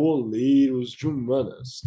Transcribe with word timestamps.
Boleiros 0.00 0.92
de 0.92 1.08
Humanas. 1.08 1.82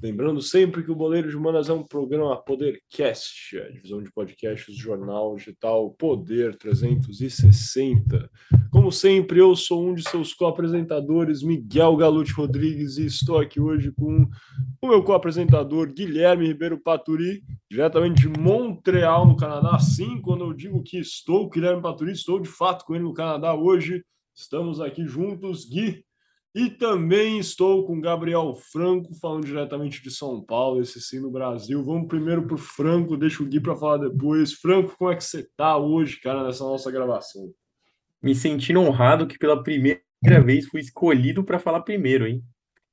Lembrando 0.00 0.40
sempre 0.40 0.84
que 0.84 0.92
o 0.92 0.94
Boleiro 0.94 1.28
de 1.28 1.36
Humanas 1.36 1.68
é 1.68 1.72
um 1.72 1.82
programa 1.82 2.36
Podercast, 2.36 3.58
a 3.58 3.68
divisão 3.68 4.00
de 4.00 4.12
podcasts 4.12 4.72
do 4.72 4.80
jornal 4.80 5.34
digital 5.34 5.90
Poder 5.98 6.56
360. 6.56 8.30
Como 8.70 8.92
sempre, 8.92 9.40
eu 9.40 9.56
sou 9.56 9.84
um 9.84 9.94
de 9.94 10.08
seus 10.08 10.32
co-apresentadores, 10.32 11.42
Miguel 11.42 11.96
Galute 11.96 12.32
Rodrigues, 12.32 12.98
e 12.98 13.06
estou 13.06 13.40
aqui 13.40 13.58
hoje 13.58 13.90
com 13.90 14.28
o 14.80 14.86
meu 14.86 15.02
co-apresentador, 15.02 15.92
Guilherme 15.92 16.46
Ribeiro 16.46 16.78
Paturi, 16.80 17.42
diretamente 17.68 18.28
de 18.28 18.40
Montreal, 18.40 19.26
no 19.26 19.36
Canadá. 19.36 19.76
Sim, 19.80 20.20
quando 20.20 20.44
eu 20.44 20.52
digo 20.52 20.80
que 20.84 20.98
estou 20.98 21.50
Guilherme 21.50 21.82
Paturi, 21.82 22.12
estou 22.12 22.38
de 22.38 22.48
fato 22.48 22.84
com 22.84 22.94
ele 22.94 23.02
no 23.02 23.12
Canadá 23.12 23.52
hoje. 23.52 24.04
Estamos 24.32 24.80
aqui 24.80 25.04
juntos. 25.04 25.68
Gui, 25.68 26.04
e 26.54 26.70
também 26.70 27.38
estou 27.38 27.86
com 27.86 28.00
Gabriel 28.00 28.54
Franco, 28.54 29.14
falando 29.14 29.44
diretamente 29.44 30.02
de 30.02 30.10
São 30.10 30.42
Paulo, 30.42 30.80
esse 30.80 31.00
sim 31.00 31.20
no 31.20 31.30
Brasil. 31.30 31.84
Vamos 31.84 32.08
primeiro 32.08 32.46
para 32.46 32.54
o 32.54 32.58
Franco, 32.58 33.16
deixa 33.16 33.42
o 33.42 33.46
Gui 33.46 33.60
para 33.60 33.76
falar 33.76 33.98
depois. 33.98 34.54
Franco, 34.54 34.96
como 34.96 35.10
é 35.10 35.16
que 35.16 35.24
você 35.24 35.40
está 35.40 35.76
hoje, 35.76 36.18
cara, 36.20 36.42
nessa 36.42 36.64
nossa 36.64 36.90
gravação? 36.90 37.52
Me 38.22 38.34
sentindo 38.34 38.80
honrado 38.80 39.26
que 39.26 39.38
pela 39.38 39.62
primeira 39.62 40.02
vez 40.44 40.66
fui 40.66 40.80
escolhido 40.80 41.44
para 41.44 41.58
falar 41.58 41.82
primeiro, 41.82 42.26
hein? 42.26 42.42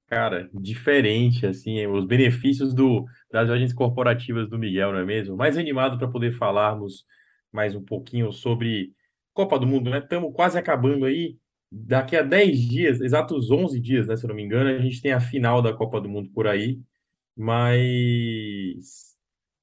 Cara, 0.07 0.49
diferente, 0.53 1.47
assim, 1.47 1.87
os 1.87 2.05
benefícios 2.05 2.73
do, 2.73 3.05
das 3.31 3.49
agências 3.49 3.73
corporativas 3.73 4.47
do 4.47 4.59
Miguel, 4.59 4.91
não 4.91 4.99
é 4.99 5.05
mesmo? 5.05 5.35
Mais 5.35 5.57
animado 5.57 5.97
para 5.97 6.07
poder 6.07 6.33
falarmos 6.33 7.05
mais 7.51 7.73
um 7.73 7.83
pouquinho 7.83 8.31
sobre 8.31 8.91
Copa 9.33 9.57
do 9.57 9.65
Mundo, 9.65 9.89
né? 9.89 9.99
Estamos 9.99 10.31
quase 10.33 10.59
acabando 10.59 11.05
aí 11.05 11.37
daqui 11.71 12.15
a 12.15 12.21
10 12.21 12.59
dias, 12.59 13.01
exatos 13.01 13.51
11 13.51 13.79
dias, 13.79 14.07
né, 14.07 14.15
se 14.17 14.25
eu 14.25 14.29
não 14.29 14.35
me 14.35 14.43
engano, 14.43 14.69
a 14.69 14.79
gente 14.79 15.01
tem 15.01 15.11
a 15.13 15.19
final 15.19 15.61
da 15.61 15.73
Copa 15.73 15.99
do 16.01 16.09
Mundo 16.09 16.29
por 16.31 16.47
aí, 16.47 16.79
mas, 17.35 19.15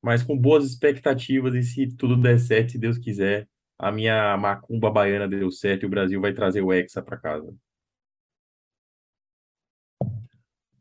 mas 0.02 0.22
com 0.22 0.36
boas 0.36 0.64
expectativas 0.66 1.54
e 1.54 1.62
se 1.62 1.88
tudo 1.96 2.16
der 2.16 2.38
certo, 2.38 2.72
se 2.72 2.78
Deus 2.78 2.98
quiser, 2.98 3.48
a 3.78 3.90
minha 3.90 4.36
macumba 4.36 4.90
baiana 4.90 5.28
deu 5.28 5.50
certo 5.50 5.84
e 5.84 5.86
o 5.86 5.90
Brasil 5.90 6.20
vai 6.20 6.32
trazer 6.32 6.62
o 6.62 6.72
Hexa 6.72 7.02
para 7.02 7.16
casa. 7.16 7.54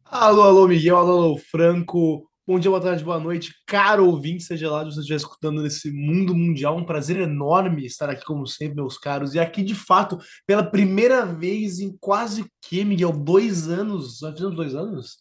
Alô, 0.06 0.44
alô, 0.44 0.68
Miguel, 0.68 0.98
alô, 0.98 1.12
alô, 1.12 1.38
Franco. 1.38 2.31
Bom 2.52 2.60
dia, 2.60 2.70
boa 2.70 2.82
tarde, 2.82 3.02
boa 3.02 3.18
noite, 3.18 3.56
caro 3.66 4.06
ouvinte, 4.08 4.44
seja 4.44 4.70
lá 4.70 4.84
de 4.84 4.94
você 4.94 5.00
estiver 5.00 5.16
escutando 5.16 5.62
nesse 5.62 5.90
mundo 5.90 6.36
mundial. 6.36 6.76
Um 6.76 6.84
prazer 6.84 7.16
enorme 7.16 7.86
estar 7.86 8.10
aqui, 8.10 8.26
como 8.26 8.46
sempre, 8.46 8.76
meus 8.76 8.98
caros. 8.98 9.34
E 9.34 9.40
aqui, 9.40 9.64
de 9.64 9.74
fato, 9.74 10.18
pela 10.46 10.62
primeira 10.62 11.26
vez 11.26 11.80
em 11.80 11.96
quase 11.98 12.46
que, 12.62 12.84
Miguel, 12.84 13.14
dois 13.14 13.70
anos. 13.70 14.20
Nós 14.22 14.34
fizemos 14.34 14.58
dois 14.58 14.76
anos? 14.76 15.18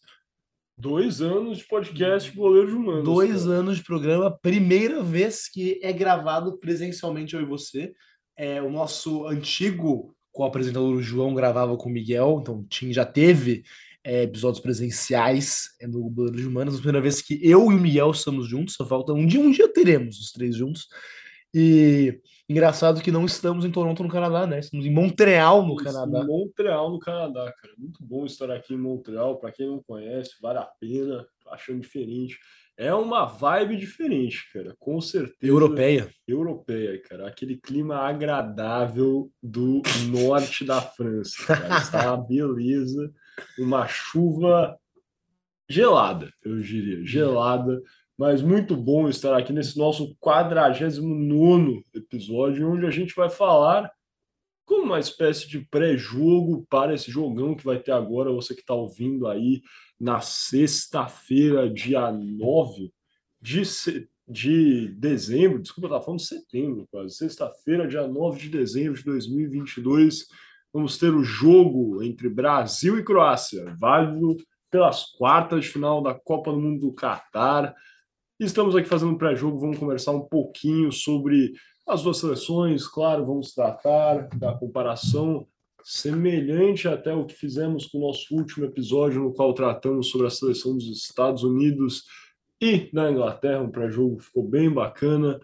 Dois 0.77 1.21
anos 1.21 1.59
de 1.59 1.67
podcast 1.67 2.29
Goleiro 2.35 2.67
de 2.67 2.73
Humanos. 2.73 3.05
Dois 3.05 3.45
cara. 3.45 3.59
anos 3.59 3.77
de 3.77 3.83
programa, 3.85 4.37
primeira 4.41 5.01
vez 5.01 5.47
que 5.47 5.79
é 5.81 5.93
gravado 5.93 6.57
presencialmente 6.57 7.33
eu 7.33 7.41
e 7.41 7.45
você. 7.45 7.93
É, 8.37 8.61
o 8.61 8.69
nosso 8.69 9.25
antigo 9.25 10.13
co-apresentador 10.33 11.01
João 11.01 11.33
gravava 11.33 11.77
com 11.77 11.87
o 11.87 11.93
Miguel, 11.93 12.39
então 12.41 12.59
o 12.59 12.65
Tim 12.65 12.91
já 12.91 13.05
teve 13.05 13.63
é, 14.03 14.23
episódios 14.23 14.61
presenciais 14.61 15.69
é, 15.79 15.87
no 15.87 16.09
Banheiro 16.09 16.37
de 16.37 16.47
Humanas. 16.47 16.75
A 16.75 16.77
primeira 16.77 17.01
vez 17.01 17.21
que 17.21 17.39
eu 17.47 17.71
e 17.71 17.75
o 17.75 17.79
Miguel 17.79 18.11
estamos 18.11 18.47
juntos, 18.47 18.75
só 18.75 18.85
falta 18.85 19.13
um 19.13 19.25
dia, 19.25 19.39
um 19.39 19.51
dia 19.51 19.71
teremos 19.71 20.19
os 20.19 20.31
três 20.31 20.55
juntos. 20.55 20.87
E 21.53 22.19
engraçado 22.47 23.01
que 23.01 23.11
não 23.11 23.25
estamos 23.25 23.65
em 23.65 23.71
Toronto, 23.71 24.03
no 24.03 24.09
Canadá, 24.09 24.47
né? 24.47 24.59
Estamos 24.59 24.85
em 24.85 24.93
Montreal, 24.93 25.65
no 25.65 25.75
Canadá. 25.75 26.23
Montreal, 26.23 26.91
no 26.91 26.99
Canadá, 26.99 27.53
cara. 27.61 27.73
Muito 27.77 28.03
bom 28.03 28.25
estar 28.25 28.49
aqui 28.49 28.73
em 28.73 28.77
Montreal. 28.77 29.37
Para 29.37 29.51
quem 29.51 29.67
não 29.67 29.83
conhece, 29.83 30.31
vale 30.41 30.59
a 30.59 30.65
pena. 30.79 31.25
Achando 31.49 31.81
diferente. 31.81 32.37
É 32.77 32.93
uma 32.93 33.25
vibe 33.25 33.75
diferente, 33.75 34.49
cara, 34.51 34.75
com 34.79 34.99
certeza. 35.01 35.35
Europeia. 35.41 36.09
Europeia, 36.25 36.99
cara. 37.01 37.27
Aquele 37.27 37.57
clima 37.57 37.97
agradável 37.97 39.29
do 39.43 39.81
norte 40.09 40.63
da 40.63 40.81
França. 40.81 41.45
Cara. 41.45 41.77
Está 41.77 42.15
uma 42.15 42.25
beleza 42.25 43.13
uma 43.57 43.87
chuva 43.87 44.77
gelada, 45.69 46.31
eu 46.43 46.61
diria, 46.61 47.05
gelada, 47.05 47.81
mas 48.17 48.41
muito 48.41 48.75
bom 48.75 49.09
estar 49.09 49.35
aqui 49.37 49.53
nesse 49.53 49.77
nosso 49.77 50.15
49 50.19 51.83
episódio, 51.93 52.71
onde 52.71 52.85
a 52.85 52.91
gente 52.91 53.15
vai 53.15 53.29
falar 53.29 53.91
como 54.65 54.83
uma 54.83 54.99
espécie 54.99 55.47
de 55.47 55.59
pré-jogo 55.59 56.65
para 56.69 56.93
esse 56.93 57.09
jogão 57.09 57.55
que 57.55 57.65
vai 57.65 57.79
ter 57.79 57.91
agora, 57.91 58.31
você 58.31 58.53
que 58.53 58.61
está 58.61 58.73
ouvindo 58.73 59.27
aí 59.27 59.61
na 59.99 60.21
sexta-feira, 60.21 61.69
dia 61.69 62.11
9 62.11 62.91
de, 63.41 63.63
de 64.27 64.87
dezembro, 64.89 65.61
desculpa, 65.61 65.87
estava 65.87 66.03
falando 66.03 66.21
setembro 66.21 66.87
quase, 66.89 67.15
sexta-feira, 67.15 67.87
dia 67.87 68.07
9 68.07 68.39
de 68.39 68.49
dezembro 68.49 68.93
de 68.93 69.03
2022, 69.03 70.27
vamos 70.73 70.97
ter 70.97 71.13
o 71.13 71.23
jogo 71.23 72.01
entre 72.03 72.29
Brasil 72.29 72.97
e 72.97 73.03
Croácia, 73.03 73.75
válido 73.77 74.37
pelas 74.69 75.05
quartas 75.11 75.65
de 75.65 75.69
final 75.69 76.01
da 76.01 76.13
Copa 76.13 76.51
do 76.51 76.59
Mundo 76.59 76.87
do 76.87 76.93
Catar. 76.93 77.75
Estamos 78.39 78.75
aqui 78.75 78.87
fazendo 78.87 79.11
um 79.11 79.17
pré-jogo, 79.17 79.59
vamos 79.59 79.77
conversar 79.77 80.11
um 80.11 80.21
pouquinho 80.21 80.91
sobre 80.91 81.53
as 81.87 82.03
duas 82.03 82.17
seleções, 82.17 82.87
claro, 82.87 83.25
vamos 83.25 83.53
tratar 83.53 84.29
da 84.37 84.53
comparação 84.53 85.45
semelhante 85.83 86.87
até 86.87 87.13
o 87.13 87.25
que 87.25 87.33
fizemos 87.33 87.87
com 87.87 87.97
o 87.97 88.07
nosso 88.07 88.33
último 88.33 88.65
episódio, 88.65 89.21
no 89.21 89.33
qual 89.33 89.53
tratamos 89.53 90.09
sobre 90.09 90.27
a 90.27 90.29
seleção 90.29 90.75
dos 90.75 90.85
Estados 90.85 91.43
Unidos 91.43 92.05
e 92.61 92.89
da 92.93 93.11
Inglaterra, 93.11 93.61
um 93.61 93.71
pré-jogo 93.71 94.19
ficou 94.19 94.47
bem 94.47 94.69
bacana. 94.69 95.39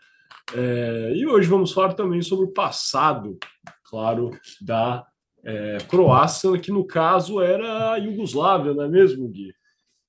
É, 0.55 1.13
e 1.15 1.25
hoje 1.25 1.49
vamos 1.49 1.71
falar 1.73 1.93
também 1.93 2.21
sobre 2.21 2.45
o 2.45 2.53
passado, 2.53 3.37
claro, 3.83 4.29
da 4.61 5.05
é, 5.47 5.77
Croácia, 5.87 6.51
que 6.59 6.71
no 6.71 6.85
caso 6.85 7.41
era 7.41 7.93
a 7.93 7.97
Iugoslávia, 7.97 8.73
não 8.73 8.83
é 8.83 8.89
mesmo, 8.89 9.29
Gui? 9.29 9.53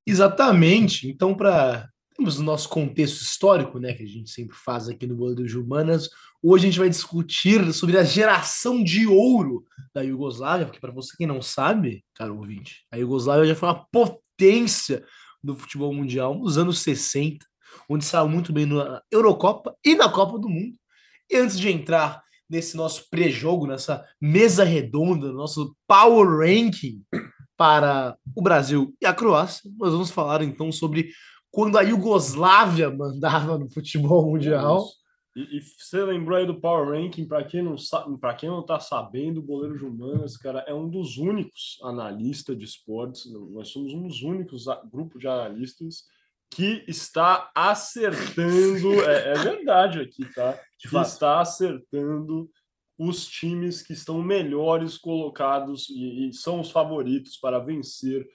Exatamente. 0.05 1.09
Então, 1.09 1.33
para 1.33 1.89
temos 2.17 2.41
o 2.41 2.43
nosso 2.43 2.69
contexto 2.69 3.23
histórico, 3.23 3.79
né, 3.79 3.95
que 3.95 4.03
a 4.03 4.07
gente 4.07 4.29
sempre 4.31 4.57
faz 4.57 4.89
aqui 4.89 5.07
no 5.07 5.15
Boleiro 5.15 5.47
de 5.47 5.57
Humanas, 5.57 6.11
hoje 6.43 6.65
a 6.65 6.69
gente 6.69 6.81
vai 6.81 6.89
discutir 6.89 7.73
sobre 7.73 7.97
a 7.97 8.03
geração 8.03 8.83
de 8.83 9.07
ouro 9.07 9.65
da 9.95 10.03
Iugoslávia, 10.03 10.67
porque 10.67 10.81
para 10.81 10.91
você 10.91 11.17
que 11.17 11.25
não 11.25 11.41
sabe, 11.41 12.05
caro 12.17 12.37
ouvinte, 12.37 12.85
a 12.91 12.97
Iugoslávia 12.97 13.47
já 13.47 13.55
foi 13.55 13.69
uma 13.69 13.87
potência 13.93 15.05
do 15.41 15.55
futebol 15.55 15.95
mundial 15.95 16.35
nos 16.37 16.59
anos 16.59 16.81
60, 16.81 17.47
onde 17.89 18.05
saiu 18.05 18.29
muito 18.29 18.53
bem 18.53 18.67
na 18.67 19.01
Eurocopa 19.13 19.77
e 19.85 19.95
na 19.95 20.09
Copa 20.09 20.41
do 20.41 20.49
Mundo. 20.49 20.77
E 21.31 21.37
antes 21.37 21.57
de 21.57 21.71
entrar 21.71 22.21
nesse 22.49 22.77
nosso 22.77 23.09
pré-jogo, 23.11 23.67
nessa 23.67 24.05
mesa 24.21 24.65
redonda, 24.65 25.33
nosso 25.33 25.77
power 25.87 26.39
ranking 26.39 27.03
para 27.57 28.17
o 28.35 28.43
Brasil 28.43 28.95
e 29.01 29.07
a 29.07 29.13
Croácia. 29.13 29.71
Nós 29.77 29.93
vamos 29.93 30.11
falar 30.11 30.43
então 30.43 30.71
sobre 30.71 31.11
quando 31.51 31.77
a 31.77 31.83
Iugoslávia 31.83 32.91
mandava 32.91 33.59
no 33.59 33.71
futebol 33.71 34.31
mundial. 34.31 34.87
E, 35.35 35.59
e 35.59 35.61
você 35.61 36.03
lembrou 36.05 36.37
aí 36.37 36.47
do 36.47 36.61
Power 36.61 37.01
Ranking, 37.01 37.27
para 37.27 37.45
quem 37.45 37.63
não 37.63 37.79
sabe, 37.79 38.19
para 38.19 38.35
quem 38.35 38.49
não 38.49 38.61
está 38.61 38.81
sabendo, 38.81 39.39
o 39.39 39.43
goleiro 39.43 39.77
Jumanas, 39.77 40.37
cara, 40.37 40.65
é 40.67 40.75
um 40.75 40.89
dos 40.89 41.17
únicos 41.17 41.79
analistas 41.83 42.59
de 42.59 42.65
esportes. 42.65 43.31
Nós 43.53 43.69
somos 43.69 43.93
um 43.93 44.07
dos 44.07 44.23
únicos 44.23 44.65
grupos 44.91 45.21
de 45.21 45.29
analistas 45.29 46.05
que 46.51 46.85
está 46.89 47.51
acertando, 47.55 49.03
é, 49.03 49.33
é 49.33 49.35
verdade 49.35 50.01
aqui, 50.01 50.25
tá? 50.35 50.59
Que 50.79 50.97
está 50.97 51.41
acertando 51.41 52.51
os 52.99 53.27
times 53.27 53.81
que 53.81 53.93
estão 53.93 54.21
melhores 54.23 54.99
colocados 54.99 55.89
e, 55.89 56.29
e, 56.29 56.33
são 56.33 56.61
os 56.61 56.71
favoritos 56.71 57.37
para 57.37 57.61
vencer. 57.61 58.27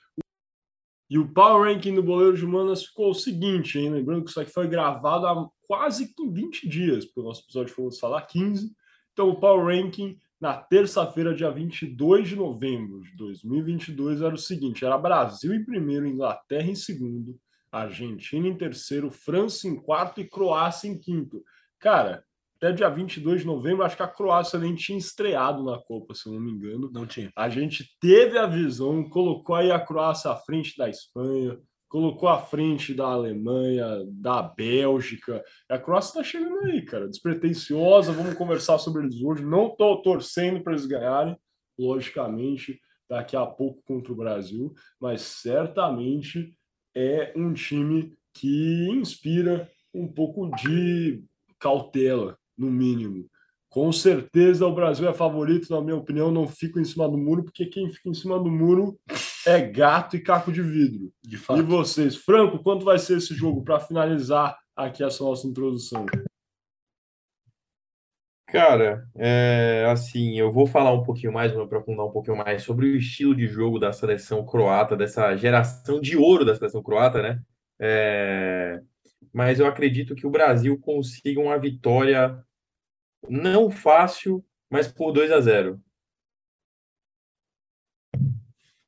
E 1.10 1.20
o 1.20 1.32
Power 1.32 1.74
Ranking 1.74 1.96
do 1.96 2.04
goleiro 2.04 2.38
de 2.38 2.46
Humanas 2.46 2.86
ficou 2.86 3.12
o 3.12 3.16
seguinte, 3.16 3.78
hein? 3.78 3.92
Lembrando 3.92 4.24
que 4.24 4.30
isso 4.30 4.40
aqui 4.40 4.52
foi 4.52 4.68
gravado 4.68 5.28
há 5.28 5.50
quase 5.68 6.14
20 6.18 6.68
dias, 6.68 7.06
porque 7.06 7.20
o 7.20 7.24
nosso 7.24 7.44
episódio 7.44 7.74
foi 7.74 7.92
falar 7.92 8.22
15. 8.22 8.72
Então, 9.12 9.30
o 9.30 9.40
Power 9.40 9.66
Ranking 9.66 10.18
na 10.40 10.58
terça-feira, 10.58 11.36
dia 11.36 11.52
22 11.52 12.30
de 12.30 12.36
novembro 12.36 13.02
de 13.02 13.16
2022, 13.16 14.22
era 14.22 14.34
o 14.34 14.38
seguinte: 14.38 14.84
era 14.84 14.98
Brasil 14.98 15.54
em 15.54 15.64
primeiro, 15.64 16.08
Inglaterra 16.08 16.70
em 16.70 16.76
segundo, 16.76 17.40
Argentina 17.80 18.48
em 18.48 18.56
terceiro, 18.56 19.10
França 19.10 19.68
em 19.68 19.76
quarto 19.76 20.22
e 20.22 20.30
Croácia 20.30 20.88
em 20.88 20.98
quinto. 20.98 21.44
Cara, 21.80 22.24
até 22.56 22.72
dia 22.72 22.90
22 22.90 23.42
de 23.42 23.48
novembro, 23.48 23.84
acho 23.84 23.98
que 23.98 24.04
a 24.04 24.08
Croácia 24.08 24.58
nem 24.58 24.74
tinha 24.74 24.98
estreado 24.98 25.64
na 25.64 25.78
Copa, 25.80 26.14
se 26.14 26.28
eu 26.28 26.34
não 26.34 26.40
me 26.40 26.52
engano. 26.52 26.90
Não 26.94 27.06
tinha. 27.06 27.30
A 27.36 27.50
gente 27.50 27.98
teve 28.00 28.38
a 28.38 28.46
visão, 28.46 29.10
colocou 29.10 29.56
aí 29.56 29.72
a 29.72 29.80
Croácia 29.80 30.32
à 30.32 30.36
frente 30.36 30.78
da 30.78 30.90
Espanha, 30.90 31.60
colocou 31.90 32.30
à 32.30 32.40
frente 32.40 32.94
da 32.94 33.06
Alemanha, 33.06 33.86
da 34.08 34.42
Bélgica. 34.42 35.44
A 35.68 35.78
Croácia 35.78 36.22
está 36.22 36.24
chegando 36.24 36.60
aí, 36.66 36.82
cara, 36.86 37.10
despretensiosa. 37.10 38.14
Vamos 38.14 38.36
conversar 38.36 38.78
sobre 38.78 39.04
eles 39.04 39.22
hoje. 39.22 39.44
Não 39.44 39.68
estou 39.68 40.02
torcendo 40.02 40.64
para 40.64 40.74
eles 40.74 40.86
ganharem, 40.86 41.38
logicamente, 41.78 42.80
daqui 43.10 43.36
a 43.36 43.46
pouco 43.46 43.82
contra 43.84 44.14
o 44.14 44.16
Brasil, 44.16 44.74
mas 45.00 45.22
certamente 45.22 46.56
é 46.96 47.34
um 47.36 47.54
time 47.54 48.14
que 48.34 48.88
inspira 48.90 49.70
um 49.94 50.08
pouco 50.08 50.50
de 50.56 51.24
cautela, 51.60 52.38
no 52.58 52.70
mínimo. 52.70 53.28
Com 53.70 53.92
certeza 53.92 54.68
o 54.68 54.76
Brasil 54.76 55.08
é 55.10 55.14
favorito, 55.14 55.74
na 55.74 55.82
minha 55.82 55.96
opinião, 55.96 56.32
não 56.32 56.48
fico 56.48 56.80
em 56.80 56.86
cima 56.86 57.10
do 57.10 57.18
muro, 57.18 57.44
porque 57.44 57.66
quem 57.66 57.92
fica 57.92 58.10
em 58.10 58.14
cima 58.14 58.38
do 58.38 58.52
muro 58.52 59.00
é 59.48 59.60
gato 59.62 60.16
e 60.16 60.20
caco 60.20 60.52
de 60.52 60.62
vidro. 60.62 61.12
De 61.24 61.38
fato. 61.38 61.60
E 61.60 61.64
vocês, 61.64 62.16
Franco, 62.16 62.60
quanto 62.60 62.86
vai 62.86 63.00
ser 63.00 63.18
esse 63.18 63.34
jogo 63.34 63.64
para 63.64 63.80
finalizar 63.80 64.56
aqui 64.76 65.04
essa 65.04 65.24
nossa 65.24 65.48
introdução? 65.48 66.06
Cara, 68.54 69.10
é, 69.16 69.84
assim, 69.92 70.38
eu 70.38 70.54
vou 70.54 70.68
falar 70.68 70.94
um 70.94 71.02
pouquinho 71.02 71.34
mais, 71.34 71.52
vou 71.52 71.64
aprofundar 71.64 72.06
um 72.06 72.12
pouquinho 72.12 72.38
mais 72.38 72.62
sobre 72.62 72.86
o 72.86 72.96
estilo 72.96 73.36
de 73.36 73.48
jogo 73.48 73.80
da 73.80 73.92
seleção 73.92 74.46
croata, 74.46 74.96
dessa 74.96 75.36
geração 75.36 76.00
de 76.00 76.16
ouro 76.16 76.46
da 76.46 76.54
seleção 76.54 76.84
croata, 76.84 77.20
né? 77.20 77.42
É, 77.80 78.80
mas 79.34 79.60
eu 79.60 79.66
acredito 79.66 80.14
que 80.14 80.28
o 80.28 80.30
Brasil 80.30 80.80
consiga 80.80 81.40
uma 81.40 81.58
vitória 81.58 82.46
não 83.28 83.72
fácil, 83.72 84.46
mas 84.70 84.88
por 84.88 85.12
2 85.12 85.32
a 85.32 85.42
0. 85.42 85.82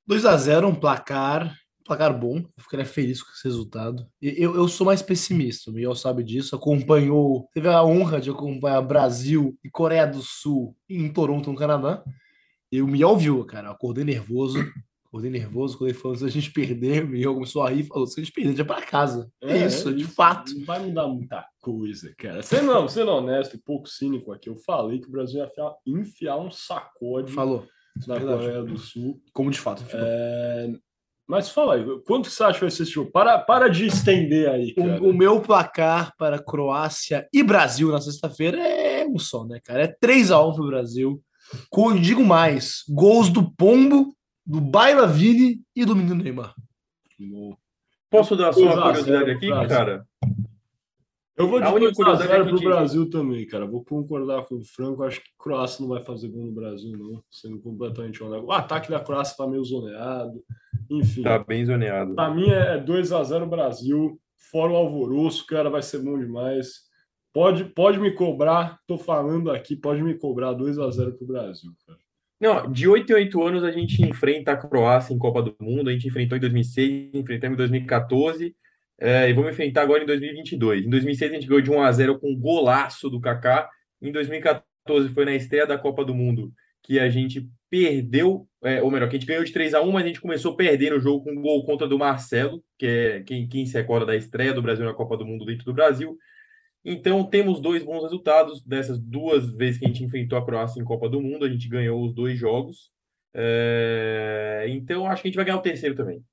2 0.05 0.25
a 0.27 0.37
0 0.37 0.67
um 0.67 0.75
placar, 0.75 1.57
placar 1.85 2.17
bom. 2.17 2.37
Eu 2.37 2.63
ficaria 2.63 2.85
feliz 2.85 3.21
com 3.21 3.31
esse 3.31 3.43
resultado. 3.43 4.05
Eu, 4.21 4.55
eu 4.55 4.67
sou 4.67 4.85
mais 4.85 5.01
pessimista, 5.01 5.69
o 5.69 5.73
Miguel 5.73 5.95
sabe 5.95 6.23
disso. 6.23 6.55
Acompanhou, 6.55 7.47
teve 7.53 7.67
a 7.67 7.83
honra 7.83 8.19
de 8.19 8.29
acompanhar 8.29 8.81
Brasil 8.81 9.57
e 9.63 9.69
Coreia 9.69 10.05
do 10.05 10.21
Sul 10.21 10.75
em 10.89 11.11
Toronto, 11.11 11.51
no 11.51 11.57
Canadá. 11.57 12.03
E 12.71 12.81
o 12.81 12.87
Miguel 12.87 13.15
viu, 13.15 13.45
cara. 13.45 13.69
Eu 13.69 13.71
acordei 13.73 14.03
nervoso. 14.03 14.59
Acordei 15.07 15.31
nervoso 15.31 15.77
quando 15.77 15.91
ele 15.91 15.97
falou: 15.97 16.17
se 16.17 16.25
a 16.25 16.29
gente 16.29 16.51
perder, 16.51 17.05
o 17.05 17.07
Miguel 17.07 17.33
começou 17.35 17.63
a 17.63 17.69
rir 17.69 17.81
e 17.81 17.87
falou: 17.87 18.05
se 18.05 18.19
a 18.19 18.23
gente 18.23 18.33
perder, 18.33 18.49
a 18.49 18.51
gente 18.51 18.67
vai 18.67 18.77
pra 18.77 18.85
casa. 18.85 19.31
É, 19.41 19.65
isso, 19.65 19.93
de 19.93 20.03
fato. 20.03 20.53
Não 20.53 20.65
vai 20.65 20.79
mudar 20.79 21.07
muita 21.07 21.47
coisa, 21.61 22.13
cara. 22.17 22.43
Você 22.43 22.61
não, 22.61 22.87
sendo 22.89 23.11
honesto 23.11 23.55
e 23.55 23.59
pouco 23.59 23.87
cínico 23.87 24.33
aqui, 24.33 24.49
eu 24.49 24.57
falei 24.57 24.99
que 24.99 25.07
o 25.07 25.11
Brasil 25.11 25.39
ia 25.39 25.45
enfiar, 25.45 25.73
enfiar 25.87 26.37
um 26.37 26.51
sacode 26.51 27.31
Falou. 27.31 27.65
na. 28.05 28.19
Coreia 28.19 28.61
do 28.63 28.77
Sul. 28.77 29.21
Como 29.31 29.49
de 29.49 29.59
fato. 29.59 29.85
É, 29.93 30.73
Mas 31.27 31.49
fala 31.49 31.75
aí, 31.75 31.83
quanto 32.05 32.29
que 32.29 32.35
você 32.35 32.43
acha 32.43 32.53
que 32.53 32.65
vai 32.65 32.71
ser 32.71 32.83
esse 32.83 32.91
jogo? 32.91 33.11
Para, 33.11 33.39
para 33.39 33.67
de 33.67 33.87
estender 33.87 34.47
aí, 34.47 34.73
cara. 34.75 35.01
O, 35.01 35.09
o 35.09 35.13
meu 35.13 35.41
placar 35.41 36.13
para 36.17 36.37
Croácia 36.37 37.27
e 37.33 37.41
Brasil 37.41 37.91
na 37.91 37.99
sexta-feira 37.99 38.59
é 38.59 39.05
um 39.07 39.17
só, 39.17 39.43
né, 39.43 39.59
cara? 39.63 39.83
É 39.83 39.87
3x1 39.87 40.55
pro 40.55 40.67
Brasil. 40.67 41.21
Com, 41.69 41.95
digo 41.95 42.23
mais, 42.23 42.83
gols 42.89 43.29
do 43.29 43.51
Pombo, 43.55 44.15
do 44.45 44.61
Bailavini 44.61 45.61
e 45.75 45.83
do 45.83 45.95
menino 45.95 46.23
Neymar. 46.23 46.53
Posso 48.09 48.35
dar 48.35 48.53
só 48.53 48.61
uma 48.61 48.75
2 48.75 48.77
a 48.77 49.01
0 49.01 49.03
curiosidade 49.03 49.31
aqui, 49.31 49.67
cara? 49.67 50.05
Eu 51.37 51.47
vou 51.49 51.59
de 51.59 51.65
A 51.65 51.73
única 51.73 51.91
2 51.91 51.93
a 51.93 51.95
curiosidade 51.95 52.31
é 52.31 52.35
0 52.35 52.43
que 52.43 52.49
pro 52.49 52.55
a 52.55 52.59
gente- 52.61 52.69
Brasil 52.69 53.09
também, 53.09 53.45
cara. 53.47 53.65
Vou 53.65 53.83
concordar 53.83 54.45
com 54.45 54.55
o 54.55 54.63
Franco. 54.63 55.03
Acho 55.03 55.19
que 55.21 55.29
Croácia 55.37 55.81
não 55.81 55.89
vai 55.89 56.01
fazer 56.01 56.29
gol 56.29 56.45
no 56.45 56.51
Brasil, 56.53 56.97
não. 56.97 57.21
Sendo 57.29 57.59
completamente 57.59 58.23
honesto. 58.23 58.45
O 58.45 58.51
ataque 58.51 58.89
da 58.89 58.99
Croácia 59.01 59.35
tá 59.37 59.45
meio 59.45 59.63
zoneado. 59.63 60.41
Enfim. 60.89 61.23
Tá 61.23 61.39
bem 61.39 61.65
zoneado. 61.65 62.15
Pra 62.15 62.33
mim 62.33 62.49
é 62.49 62.77
2 62.77 63.11
a 63.11 63.21
0 63.23 63.45
Brasil, 63.47 64.17
fora 64.51 64.71
o 64.71 64.75
alvoroço, 64.75 65.45
cara, 65.45 65.69
vai 65.69 65.81
ser 65.81 65.99
bom 65.99 66.17
demais. 66.17 66.85
Pode, 67.33 67.65
pode 67.65 67.99
me 67.99 68.11
cobrar, 68.11 68.79
tô 68.87 68.97
falando 68.97 69.51
aqui, 69.51 69.75
pode 69.75 70.01
me 70.01 70.13
cobrar 70.13 70.53
2 70.53 70.79
a 70.79 70.89
0 70.89 71.13
pro 71.17 71.27
Brasil, 71.27 71.69
cara. 71.85 71.99
Não, 72.39 72.71
de 72.71 72.87
8 72.87 73.11
em 73.11 73.15
8 73.15 73.43
anos 73.43 73.63
a 73.63 73.71
gente 73.71 74.01
enfrenta 74.03 74.51
a 74.53 74.57
Croácia 74.57 75.13
em 75.13 75.17
Copa 75.17 75.41
do 75.41 75.53
Mundo, 75.59 75.89
a 75.89 75.93
gente 75.93 76.07
enfrentou 76.07 76.37
em 76.37 76.41
2006, 76.41 77.13
enfrentamos 77.13 77.55
em 77.55 77.57
2014, 77.57 78.55
é, 78.99 79.29
e 79.29 79.33
vamos 79.33 79.51
enfrentar 79.51 79.81
agora 79.81 80.03
em 80.03 80.05
2022. 80.05 80.85
Em 80.85 80.89
2006 80.89 81.31
a 81.31 81.35
gente 81.35 81.47
ganhou 81.47 81.61
de 81.61 81.71
1 81.71 81.81
a 81.81 81.91
0 81.91 82.19
com 82.19 82.31
um 82.31 82.39
golaço 82.39 83.09
do 83.09 83.19
Kaká, 83.19 83.69
em 84.01 84.11
2014 84.11 85.09
foi 85.13 85.25
na 85.25 85.35
estreia 85.35 85.65
da 85.65 85.77
Copa 85.77 86.05
do 86.05 86.13
Mundo 86.13 86.53
que 86.85 86.99
a 86.99 87.09
gente 87.09 87.49
perdeu, 87.69 88.47
é, 88.63 88.81
ou 88.81 88.91
melhor, 88.91 89.09
que 89.09 89.15
a 89.15 89.19
gente 89.19 89.27
ganhou 89.27 89.43
de 89.43 89.51
3 89.51 89.73
a 89.73 89.81
1 89.81 89.91
mas 89.91 90.03
a 90.03 90.07
gente 90.07 90.21
começou 90.21 90.55
perdendo 90.55 90.97
o 90.97 90.99
jogo 90.99 91.23
com 91.23 91.31
um 91.31 91.41
gol 91.41 91.65
contra 91.65 91.87
do 91.87 91.97
Marcelo, 91.97 92.63
que 92.77 92.85
é 92.85 93.23
quem, 93.23 93.47
quem 93.47 93.65
se 93.65 93.73
recorda 93.73 94.05
da 94.05 94.15
estreia 94.15 94.53
do 94.53 94.61
Brasil 94.61 94.85
na 94.85 94.93
Copa 94.93 95.17
do 95.17 95.25
Mundo 95.25 95.45
dentro 95.45 95.65
do 95.65 95.73
Brasil. 95.73 96.15
Então, 96.83 97.23
temos 97.23 97.59
dois 97.59 97.83
bons 97.83 98.03
resultados 98.03 98.63
dessas 98.63 98.99
duas 98.99 99.51
vezes 99.51 99.79
que 99.79 99.85
a 99.85 99.87
gente 99.87 100.03
enfrentou 100.03 100.37
a 100.37 100.45
Croácia 100.45 100.79
em 100.79 100.85
Copa 100.85 101.09
do 101.09 101.19
Mundo. 101.19 101.43
A 101.43 101.49
gente 101.49 101.67
ganhou 101.67 102.05
os 102.05 102.13
dois 102.13 102.37
jogos. 102.37 102.91
É, 103.33 104.65
Então, 104.69 105.07
acho 105.07 105.23
que 105.23 105.27
a 105.27 105.29
gente 105.29 105.35
vai 105.35 105.45
ganhar 105.45 105.57
o 105.57 105.63
terceiro 105.63 105.95
também. 105.95 106.23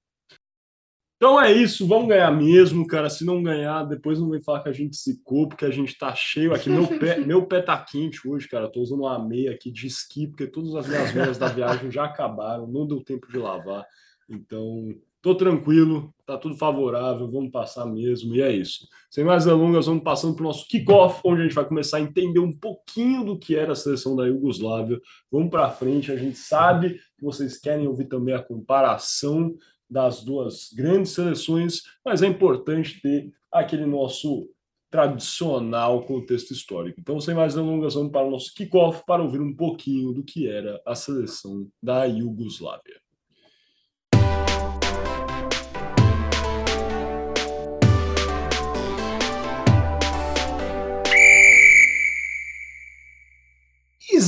Então 1.22 1.40
é 1.40 1.52
isso, 1.52 1.86
vamos 1.86 2.08
ganhar 2.08 2.32
mesmo, 2.32 2.84
cara. 2.84 3.08
Se 3.08 3.24
não 3.24 3.40
ganhar, 3.44 3.84
depois 3.84 4.18
não 4.18 4.28
vem 4.28 4.42
falar 4.42 4.60
que 4.60 4.68
a 4.68 4.72
gente 4.72 4.96
secou, 4.96 5.48
porque 5.48 5.64
a 5.64 5.70
gente 5.70 5.96
tá 5.96 6.12
cheio 6.16 6.52
aqui. 6.52 6.68
Meu 6.68 6.84
pé, 6.98 7.16
meu 7.24 7.46
pé 7.46 7.62
tá 7.62 7.78
quente 7.78 8.28
hoje, 8.28 8.48
cara. 8.48 8.68
Tô 8.68 8.80
usando 8.80 9.02
uma 9.02 9.24
meia 9.24 9.52
aqui 9.52 9.70
de 9.70 9.86
esqui, 9.86 10.26
porque 10.26 10.48
todas 10.48 10.74
as 10.74 10.88
minhas 10.88 11.14
meias 11.14 11.38
da 11.38 11.46
viagem 11.46 11.92
já 11.92 12.06
acabaram, 12.06 12.66
não 12.66 12.88
deu 12.88 13.00
tempo 13.04 13.28
de 13.30 13.38
lavar. 13.38 13.86
Então, 14.28 14.92
tô 15.22 15.32
tranquilo, 15.36 16.12
tá 16.26 16.36
tudo 16.36 16.56
favorável, 16.56 17.30
vamos 17.30 17.52
passar 17.52 17.86
mesmo, 17.86 18.34
e 18.34 18.42
é 18.42 18.50
isso. 18.50 18.88
Sem 19.08 19.22
mais 19.22 19.44
delongas, 19.44 19.86
vamos 19.86 20.02
passando 20.02 20.34
para 20.34 20.42
o 20.42 20.48
nosso 20.48 20.66
kickoff, 20.66 21.20
onde 21.24 21.42
a 21.42 21.44
gente 21.44 21.54
vai 21.54 21.64
começar 21.64 21.98
a 21.98 22.00
entender 22.00 22.40
um 22.40 22.52
pouquinho 22.52 23.24
do 23.24 23.38
que 23.38 23.54
era 23.54 23.74
a 23.74 23.76
seleção 23.76 24.16
da 24.16 24.26
Iugoslávia. 24.26 25.00
Vamos 25.30 25.50
para 25.50 25.70
frente, 25.70 26.10
a 26.10 26.16
gente 26.16 26.36
sabe 26.36 26.94
que 27.16 27.24
vocês 27.24 27.60
querem 27.60 27.86
ouvir 27.86 28.06
também 28.06 28.34
a 28.34 28.42
comparação 28.42 29.54
das 29.92 30.24
duas 30.24 30.72
grandes 30.72 31.12
seleções, 31.12 31.82
mas 32.04 32.22
é 32.22 32.26
importante 32.26 33.00
ter 33.02 33.30
aquele 33.52 33.84
nosso 33.84 34.48
tradicional 34.90 36.04
contexto 36.04 36.52
histórico. 36.52 37.00
Então, 37.00 37.20
sem 37.20 37.34
mais 37.34 37.54
delongas, 37.54 37.94
vamos 37.94 38.12
para 38.12 38.26
o 38.26 38.30
nosso 38.30 38.54
kickoff 38.54 39.02
para 39.06 39.22
ouvir 39.22 39.40
um 39.40 39.54
pouquinho 39.54 40.12
do 40.12 40.24
que 40.24 40.48
era 40.48 40.80
a 40.86 40.94
seleção 40.94 41.68
da 41.82 42.04
Iugoslávia. 42.04 43.01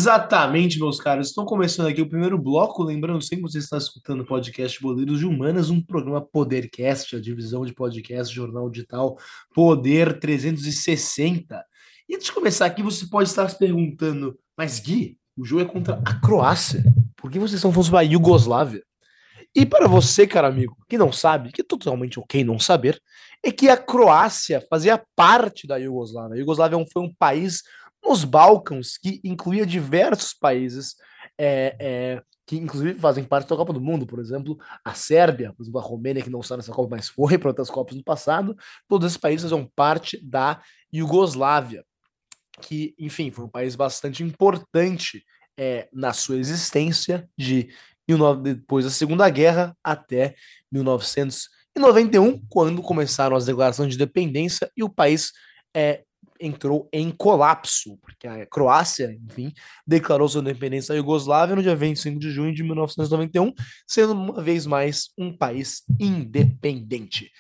Exatamente, 0.04 0.78
meus 0.78 1.00
caros. 1.00 1.28
Estão 1.28 1.46
começando 1.46 1.86
aqui 1.86 2.02
o 2.02 2.06
primeiro 2.06 2.36
bloco. 2.36 2.82
Lembrando 2.82 3.22
sempre 3.22 3.46
que 3.46 3.52
você 3.52 3.56
está 3.56 3.78
escutando 3.78 4.20
o 4.20 4.26
podcast 4.26 4.78
Boleiros 4.78 5.20
de 5.20 5.24
Humanas, 5.24 5.70
um 5.70 5.80
programa 5.80 6.20
Podercast, 6.20 7.16
a 7.16 7.20
divisão 7.22 7.64
de 7.64 7.72
podcast, 7.72 8.34
jornal 8.34 8.68
digital 8.68 9.16
Poder 9.54 10.20
360. 10.20 11.64
E 12.06 12.14
antes 12.14 12.26
de 12.26 12.32
começar 12.32 12.66
aqui, 12.66 12.82
você 12.82 13.06
pode 13.06 13.30
estar 13.30 13.48
se 13.48 13.58
perguntando, 13.58 14.38
mas 14.54 14.78
Gui, 14.78 15.16
o 15.38 15.42
jogo 15.42 15.62
é 15.62 15.64
contra 15.64 15.98
a 16.04 16.20
Croácia. 16.20 16.84
Por 17.16 17.30
que 17.30 17.38
vocês 17.38 17.54
estão 17.54 17.72
falando 17.72 17.86
sobre 17.86 18.00
a 18.00 18.02
Iugoslávia? 18.02 18.82
E 19.54 19.64
para 19.64 19.88
você, 19.88 20.26
cara 20.26 20.48
amigo, 20.48 20.76
que 20.86 20.98
não 20.98 21.12
sabe, 21.12 21.50
que 21.50 21.62
é 21.62 21.64
totalmente 21.64 22.20
ok 22.20 22.44
não 22.44 22.58
saber, 22.58 23.00
é 23.42 23.50
que 23.50 23.70
a 23.70 23.76
Croácia 23.78 24.62
fazia 24.68 25.02
parte 25.16 25.66
da 25.66 25.78
Iugoslávia. 25.78 26.34
A 26.34 26.38
Iugoslávia 26.38 26.84
foi 26.92 27.02
um 27.02 27.14
país 27.14 27.62
nos 28.04 28.24
Balcãs, 28.24 28.98
que 28.98 29.20
incluía 29.24 29.64
diversos 29.64 30.34
países 30.34 30.94
é, 31.38 31.76
é, 31.80 32.22
que 32.46 32.56
inclusive 32.56 32.98
fazem 32.98 33.24
parte 33.24 33.48
da 33.48 33.56
Copa 33.56 33.72
do 33.72 33.80
Mundo, 33.80 34.06
por 34.06 34.18
exemplo, 34.18 34.58
a 34.84 34.94
Sérvia, 34.94 35.52
por 35.54 35.62
exemplo, 35.62 35.80
a 35.80 35.82
Romênia, 35.82 36.22
que 36.22 36.30
não 36.30 36.40
está 36.40 36.56
nessa 36.56 36.72
Copa, 36.72 36.96
mas 36.96 37.08
foi 37.08 37.38
para 37.38 37.48
outras 37.48 37.70
Copas 37.70 37.96
no 37.96 38.04
passado, 38.04 38.56
todos 38.88 39.06
esses 39.06 39.18
países 39.18 39.48
são 39.48 39.70
parte 39.74 40.22
da 40.22 40.62
Iugoslávia, 40.92 41.84
que, 42.60 42.94
enfim, 42.98 43.30
foi 43.30 43.44
um 43.44 43.48
país 43.48 43.74
bastante 43.74 44.22
importante 44.22 45.24
é, 45.58 45.88
na 45.92 46.12
sua 46.12 46.36
existência 46.36 47.28
de 47.36 47.68
19, 48.06 48.54
depois 48.54 48.84
da 48.84 48.90
Segunda 48.90 49.28
Guerra 49.30 49.76
até 49.82 50.34
1991, 50.70 52.44
quando 52.48 52.82
começaram 52.82 53.34
as 53.34 53.46
declarações 53.46 53.88
de 53.88 53.94
independência 53.94 54.70
e 54.76 54.84
o 54.84 54.90
país 54.90 55.32
é, 55.74 56.04
entrou 56.44 56.88
em 56.92 57.10
colapso, 57.10 57.96
porque 58.02 58.26
a 58.26 58.44
Croácia, 58.46 59.16
enfim, 59.24 59.52
declarou 59.86 60.28
sua 60.28 60.40
independência 60.40 60.92
da 60.92 60.98
Iugoslávia 60.98 61.56
no 61.56 61.62
dia 61.62 61.74
25 61.74 62.18
de 62.18 62.30
junho 62.30 62.54
de 62.54 62.62
1991, 62.62 63.52
sendo 63.86 64.12
uma 64.12 64.42
vez 64.42 64.66
mais 64.66 65.10
um 65.16 65.34
país 65.36 65.82
independente. 65.98 67.30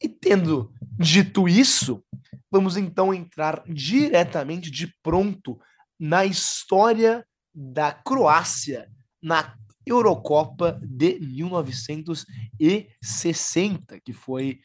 E 0.00 0.08
tendo 0.08 0.72
dito 0.98 1.48
isso, 1.48 2.02
vamos 2.50 2.76
então 2.76 3.12
entrar 3.12 3.62
diretamente 3.66 4.70
de 4.70 4.94
pronto 5.02 5.58
na 5.98 6.24
história 6.24 7.26
da 7.54 7.92
Croácia 7.92 8.88
na 9.22 9.54
Eurocopa 9.86 10.80
de 10.82 11.20
1960, 11.20 14.00
que 14.00 14.12
foi 14.12 14.60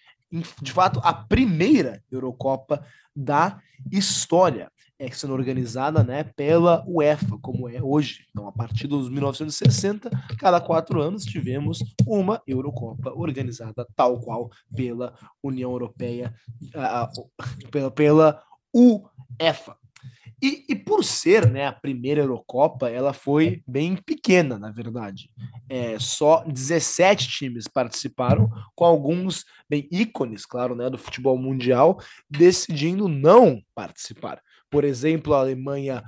de 0.62 0.72
fato 0.72 1.00
a 1.03 1.13
primeira 1.13 2.03
Eurocopa 2.12 2.86
da 3.19 3.59
história. 3.91 4.71
é, 4.97 5.09
sendo 5.11 5.33
organizada 5.33 6.03
né, 6.03 6.23
pela 6.23 6.83
UEFA, 6.85 7.38
como 7.41 7.69
é 7.69 7.81
hoje. 7.81 8.25
Então, 8.31 8.47
a 8.47 8.51
partir 8.51 8.85
dos 8.85 9.09
1960, 9.09 10.09
cada 10.38 10.59
quatro 10.59 11.01
anos 11.01 11.23
tivemos 11.23 11.79
uma 12.05 12.41
Eurocopa 12.45 13.13
organizada 13.15 13.88
tal 13.95 14.19
qual 14.19 14.49
pela 14.75 15.13
União 15.41 15.71
Europeia, 15.71 16.33
pela, 17.71 17.91
pela 17.91 18.43
UEFA. 18.75 19.77
E, 20.41 20.65
e, 20.69 20.75
por 20.75 21.03
ser 21.03 21.50
né, 21.50 21.67
a 21.67 21.74
primeira 21.74 22.22
Eurocopa, 22.22 22.89
ela 22.89 23.12
foi 23.12 23.62
bem 23.67 23.96
pequena, 23.96 24.58
na 24.58 24.72
verdade. 24.72 25.29
É, 25.67 26.00
só 26.00 26.43
17 26.46 27.27
times 27.27 27.67
participaram, 27.67 28.50
com 28.74 28.86
alguns 28.86 29.46
bem 29.69 29.88
ícones, 29.91 30.46
claro, 30.46 30.75
né, 30.75 30.89
do 30.89 30.98
futebol 30.98 31.38
mundial, 31.38 32.00
decidindo 32.29 33.08
não 33.08 33.62
participar. 33.75 34.41
Por 34.69 34.84
exemplo, 34.84 35.34
a 35.34 35.39
Alemanha 35.39 36.03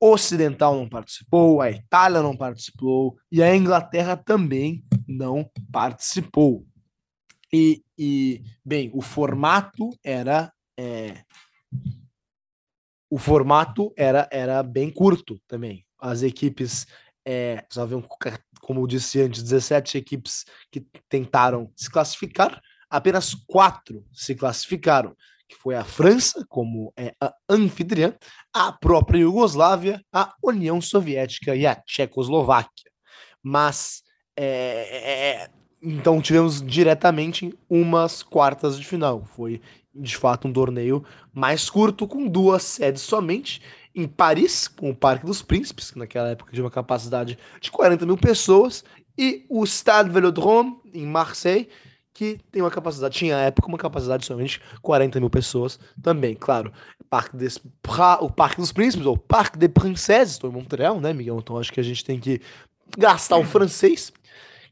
Ocidental 0.00 0.76
não 0.76 0.88
participou, 0.88 1.60
a 1.60 1.70
Itália 1.70 2.22
não 2.22 2.36
participou 2.36 3.16
e 3.30 3.42
a 3.42 3.54
Inglaterra 3.54 4.16
também 4.16 4.84
não 5.06 5.48
participou. 5.72 6.64
E, 7.52 7.82
e 7.98 8.42
bem, 8.64 8.90
o 8.94 9.00
formato 9.00 9.90
era. 10.04 10.52
É, 10.78 11.22
o 13.10 13.18
formato 13.18 13.92
era, 13.96 14.28
era 14.30 14.62
bem 14.62 14.90
curto 14.90 15.40
também. 15.46 15.84
As 15.98 16.22
equipes, 16.22 16.86
é, 17.26 17.64
haviam, 17.76 18.04
como 18.60 18.80
eu 18.80 18.86
disse 18.86 19.20
antes, 19.20 19.42
17 19.42 19.98
equipes 19.98 20.44
que 20.70 20.86
tentaram 21.08 21.72
se 21.76 21.90
classificar, 21.90 22.60
apenas 22.88 23.34
quatro 23.34 24.04
se 24.12 24.34
classificaram, 24.34 25.16
que 25.48 25.56
foi 25.56 25.74
a 25.74 25.84
França, 25.84 26.44
como 26.48 26.92
é 26.96 27.14
a 27.20 27.32
anfitriã, 27.48 28.14
a 28.52 28.70
própria 28.70 29.20
Iugoslávia, 29.20 30.02
a 30.12 30.34
União 30.42 30.80
Soviética 30.80 31.56
e 31.56 31.66
a 31.66 31.74
Tchecoslováquia. 31.74 32.90
Mas 33.42 34.02
é, 34.36 35.42
é, 35.42 35.48
então 35.82 36.20
tivemos 36.20 36.60
diretamente 36.60 37.54
umas 37.68 38.22
quartas 38.22 38.78
de 38.78 38.86
final. 38.86 39.24
Foi 39.36 39.60
de 39.94 40.16
fato 40.16 40.46
um 40.46 40.52
torneio 40.52 41.04
mais 41.32 41.68
curto, 41.68 42.06
com 42.06 42.26
duas 42.26 42.62
sedes 42.62 43.02
somente. 43.02 43.60
Em 43.94 44.06
Paris, 44.06 44.68
com 44.68 44.90
o 44.90 44.94
Parque 44.94 45.26
dos 45.26 45.42
Príncipes, 45.42 45.90
que 45.90 45.98
naquela 45.98 46.28
época 46.28 46.52
tinha 46.52 46.62
uma 46.62 46.70
capacidade 46.70 47.38
de 47.60 47.70
40 47.70 48.06
mil 48.06 48.16
pessoas, 48.16 48.84
e 49.16 49.44
o 49.48 49.64
Stade 49.66 50.10
Velodrome, 50.10 50.76
em 50.94 51.04
Marseille, 51.04 51.68
que 52.12 52.38
tem 52.50 52.62
uma 52.62 52.70
capacidade, 52.70 53.16
tinha 53.16 53.36
à 53.36 53.40
época 53.40 53.68
uma 53.68 53.78
capacidade 53.78 54.22
de 54.22 54.26
somente 54.26 54.60
40 54.82 55.18
mil 55.18 55.30
pessoas 55.30 55.78
também, 56.02 56.34
claro. 56.34 56.72
Parque 57.10 57.36
des, 57.36 57.60
o 58.20 58.30
Parque 58.30 58.60
dos 58.60 58.72
Príncipes, 58.72 59.06
ou 59.06 59.16
Parque 59.16 59.58
des 59.58 59.70
Princesses, 59.70 60.34
estou 60.34 60.50
em 60.50 60.52
Montreal, 60.52 61.00
né, 61.00 61.12
Miguel? 61.12 61.38
Então 61.38 61.56
acho 61.56 61.72
que 61.72 61.80
a 61.80 61.84
gente 61.84 62.04
tem 62.04 62.20
que 62.20 62.40
gastar 62.96 63.36
o 63.36 63.44
francês. 63.44 64.12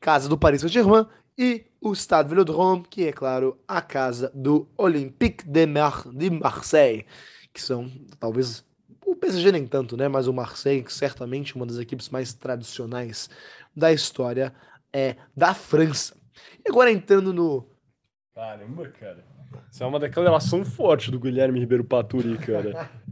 Casa 0.01 0.29
do 0.29 0.39
Paris 0.39 0.61
Saint-Germain, 0.61 1.07
e 1.39 1.67
o 1.81 1.95
Stade 1.95 2.29
Velodrome, 2.29 2.85
que 2.89 3.07
é, 3.07 3.13
claro, 3.13 3.61
a 3.69 3.83
casa 3.83 4.31
do 4.35 4.69
Olympique 4.77 5.47
de, 5.47 5.67
Mar 5.67 6.09
de 6.09 6.31
Marseille, 6.31 7.07
que 7.53 7.61
são, 7.61 7.91
talvez, 8.19 8.65
o 9.05 9.15
PSG 9.15 9.53
nem 9.53 9.67
tanto, 9.67 9.97
né? 9.97 10.09
Mas 10.09 10.27
o 10.27 10.33
Marseille, 10.33 10.85
certamente 10.89 11.55
uma 11.55 11.67
das 11.67 11.79
equipes 11.79 12.09
mais 12.09 12.33
tradicionais 12.33 13.29
da 13.75 13.93
história 13.93 14.53
é 14.93 15.17
da 15.37 15.53
França. 15.55 16.17
E 16.65 16.71
agora 16.71 16.91
entrando 16.91 17.33
no. 17.33 17.69
Caramba, 18.35 18.89
cara. 18.89 19.25
Isso 19.71 19.83
é 19.83 19.87
uma 19.87 20.01
declaração 20.01 20.65
forte 20.65 21.11
do 21.11 21.21
Guilherme 21.21 21.61
Ribeiro 21.61 21.85
Paturi, 21.85 22.37
cara. 22.39 22.91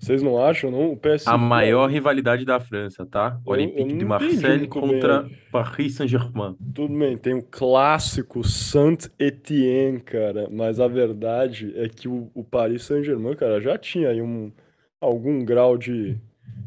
Vocês 0.00 0.22
não 0.22 0.42
acham, 0.42 0.70
não? 0.70 0.92
O 0.92 0.96
PSG... 0.96 1.28
A 1.28 1.36
maior 1.36 1.86
rivalidade 1.90 2.42
da 2.46 2.58
França, 2.58 3.04
tá? 3.04 3.38
Eu, 3.44 3.52
Olympique 3.52 3.98
de 3.98 4.04
Marseille 4.06 4.66
contra 4.66 5.24
bem. 5.24 5.36
Paris 5.52 5.94
Saint-Germain. 5.96 6.56
Tudo 6.74 6.98
bem, 6.98 7.18
tem 7.18 7.34
o 7.34 7.42
clássico 7.42 8.42
Saint-Étienne, 8.42 10.00
cara. 10.00 10.48
Mas 10.50 10.80
a 10.80 10.88
verdade 10.88 11.74
é 11.76 11.86
que 11.86 12.08
o, 12.08 12.30
o 12.34 12.42
Paris 12.42 12.84
Saint-Germain, 12.84 13.36
cara, 13.36 13.60
já 13.60 13.76
tinha 13.76 14.08
aí 14.08 14.22
um, 14.22 14.50
algum 14.98 15.44
grau 15.44 15.76
de, 15.76 16.16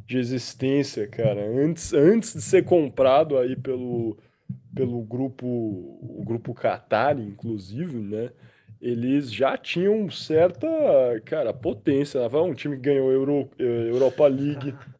de 0.05 0.19
existência, 0.19 1.07
cara. 1.07 1.43
Antes, 1.43 1.91
antes 1.91 2.35
de 2.35 2.41
ser 2.41 2.63
comprado 2.63 3.35
aí 3.39 3.55
pelo, 3.55 4.15
pelo 4.75 5.01
grupo, 5.01 5.47
o 5.47 6.23
grupo 6.23 6.53
Qatar, 6.53 7.19
inclusive, 7.19 7.97
né? 7.97 8.29
Eles 8.83 9.33
já 9.33 9.55
tinham 9.55 10.09
certa, 10.09 10.67
cara, 11.23 11.53
potência. 11.53 12.19
Né? 12.19 12.37
Um 12.37 12.53
time 12.53 12.75
ganhou 12.75 13.09
Euro, 13.13 13.49
eh, 13.57 13.89
Europa 13.89 14.27
League. 14.27 14.75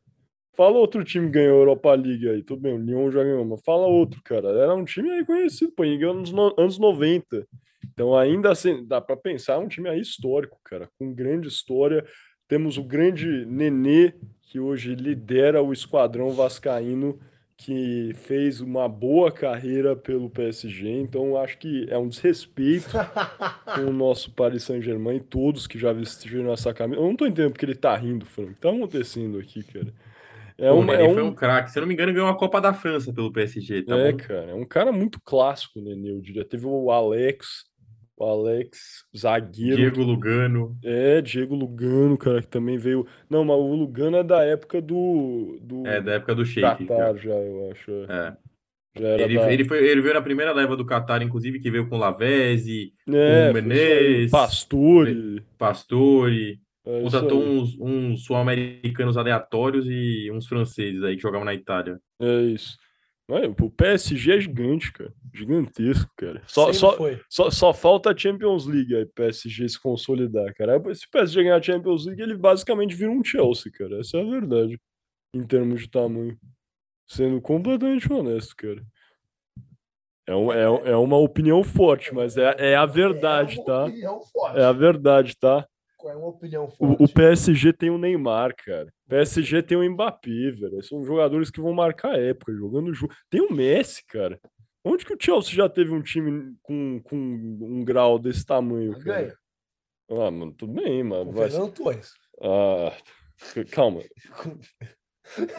Fala 0.56 0.78
outro 0.78 1.04
time 1.04 1.26
que 1.26 1.34
ganhou 1.34 1.60
Europa 1.60 1.94
League 1.94 2.30
aí. 2.30 2.42
Tudo 2.42 2.62
bem, 2.62 2.74
o 2.74 2.78
Lyon 2.78 3.12
já 3.12 3.24
ganhou, 3.24 3.44
mas 3.44 3.60
fala 3.66 3.88
outro, 3.88 4.22
cara. 4.24 4.50
Era 4.50 4.76
um 4.76 4.86
time 4.86 5.10
aí 5.10 5.26
conhecido, 5.26 5.72
pô, 5.72 5.84
em 5.84 6.02
anos, 6.04 6.32
anos 6.58 6.78
90. 6.78 7.46
Então, 7.92 8.16
ainda 8.16 8.52
assim, 8.52 8.86
dá 8.86 9.02
para 9.02 9.18
pensar, 9.18 9.56
é 9.56 9.58
um 9.58 9.68
time 9.68 9.90
aí 9.90 10.00
histórico, 10.00 10.60
cara, 10.64 10.88
com 11.00 11.12
grande 11.12 11.48
história. 11.48 12.06
Temos 12.48 12.78
o 12.78 12.84
grande 12.84 13.48
Nenê, 13.48 14.14
que 14.44 14.60
hoje 14.60 14.94
lidera 14.94 15.64
o 15.64 15.74
esquadrão 15.74 16.30
vascaíno 16.32 17.20
que 17.58 18.12
fez 18.16 18.62
uma 18.62 18.90
boa 18.90 19.32
carreira 19.32 19.96
pelo 19.96 20.30
PSG, 20.30 20.90
então 20.90 21.38
acho 21.38 21.58
que 21.58 21.86
é 21.90 21.98
um 21.98 22.08
desrespeito 22.08 22.92
com 23.76 23.82
o 23.82 23.94
nosso 23.94 24.32
Paris 24.32 24.64
Saint-Germain 24.64 25.18
e 25.18 25.22
todos 25.22 25.68
que 25.68 25.80
já 25.80 25.94
vestiram 25.94 26.52
essa 26.52 26.74
camisa. 26.74 27.00
Eu 27.00 27.06
não 27.06 27.16
tô 27.16 27.26
entendendo 27.26 27.52
porque 27.52 27.66
ele 27.66 27.76
tá 27.76 27.96
rindo, 27.96 28.26
Frank. 28.26 28.52
O 28.52 28.56
que 28.56 28.62
tá 28.62 28.70
acontecendo 28.70 29.40
aqui, 29.40 29.64
cara? 29.64 29.94
É 30.58 30.70
Pô, 30.70 30.80
uma, 30.80 30.94
é 30.94 31.08
um... 31.08 31.14
foi 31.14 31.24
um 31.24 31.34
craque. 31.34 31.72
Se 31.72 31.80
eu 31.80 31.82
não 31.82 31.88
me 31.88 31.94
engano, 31.94 32.14
ganhou 32.14 32.30
a 32.30 32.38
Copa 32.38 32.62
da 32.62 32.74
França 32.74 33.12
pelo 33.12 33.32
PSG. 33.32 33.84
Tá 33.84 33.98
é, 33.98 34.12
bom? 34.12 34.18
cara, 34.18 34.52
é 34.52 34.54
um 34.54 34.66
cara 34.66 34.92
muito 34.92 35.20
clássico, 35.22 35.80
né, 35.82 35.92
eu 35.92 36.22
diria. 36.22 36.46
Teve 36.46 36.66
o 36.68 36.92
Alex, 36.92 37.66
o 38.18 38.24
Alex, 38.24 39.06
zagueiro. 39.16 39.78
Diego 39.78 40.04
Lugano. 40.04 40.78
É, 40.84 41.22
Diego 41.22 41.56
Lugano, 41.56 42.18
cara, 42.18 42.42
que 42.42 42.48
também 42.48 42.78
veio. 42.78 43.06
Não, 43.30 43.44
mas 43.44 43.58
o 43.58 43.76
Lugano 43.76 44.18
é 44.18 44.24
da 44.24 44.44
época 44.44 44.82
do. 44.82 45.58
do... 45.62 45.88
É, 45.88 46.02
da 46.02 46.14
época 46.14 46.36
do 46.36 46.46
Sheik. 46.46 46.86
Qatar, 46.86 47.18
já, 47.18 47.34
eu 47.34 47.72
acho. 47.72 47.92
É. 48.10 48.38
Ele, 48.96 49.38
da... 49.38 49.52
ele, 49.52 49.66
foi, 49.66 49.88
ele 49.88 50.02
veio 50.02 50.14
na 50.14 50.22
primeira 50.22 50.54
leva 50.54 50.78
do 50.78 50.86
Qatar, 50.86 51.22
inclusive, 51.24 51.60
que 51.60 51.72
veio 51.72 51.90
com 51.90 51.98
Lavezzi, 51.98 52.94
é, 53.10 53.48
com 53.48 53.54
Menezes, 53.54 54.32
Pastore. 54.32 55.44
Pastore. 55.58 56.60
É 56.86 57.02
contratou 57.02 57.42
uns, 57.42 57.78
uns 57.80 58.26
sul-americanos 58.26 59.16
aleatórios 59.16 59.86
e 59.88 60.30
uns 60.32 60.46
franceses 60.48 61.02
aí 61.02 61.16
que 61.16 61.22
jogavam 61.22 61.46
na 61.46 61.54
Itália. 61.54 61.98
É 62.20 62.42
isso. 62.42 62.78
O 63.28 63.70
PSG 63.70 64.34
é 64.34 64.40
gigante, 64.42 64.92
cara. 64.92 65.14
Gigantesco, 65.34 66.12
cara. 66.18 66.42
Só, 66.46 66.74
só, 66.74 66.98
só, 67.30 67.50
só, 67.50 67.74
falta 67.74 68.12
a 68.12 68.18
Champions 68.18 68.66
League 68.66 68.96
aí, 68.96 69.06
PSG 69.06 69.70
se 69.70 69.80
consolidar, 69.80 70.54
cara. 70.54 70.74
Se 70.94 71.06
o 71.06 71.10
PSG 71.10 71.44
ganhar 71.44 71.56
a 71.56 71.62
Champions 71.62 72.06
League, 72.06 72.22
ele 72.22 72.36
basicamente 72.36 72.96
vira 72.96 73.12
um 73.12 73.24
Chelsea, 73.24 73.72
cara. 73.72 74.00
Essa 74.00 74.18
é 74.18 74.22
a 74.22 74.30
verdade. 74.30 74.80
Em 75.34 75.42
termos 75.44 75.82
de 75.82 75.90
tamanho. 75.90 76.38
Sendo 77.08 77.42
completamente 77.42 78.12
honesto, 78.12 78.56
cara. 78.56 78.84
É, 80.28 80.36
um, 80.36 80.52
é, 80.52 80.92
é 80.92 80.96
uma 80.96 81.18
opinião 81.18 81.64
forte, 81.64 82.14
mas 82.14 82.38
é, 82.38 82.56
é 82.58 82.76
a 82.76 82.86
verdade, 82.86 83.60
é 83.60 83.64
tá? 83.64 83.88
É 84.56 84.64
a 84.64 84.72
verdade, 84.72 85.38
tá? 85.38 85.68
É 86.10 86.16
uma 86.16 86.28
opinião 86.28 86.68
forte. 86.68 87.04
O, 87.04 87.08
PSG 87.08 87.74
tem 87.74 87.90
o 87.90 87.98
Neymar, 87.98 88.56
cara. 88.56 88.88
O 89.06 89.10
PSG 89.10 89.64
tem 89.64 89.78
o 89.78 89.92
Mbappé, 89.92 90.52
velho. 90.52 90.84
São 90.84 91.04
jogadores 91.04 91.50
que 91.50 91.62
vão 91.62 91.74
marcar 91.74 92.16
a 92.16 92.20
época 92.20 92.54
jogando 92.54 92.94
junto. 92.94 93.16
Tem 93.30 93.42
o 93.42 93.54
Messi, 93.54 94.04
cara. 94.08 94.40
Onde 94.86 95.06
que 95.06 95.14
o 95.14 95.18
Chelsea 95.20 95.54
já 95.54 95.70
teve 95.70 95.92
um 95.92 96.02
time 96.02 96.56
com, 96.62 97.02
com 97.04 97.16
um 97.16 97.84
grau 97.86 98.20
desse 98.20 98.46
tamanho, 98.46 98.92
cara? 99.00 99.04
Ganha. 99.04 99.38
Ah, 100.10 100.30
mano, 100.30 100.54
tudo 100.54 100.74
bem, 100.74 101.04
mano. 101.04 101.30
O 101.30 101.34
Fernando 101.34 101.72
Torres. 101.72 102.12
Ah, 102.42 102.96
calma. 103.72 104.02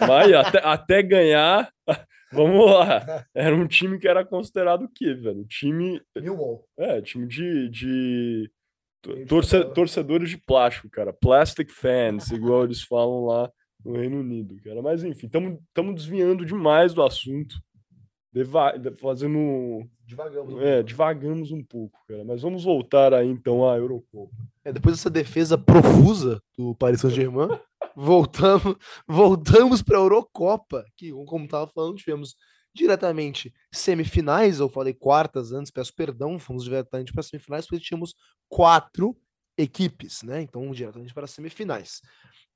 Mas 0.01 0.33
até, 0.35 0.59
até 0.63 1.03
ganhar, 1.03 1.73
vamos 2.33 2.71
lá. 2.71 3.27
Era 3.35 3.55
um 3.55 3.67
time 3.67 3.99
que 3.99 4.07
era 4.07 4.25
considerado 4.25 4.85
o 4.85 4.91
quê, 4.93 5.15
velho? 5.15 5.45
Time. 5.47 6.01
Millwall. 6.17 6.69
É, 6.77 7.01
time 7.01 7.27
de, 7.27 7.69
de 7.71 8.51
Torce, 9.29 9.65
torcedores 9.67 10.31
de 10.31 10.39
plástico, 10.39 10.89
cara. 10.91 11.13
Plastic 11.13 11.71
fans, 11.71 12.31
igual 12.31 12.65
eles 12.65 12.83
falam 12.83 13.27
lá 13.27 13.51
no 13.85 13.93
Reino 13.93 14.21
Unido, 14.21 14.57
cara. 14.63 14.81
Mas 14.81 15.05
enfim, 15.05 15.27
estamos 15.27 15.95
desviando 15.95 16.45
demais 16.45 16.95
do 16.95 17.03
assunto. 17.03 17.57
Deva, 18.33 18.75
fazendo. 19.01 19.87
Devagamos. 20.07 20.61
É, 20.61 20.83
devagamos 20.83 21.53
um 21.53 21.63
pouco, 21.63 21.97
cara. 22.09 22.25
Mas 22.25 22.43
vamos 22.43 22.65
voltar 22.65 23.15
aí 23.15 23.29
então 23.29 23.69
à 23.69 23.77
Eurocopa. 23.77 24.35
É, 24.65 24.73
depois 24.73 24.97
dessa 24.97 25.09
defesa 25.09 25.57
profusa 25.57 26.43
do 26.59 26.75
Paris 26.75 27.01
Saint-Germain, 27.01 27.49
voltamos, 27.95 28.77
voltamos 29.07 29.83
para 29.83 29.99
a 29.99 30.01
Eurocopa, 30.01 30.85
que, 30.97 31.13
como 31.27 31.45
estava 31.45 31.69
falando, 31.69 31.97
tivemos 31.97 32.35
diretamente 32.75 33.55
semifinais, 33.73 34.59
eu 34.59 34.69
falei 34.69 34.93
quartas 34.93 35.53
antes, 35.53 35.71
peço 35.71 35.95
perdão, 35.95 36.39
fomos 36.39 36.65
diretamente 36.65 37.13
para 37.13 37.23
semifinais, 37.23 37.67
porque 37.67 37.85
tínhamos 37.85 38.15
quatro 38.49 39.17
equipes, 39.57 40.23
né? 40.23 40.43
Então, 40.43 40.71
diretamente 40.73 41.15
para 41.15 41.27
semifinais. 41.27 42.03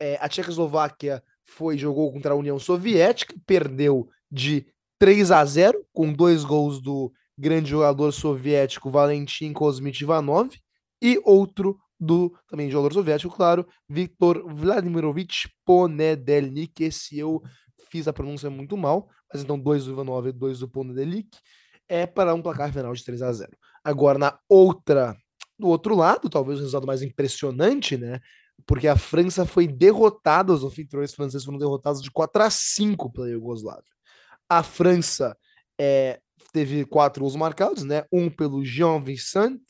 é, 0.01 0.17
a 0.21 0.29
Tchecoslováquia 0.29 1.23
foi 1.45 1.79
jogou 1.79 2.13
contra 2.13 2.33
a 2.33 2.37
União 2.37 2.59
Soviética, 2.59 3.35
perdeu 3.47 4.09
de 4.31 4.67
3 4.99 5.31
a 5.31 5.45
0 5.45 5.85
com 5.93 6.13
dois 6.13 6.45
gols 6.45 6.81
do 6.81 7.13
grande 7.37 7.71
jogador 7.71 8.13
soviético 8.13 8.91
Valentim 8.91 9.53
Kozmich 9.53 10.03
Ivanov 10.03 10.51
e 11.01 11.21
outro 11.25 11.79
do 12.01 12.37
também 12.49 12.71
jogador 12.71 12.95
soviético, 12.95 13.35
claro, 13.35 13.67
Viktor 13.89 14.45
Vladimirovich 14.55 15.49
Ponedelnik. 15.65 16.83
Esse 16.83 17.19
eu 17.19 17.43
fiz 17.91 18.07
a 18.07 18.13
pronúncia 18.13 18.51
muito 18.51 18.77
mal, 18.77 19.09
mas 19.33 19.43
então 19.43 19.59
dois 19.59 19.85
do 19.85 19.93
Ivanov 19.93 20.27
e 20.27 20.33
dois 20.33 20.59
do 20.61 20.69
Ponedelnik 20.69 21.29
é 21.89 22.07
para 22.07 22.35
um 22.35 22.43
placar 22.43 22.73
final 22.73 22.93
de 22.93 23.05
3 23.05 23.23
a 23.23 23.33
0. 23.33 23.51
Agora 23.83 24.19
na 24.19 24.39
outra, 24.49 25.17
do 25.59 25.69
outro 25.69 25.97
lado, 25.97 26.29
talvez 26.29 26.59
o 26.59 26.63
resultado 26.63 26.87
mais 26.87 27.03
impressionante, 27.03 27.97
né? 27.97 28.21
Porque 28.67 28.89
a 28.89 28.97
França 28.97 29.47
foi 29.47 29.67
derrotada, 29.67 30.53
os 30.53 30.65
anfitriões 30.65 31.15
franceses 31.15 31.45
foram 31.45 31.59
derrotados 31.59 32.03
de 32.03 32.11
4 32.11 32.43
a 32.43 32.51
5 32.51 33.11
pela 33.13 33.31
Iugoslávia. 33.31 33.85
A 34.49 34.63
França 34.63 35.37
é, 35.81 36.21
teve 36.53 36.85
quatro 36.85 37.23
gols 37.23 37.37
marcados, 37.37 37.85
né? 37.85 38.05
Um 38.13 38.29
pelo 38.29 38.65
Jean 38.65 39.03
Vincent, 39.03 39.61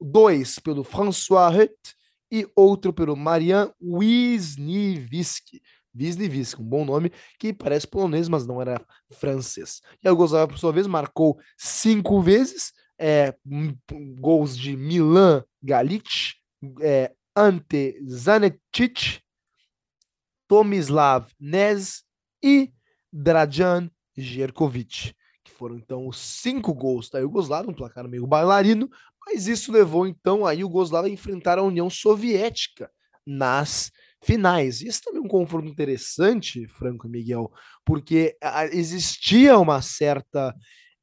dois 0.00 0.58
pelo 0.58 0.84
François 0.84 1.54
Hutt 1.56 1.94
e 2.30 2.46
outro 2.56 2.92
pelo 2.92 3.16
Marian 3.16 3.72
Wisniewski. 3.80 5.62
Wisniewski, 5.94 6.60
um 6.60 6.64
bom 6.64 6.84
nome 6.84 7.12
que 7.38 7.52
parece 7.52 7.86
polonês, 7.86 8.28
mas 8.28 8.46
não 8.46 8.60
era 8.60 8.84
francês. 9.10 9.80
E 10.02 10.08
a 10.08 10.10
Iugoslávia, 10.10 10.48
por 10.48 10.58
sua 10.58 10.72
vez, 10.72 10.86
marcou 10.86 11.38
cinco 11.56 12.20
vezes 12.20 12.72
é, 12.98 13.34
gols 14.18 14.56
de 14.56 14.76
Milan 14.76 15.44
Galic, 15.62 16.34
é, 16.80 17.12
Ante 17.34 18.00
Zanetic, 18.08 19.20
Tomislav 20.46 21.26
Nez 21.40 22.04
e 22.42 22.72
Drajan 23.12 23.90
Jerkovic, 24.16 25.14
que 25.42 25.50
foram 25.50 25.76
então 25.76 26.06
os 26.06 26.18
cinco 26.18 26.74
gols 26.74 27.10
da 27.10 27.18
Iugoslávia, 27.18 27.70
um 27.70 27.74
placar 27.74 28.06
meio 28.06 28.26
bailarino, 28.26 28.88
mas 29.26 29.46
isso 29.46 29.72
levou 29.72 30.06
então 30.06 30.46
a 30.46 30.52
Iugoslávia 30.52 31.10
a 31.10 31.14
enfrentar 31.14 31.58
a 31.58 31.62
União 31.62 31.88
Soviética 31.88 32.90
nas 33.26 33.90
finais. 34.22 34.80
Isso 34.80 35.00
também 35.04 35.20
é 35.20 35.24
um 35.24 35.28
confronto 35.28 35.68
interessante, 35.68 36.66
Franco 36.68 37.06
e 37.06 37.10
Miguel, 37.10 37.50
porque 37.84 38.36
existia 38.72 39.58
uma 39.58 39.82
certa 39.82 40.54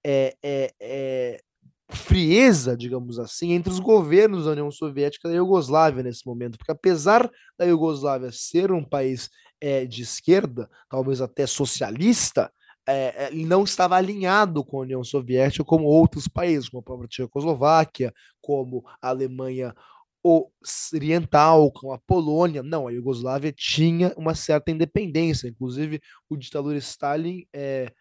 é, 0.06 0.36
é, 0.42 0.74
é, 0.80 1.42
frieza, 1.90 2.78
digamos 2.78 3.20
assim, 3.20 3.52
entre 3.52 3.72
os 3.72 3.80
governos 3.80 4.46
da 4.46 4.52
União 4.52 4.72
Soviética 4.72 5.28
e 5.28 5.32
da 5.32 5.38
Iugoslávia 5.38 6.04
nesse 6.04 6.26
momento, 6.26 6.58
porque 6.58 6.72
apesar 6.72 7.30
da 7.58 7.66
Iugoslávia 7.66 8.32
ser 8.32 8.72
um 8.72 8.84
país 8.84 9.30
é, 9.60 9.86
de 9.86 10.04
esquerda, 10.04 10.70
talvez 10.90 11.20
até 11.20 11.46
socialista, 11.46 12.52
é, 12.88 13.28
ele 13.32 13.46
não 13.46 13.64
estava 13.64 13.96
alinhado 13.96 14.64
com 14.64 14.78
a 14.78 14.82
União 14.82 15.04
Soviética 15.04 15.64
como 15.64 15.86
outros 15.86 16.28
países, 16.28 16.70
como 16.70 16.80
a 16.80 16.84
própria 16.84 17.08
Tchecoslováquia, 17.08 18.14
como 18.42 18.84
a 19.02 19.10
Alemanha 19.10 19.76
Oriental, 20.24 21.72
como 21.72 21.94
a 21.94 21.98
Polônia. 21.98 22.62
Não, 22.64 22.88
a 22.88 22.92
Iugoslávia 22.92 23.52
tinha 23.52 24.14
uma 24.18 24.36
certa 24.36 24.72
independência. 24.72 25.48
Inclusive, 25.48 26.02
o 26.30 26.36
ditador 26.36 26.76
Stalin 26.76 27.46
é, 27.54 27.92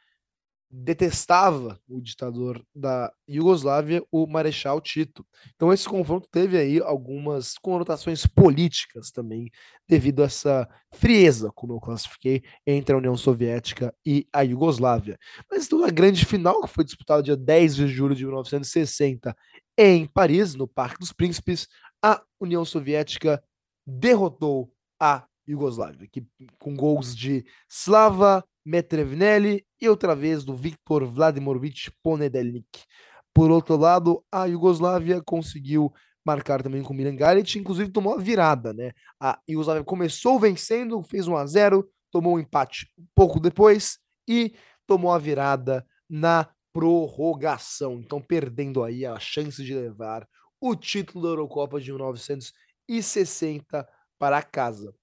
detestava 0.70 1.80
o 1.88 2.00
ditador 2.00 2.62
da 2.74 3.10
Iugoslávia, 3.28 4.04
o 4.12 4.26
Marechal 4.26 4.80
Tito. 4.80 5.26
Então 5.54 5.72
esse 5.72 5.88
confronto 5.88 6.28
teve 6.30 6.58
aí 6.58 6.80
algumas 6.80 7.54
conotações 7.56 8.26
políticas 8.26 9.10
também, 9.10 9.50
devido 9.88 10.22
a 10.22 10.26
essa 10.26 10.68
frieza, 10.92 11.50
como 11.54 11.72
eu 11.72 11.80
classifiquei, 11.80 12.42
entre 12.66 12.94
a 12.94 12.98
União 12.98 13.16
Soviética 13.16 13.94
e 14.04 14.26
a 14.32 14.42
Iugoslávia. 14.42 15.18
Mas 15.50 15.68
toda 15.68 15.86
a 15.86 15.90
grande 15.90 16.24
final, 16.26 16.60
que 16.60 16.68
foi 16.68 16.84
disputada 16.84 17.22
dia 17.22 17.36
10 17.36 17.76
de 17.76 17.88
julho 17.88 18.14
de 18.14 18.24
1960 18.24 19.34
em 19.78 20.06
Paris, 20.06 20.54
no 20.54 20.66
Parque 20.66 20.98
dos 20.98 21.12
Príncipes, 21.12 21.68
a 22.02 22.22
União 22.40 22.64
Soviética 22.64 23.42
derrotou 23.86 24.72
a 25.00 25.26
Iugoslávia, 25.48 26.08
que, 26.10 26.26
com 26.58 26.74
gols 26.76 27.16
de 27.16 27.44
Slava 27.68 28.44
Metrevnelli 28.64 29.64
e 29.80 29.88
outra 29.88 30.14
vez 30.14 30.44
do 30.44 30.54
Viktor 30.54 31.06
Vladimirovich 31.06 31.90
Ponedelnik. 32.02 32.84
Por 33.32 33.50
outro 33.50 33.76
lado, 33.76 34.22
a 34.30 34.44
Iugoslávia 34.44 35.22
conseguiu 35.22 35.92
marcar 36.24 36.62
também 36.62 36.82
com 36.82 36.92
o 36.92 36.96
Milan 36.96 37.16
Galic, 37.16 37.58
inclusive 37.58 37.90
tomou 37.90 38.14
a 38.14 38.18
virada, 38.18 38.74
né? 38.74 38.92
A 39.18 39.38
Iugoslávia 39.48 39.84
começou 39.84 40.38
vencendo, 40.38 41.02
fez 41.02 41.26
1 41.26 41.36
a 41.36 41.46
0, 41.46 41.88
tomou 42.12 42.36
um 42.36 42.38
empate 42.38 42.90
pouco 43.14 43.40
depois 43.40 43.98
e 44.28 44.54
tomou 44.86 45.10
a 45.12 45.18
virada 45.18 45.86
na 46.08 46.46
prorrogação. 46.72 47.94
Então, 47.94 48.20
perdendo 48.20 48.84
aí 48.84 49.06
a 49.06 49.18
chance 49.18 49.64
de 49.64 49.74
levar 49.74 50.28
o 50.60 50.74
título 50.74 51.22
da 51.22 51.30
Eurocopa 51.30 51.80
de 51.80 51.92
1960 51.92 53.88
para 54.18 54.42
casa. 54.42 54.94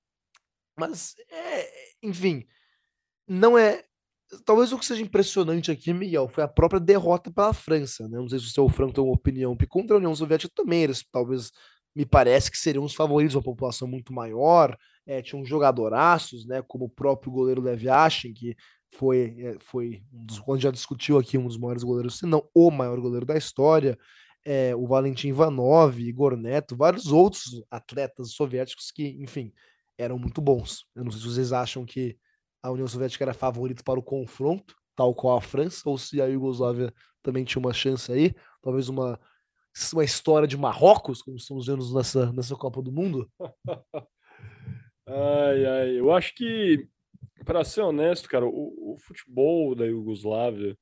Mas, 0.77 1.15
é, 1.31 1.69
enfim, 2.03 2.45
não 3.27 3.57
é. 3.57 3.83
Talvez 4.43 4.73
o 4.73 4.79
que 4.79 4.85
seja 4.85 5.01
impressionante 5.01 5.71
aqui, 5.71 5.93
Miguel, 5.93 6.27
foi 6.27 6.43
a 6.43 6.47
própria 6.47 6.79
derrota 6.79 7.31
pela 7.31 7.53
França. 7.53 8.07
Né? 8.07 8.17
Não 8.17 8.27
sei 8.27 8.39
se 8.39 8.45
o 8.45 8.49
seu 8.49 8.67
Franco 8.67 8.93
tem 8.93 9.03
uma 9.03 9.13
opinião, 9.13 9.55
porque 9.55 9.69
contra 9.69 9.95
a 9.95 9.99
União 9.99 10.13
Soviética 10.15 10.51
também 10.53 10.83
eles 10.83 11.05
talvez 11.11 11.51
me 11.95 12.05
parece 12.05 12.51
que 12.51 12.57
seriam 12.57 12.83
os 12.83 12.93
favoritos, 12.93 13.35
uma 13.35 13.43
população 13.43 13.87
muito 13.87 14.11
maior, 14.11 14.77
é, 15.05 15.21
tinham 15.21 15.45
jogadoraços, 15.45 16.45
né, 16.45 16.61
como 16.61 16.85
o 16.85 16.89
próprio 16.89 17.31
goleiro 17.31 17.61
Lev 17.61 17.83
Yashin, 17.83 18.33
que 18.33 18.55
foi, 18.93 19.33
é, 19.39 19.57
foi 19.61 20.03
um 20.11 20.25
dos, 20.25 20.39
quando 20.39 20.61
já 20.61 20.71
discutiu 20.71 21.17
aqui, 21.17 21.37
um 21.37 21.47
dos 21.47 21.57
maiores 21.57 21.83
goleiros, 21.83 22.17
se 22.17 22.25
não 22.25 22.49
o 22.53 22.69
maior 22.69 22.99
goleiro 22.99 23.25
da 23.25 23.37
história, 23.37 23.97
é, 24.45 24.75
o 24.75 24.85
Valentim 24.85 25.29
Ivanov, 25.29 25.99
Igor 25.99 26.37
Neto, 26.37 26.75
vários 26.75 27.11
outros 27.11 27.63
atletas 27.69 28.33
soviéticos 28.33 28.91
que, 28.91 29.17
enfim, 29.19 29.51
eram 29.97 30.19
muito 30.19 30.39
bons. 30.39 30.85
Eu 30.95 31.03
não 31.03 31.11
sei 31.11 31.19
se 31.19 31.27
vocês 31.27 31.51
acham 31.51 31.83
que 31.83 32.17
a 32.61 32.71
União 32.71 32.87
Soviética 32.87 33.23
era 33.23 33.33
favorita 33.33 33.83
para 33.83 33.99
o 33.99 34.03
confronto, 34.03 34.75
tal 34.95 35.13
qual 35.15 35.37
a 35.37 35.41
França, 35.41 35.81
ou 35.89 35.97
se 35.97 36.21
a 36.21 36.25
Iugoslávia 36.25 36.93
também 37.23 37.43
tinha 37.43 37.59
uma 37.59 37.73
chance 37.73 38.11
aí, 38.11 38.33
talvez 38.61 38.87
uma, 38.87 39.19
uma 39.93 40.03
história 40.03 40.47
de 40.47 40.57
Marrocos, 40.57 41.21
como 41.21 41.37
estamos 41.37 41.65
vendo 41.65 41.93
nessa, 41.93 42.31
nessa 42.31 42.55
Copa 42.55 42.81
do 42.81 42.91
Mundo? 42.91 43.29
ai, 45.07 45.65
ai, 45.65 45.99
eu 45.99 46.11
acho 46.11 46.35
que, 46.35 46.87
para 47.43 47.63
ser 47.63 47.81
honesto, 47.81 48.29
cara, 48.29 48.45
o, 48.45 48.93
o 48.93 48.97
futebol 48.99 49.75
da 49.75 49.85
Iugoslávia, 49.85 50.77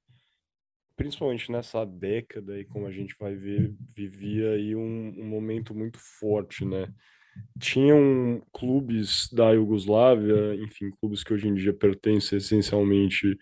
principalmente 0.95 1.51
nessa 1.51 1.85
década, 1.85 2.59
e 2.59 2.65
como 2.65 2.85
a 2.85 2.91
gente 2.91 3.15
vai 3.19 3.35
ver, 3.35 3.73
vivia 3.95 4.51
aí 4.51 4.75
um, 4.75 5.13
um 5.17 5.25
momento 5.25 5.73
muito 5.73 5.97
forte, 5.99 6.65
né? 6.65 6.87
tinham 7.59 8.41
clubes 8.51 9.29
da 9.31 9.51
Iugoslávia, 9.51 10.55
enfim, 10.55 10.89
clubes 10.99 11.23
que 11.23 11.33
hoje 11.33 11.47
em 11.47 11.53
dia 11.53 11.73
pertencem 11.73 12.37
essencialmente 12.37 13.37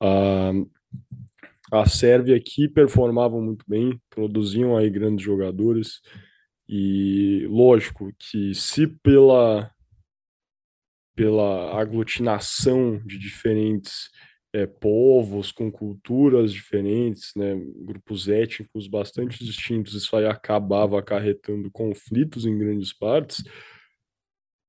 à, 0.00 0.52
à 1.72 1.86
Sérvia, 1.86 2.40
que 2.40 2.68
performavam 2.68 3.40
muito 3.40 3.64
bem, 3.66 4.00
produziam 4.10 4.76
aí 4.76 4.90
grandes 4.90 5.24
jogadores, 5.24 6.00
e 6.68 7.46
lógico 7.48 8.12
que 8.18 8.54
se 8.54 8.86
pela, 8.86 9.70
pela 11.14 11.80
aglutinação 11.80 12.98
de 13.04 13.18
diferentes 13.18 14.10
é, 14.52 14.66
povos 14.66 15.50
com 15.50 15.70
culturas 15.70 16.52
diferentes, 16.52 17.32
né, 17.34 17.54
grupos 17.78 18.28
étnicos 18.28 18.86
bastante 18.86 19.42
distintos, 19.44 19.94
isso 19.94 20.14
aí 20.14 20.26
acabava 20.26 20.98
acarretando 20.98 21.70
conflitos 21.70 22.44
em 22.44 22.58
grandes 22.58 22.92
partes, 22.92 23.42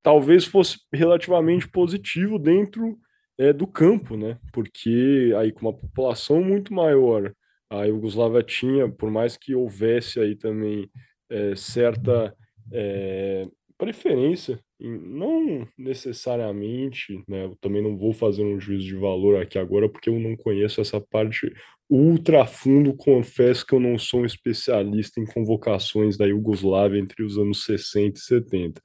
talvez 0.02 0.44
fosse 0.44 0.78
relativamente 0.92 1.68
positivo 1.68 2.38
dentro 2.38 2.98
é, 3.36 3.52
do 3.52 3.66
campo, 3.66 4.16
né, 4.16 4.38
porque 4.52 5.32
aí 5.38 5.52
com 5.52 5.66
uma 5.66 5.76
população 5.76 6.42
muito 6.42 6.72
maior, 6.72 7.34
a 7.68 7.84
Iugoslávia 7.84 8.42
tinha, 8.42 8.88
por 8.88 9.10
mais 9.10 9.36
que 9.36 9.54
houvesse 9.54 10.20
aí 10.20 10.36
também 10.36 10.88
é, 11.28 11.54
certa 11.56 12.34
é, 12.72 13.46
preferência 13.76 14.58
não 14.88 15.66
necessariamente, 15.78 17.22
né? 17.28 17.44
Eu 17.44 17.56
também 17.60 17.82
não 17.82 17.96
vou 17.96 18.12
fazer 18.12 18.44
um 18.44 18.60
juízo 18.60 18.86
de 18.86 18.96
valor 18.96 19.40
aqui 19.40 19.58
agora, 19.58 19.88
porque 19.88 20.08
eu 20.08 20.18
não 20.18 20.36
conheço 20.36 20.80
essa 20.80 21.00
parte 21.00 21.52
ultra 21.88 22.46
fundo. 22.46 22.94
Confesso 22.94 23.66
que 23.66 23.74
eu 23.74 23.80
não 23.80 23.98
sou 23.98 24.20
um 24.20 24.26
especialista 24.26 25.20
em 25.20 25.26
convocações 25.26 26.16
da 26.16 26.26
Iugoslávia 26.26 26.98
entre 26.98 27.22
os 27.22 27.38
anos 27.38 27.64
60 27.64 28.18
e 28.18 28.22
70. 28.22 28.80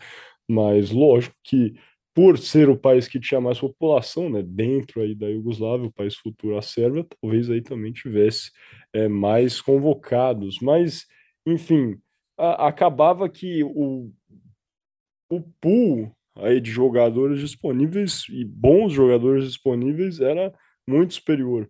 Mas 0.49 0.91
lógico 0.91 1.35
que, 1.43 1.73
por 2.13 2.37
ser 2.37 2.69
o 2.69 2.77
país 2.77 3.07
que 3.07 3.19
tinha 3.19 3.41
mais 3.41 3.59
população, 3.59 4.29
né, 4.29 4.41
dentro 4.43 5.01
aí 5.01 5.13
da 5.15 5.27
Iugoslávia, 5.27 5.87
o 5.87 5.93
país 5.93 6.15
futuro, 6.15 6.57
a 6.57 6.61
Sérvia, 6.61 7.05
talvez 7.21 7.49
aí 7.49 7.61
também 7.61 7.91
tivesse 7.91 8.51
é, 8.93 9.07
mais 9.07 9.61
convocados. 9.61 10.59
Mas, 10.61 11.05
enfim, 11.45 11.97
acabava 12.37 13.29
que 13.29 13.63
o 13.63 14.11
o 15.29 15.41
pool 15.61 16.11
aí 16.35 16.59
de 16.59 16.71
jogadores 16.71 17.39
disponíveis 17.39 18.23
e 18.29 18.43
bons 18.43 18.93
jogadores 18.93 19.45
disponíveis 19.45 20.19
era 20.19 20.53
muito 20.87 21.13
superior. 21.13 21.69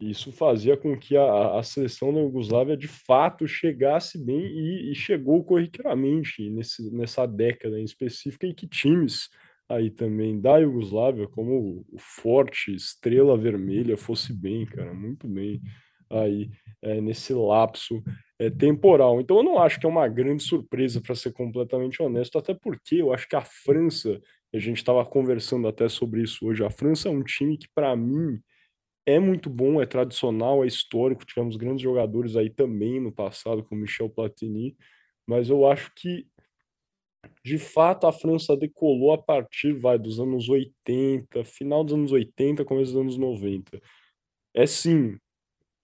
Isso 0.00 0.30
fazia 0.30 0.76
com 0.76 0.96
que 0.96 1.16
a, 1.16 1.58
a 1.58 1.62
seleção 1.62 2.12
da 2.12 2.20
Iugoslávia 2.20 2.76
de 2.76 2.86
fato 2.86 3.48
chegasse 3.48 4.22
bem 4.22 4.40
e, 4.40 4.92
e 4.92 4.94
chegou 4.94 5.42
corriqueiramente 5.42 6.48
nesse, 6.50 6.88
nessa 6.94 7.26
década 7.26 7.80
em 7.80 7.84
específica 7.84 8.46
e 8.46 8.54
que 8.54 8.68
times 8.68 9.28
aí 9.68 9.90
também 9.90 10.40
da 10.40 10.58
Iugoslávia, 10.58 11.26
como 11.28 11.84
o 11.92 11.98
forte 11.98 12.74
Estrela 12.74 13.36
Vermelha, 13.36 13.96
fosse 13.96 14.32
bem, 14.32 14.64
cara, 14.64 14.94
muito 14.94 15.26
bem 15.26 15.60
aí 16.08 16.48
é, 16.80 17.00
nesse 17.00 17.32
lapso 17.34 18.02
é, 18.38 18.50
temporal. 18.50 19.20
Então 19.20 19.38
eu 19.38 19.42
não 19.42 19.58
acho 19.58 19.80
que 19.80 19.86
é 19.86 19.88
uma 19.88 20.08
grande 20.08 20.42
surpresa, 20.42 21.00
para 21.00 21.14
ser 21.14 21.32
completamente 21.32 22.02
honesto, 22.02 22.38
até 22.38 22.54
porque 22.54 22.96
eu 22.96 23.12
acho 23.12 23.28
que 23.28 23.36
a 23.36 23.44
França, 23.44 24.20
a 24.54 24.58
gente 24.58 24.78
estava 24.78 25.04
conversando 25.04 25.66
até 25.68 25.88
sobre 25.88 26.22
isso 26.22 26.46
hoje, 26.46 26.64
a 26.64 26.70
França 26.70 27.08
é 27.08 27.12
um 27.12 27.22
time 27.22 27.58
que, 27.58 27.68
para 27.74 27.94
mim, 27.96 28.40
é 29.06 29.18
muito 29.18 29.48
bom, 29.48 29.80
é 29.80 29.86
tradicional, 29.86 30.62
é 30.62 30.66
histórico. 30.66 31.24
Tivemos 31.24 31.56
grandes 31.56 31.82
jogadores 31.82 32.36
aí 32.36 32.50
também 32.50 33.00
no 33.00 33.10
passado, 33.10 33.64
como 33.64 33.80
Michel 33.80 34.10
Platini, 34.10 34.76
mas 35.26 35.48
eu 35.48 35.66
acho 35.66 35.90
que 35.94 36.26
de 37.44 37.58
fato 37.58 38.06
a 38.06 38.12
França 38.12 38.56
decolou 38.56 39.12
a 39.12 39.18
partir 39.18 39.72
vai 39.72 39.98
dos 39.98 40.20
anos 40.20 40.48
80, 40.48 41.44
final 41.44 41.82
dos 41.82 41.94
anos 41.94 42.12
80, 42.12 42.64
começo 42.64 42.92
dos 42.92 43.00
anos 43.00 43.16
90. 43.18 43.80
É 44.54 44.66
sim, 44.66 45.18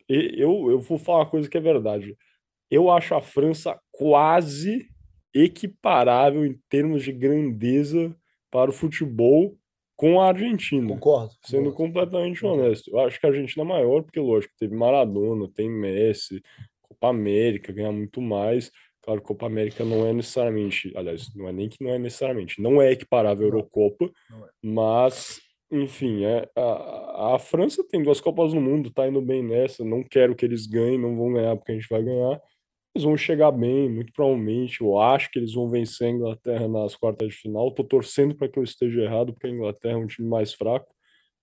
eu, 0.08 0.70
eu 0.70 0.78
vou 0.78 0.98
falar 0.98 1.20
uma 1.20 1.30
coisa 1.30 1.48
que 1.48 1.56
é 1.56 1.60
verdade. 1.60 2.16
Eu 2.70 2.90
acho 2.90 3.14
a 3.14 3.22
França 3.22 3.78
quase 3.92 4.88
equiparável 5.34 6.46
em 6.46 6.58
termos 6.68 7.02
de 7.02 7.12
grandeza 7.12 8.14
para 8.50 8.70
o 8.70 8.72
futebol 8.72 9.56
com 9.96 10.20
a 10.20 10.28
Argentina. 10.28 10.88
Concordo. 10.88 11.32
Sendo 11.44 11.70
concordo. 11.70 11.76
completamente 11.76 12.40
concordo. 12.40 12.62
honesto. 12.62 12.90
Eu 12.90 13.00
acho 13.00 13.18
que 13.18 13.26
a 13.26 13.30
Argentina 13.30 13.64
é 13.64 13.68
maior, 13.68 14.02
porque, 14.02 14.20
lógico, 14.20 14.54
teve 14.58 14.74
Maradona, 14.74 15.48
tem 15.52 15.70
Messi, 15.70 16.42
Copa 16.82 17.08
América, 17.08 17.72
ganha 17.72 17.92
muito 17.92 18.20
mais. 18.20 18.70
Claro, 19.02 19.20
Copa 19.20 19.46
América 19.46 19.84
não 19.84 20.06
é 20.06 20.12
necessariamente, 20.12 20.90
aliás, 20.96 21.34
não 21.34 21.48
é 21.48 21.52
nem 21.52 21.68
que 21.68 21.82
não 21.84 21.90
é 21.90 21.98
necessariamente, 21.98 22.62
não 22.62 22.80
é 22.80 22.90
equiparável 22.90 23.44
à 23.44 23.48
Eurocopa, 23.48 24.06
é. 24.06 24.10
mas, 24.62 25.42
enfim, 25.70 26.24
é, 26.24 26.48
a, 26.56 27.34
a 27.34 27.38
França 27.38 27.84
tem 27.86 28.02
duas 28.02 28.18
Copas 28.18 28.54
no 28.54 28.62
mundo, 28.62 28.90
tá 28.90 29.06
indo 29.06 29.20
bem 29.20 29.42
nessa. 29.42 29.84
Não 29.84 30.02
quero 30.02 30.34
que 30.34 30.44
eles 30.44 30.66
ganhem, 30.66 30.98
não 30.98 31.16
vão 31.16 31.34
ganhar 31.34 31.54
porque 31.56 31.72
a 31.72 31.74
gente 31.74 31.88
vai 31.88 32.02
ganhar. 32.02 32.40
Eles 32.94 33.04
vão 33.04 33.16
chegar 33.16 33.50
bem, 33.50 33.90
muito 33.90 34.12
provavelmente. 34.12 34.80
Eu 34.80 34.98
acho 34.98 35.30
que 35.30 35.38
eles 35.38 35.52
vão 35.52 35.68
vencer 35.68 36.06
a 36.06 36.10
Inglaterra 36.10 36.68
nas 36.68 36.94
quartas 36.94 37.28
de 37.28 37.34
final. 37.34 37.72
Tô 37.72 37.82
torcendo 37.82 38.34
para 38.36 38.48
que 38.48 38.58
eu 38.58 38.62
esteja 38.62 39.02
errado, 39.02 39.32
porque 39.32 39.48
a 39.48 39.50
Inglaterra 39.50 39.94
é 39.94 39.98
um 39.98 40.06
time 40.06 40.28
mais 40.28 40.54
fraco. 40.54 40.94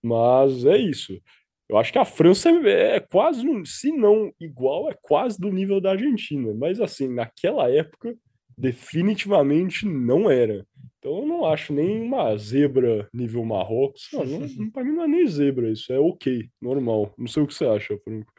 Mas 0.02 0.66
é 0.66 0.78
isso. 0.78 1.22
Eu 1.68 1.78
acho 1.78 1.92
que 1.92 2.00
a 2.00 2.06
França 2.06 2.50
é, 2.50 2.96
é 2.96 3.00
quase, 3.00 3.46
se 3.66 3.92
não 3.92 4.32
igual, 4.40 4.90
é 4.90 4.98
quase 5.02 5.40
do 5.40 5.52
nível 5.52 5.80
da 5.80 5.92
Argentina. 5.92 6.54
Mas 6.54 6.80
assim, 6.80 7.08
naquela 7.08 7.70
época, 7.70 8.16
definitivamente 8.58 9.86
não 9.86 10.30
era. 10.30 10.66
Então 11.00 11.20
eu 11.20 11.26
não 11.26 11.46
acho 11.46 11.74
nem 11.74 12.02
uma 12.02 12.38
zebra 12.38 13.10
nível 13.14 13.44
Marrocos. 13.44 14.08
Não, 14.14 14.24
não, 14.26 14.70
para 14.70 14.84
mim 14.84 14.92
não 14.92 15.04
é 15.04 15.08
nem 15.08 15.26
zebra, 15.26 15.72
isso 15.72 15.92
é 15.92 16.00
ok, 16.00 16.48
normal. 16.62 17.14
Não 17.18 17.28
sei 17.28 17.42
o 17.42 17.48
que 17.48 17.54
você 17.54 17.66
acha, 17.66 17.98
Franco. 18.04 18.32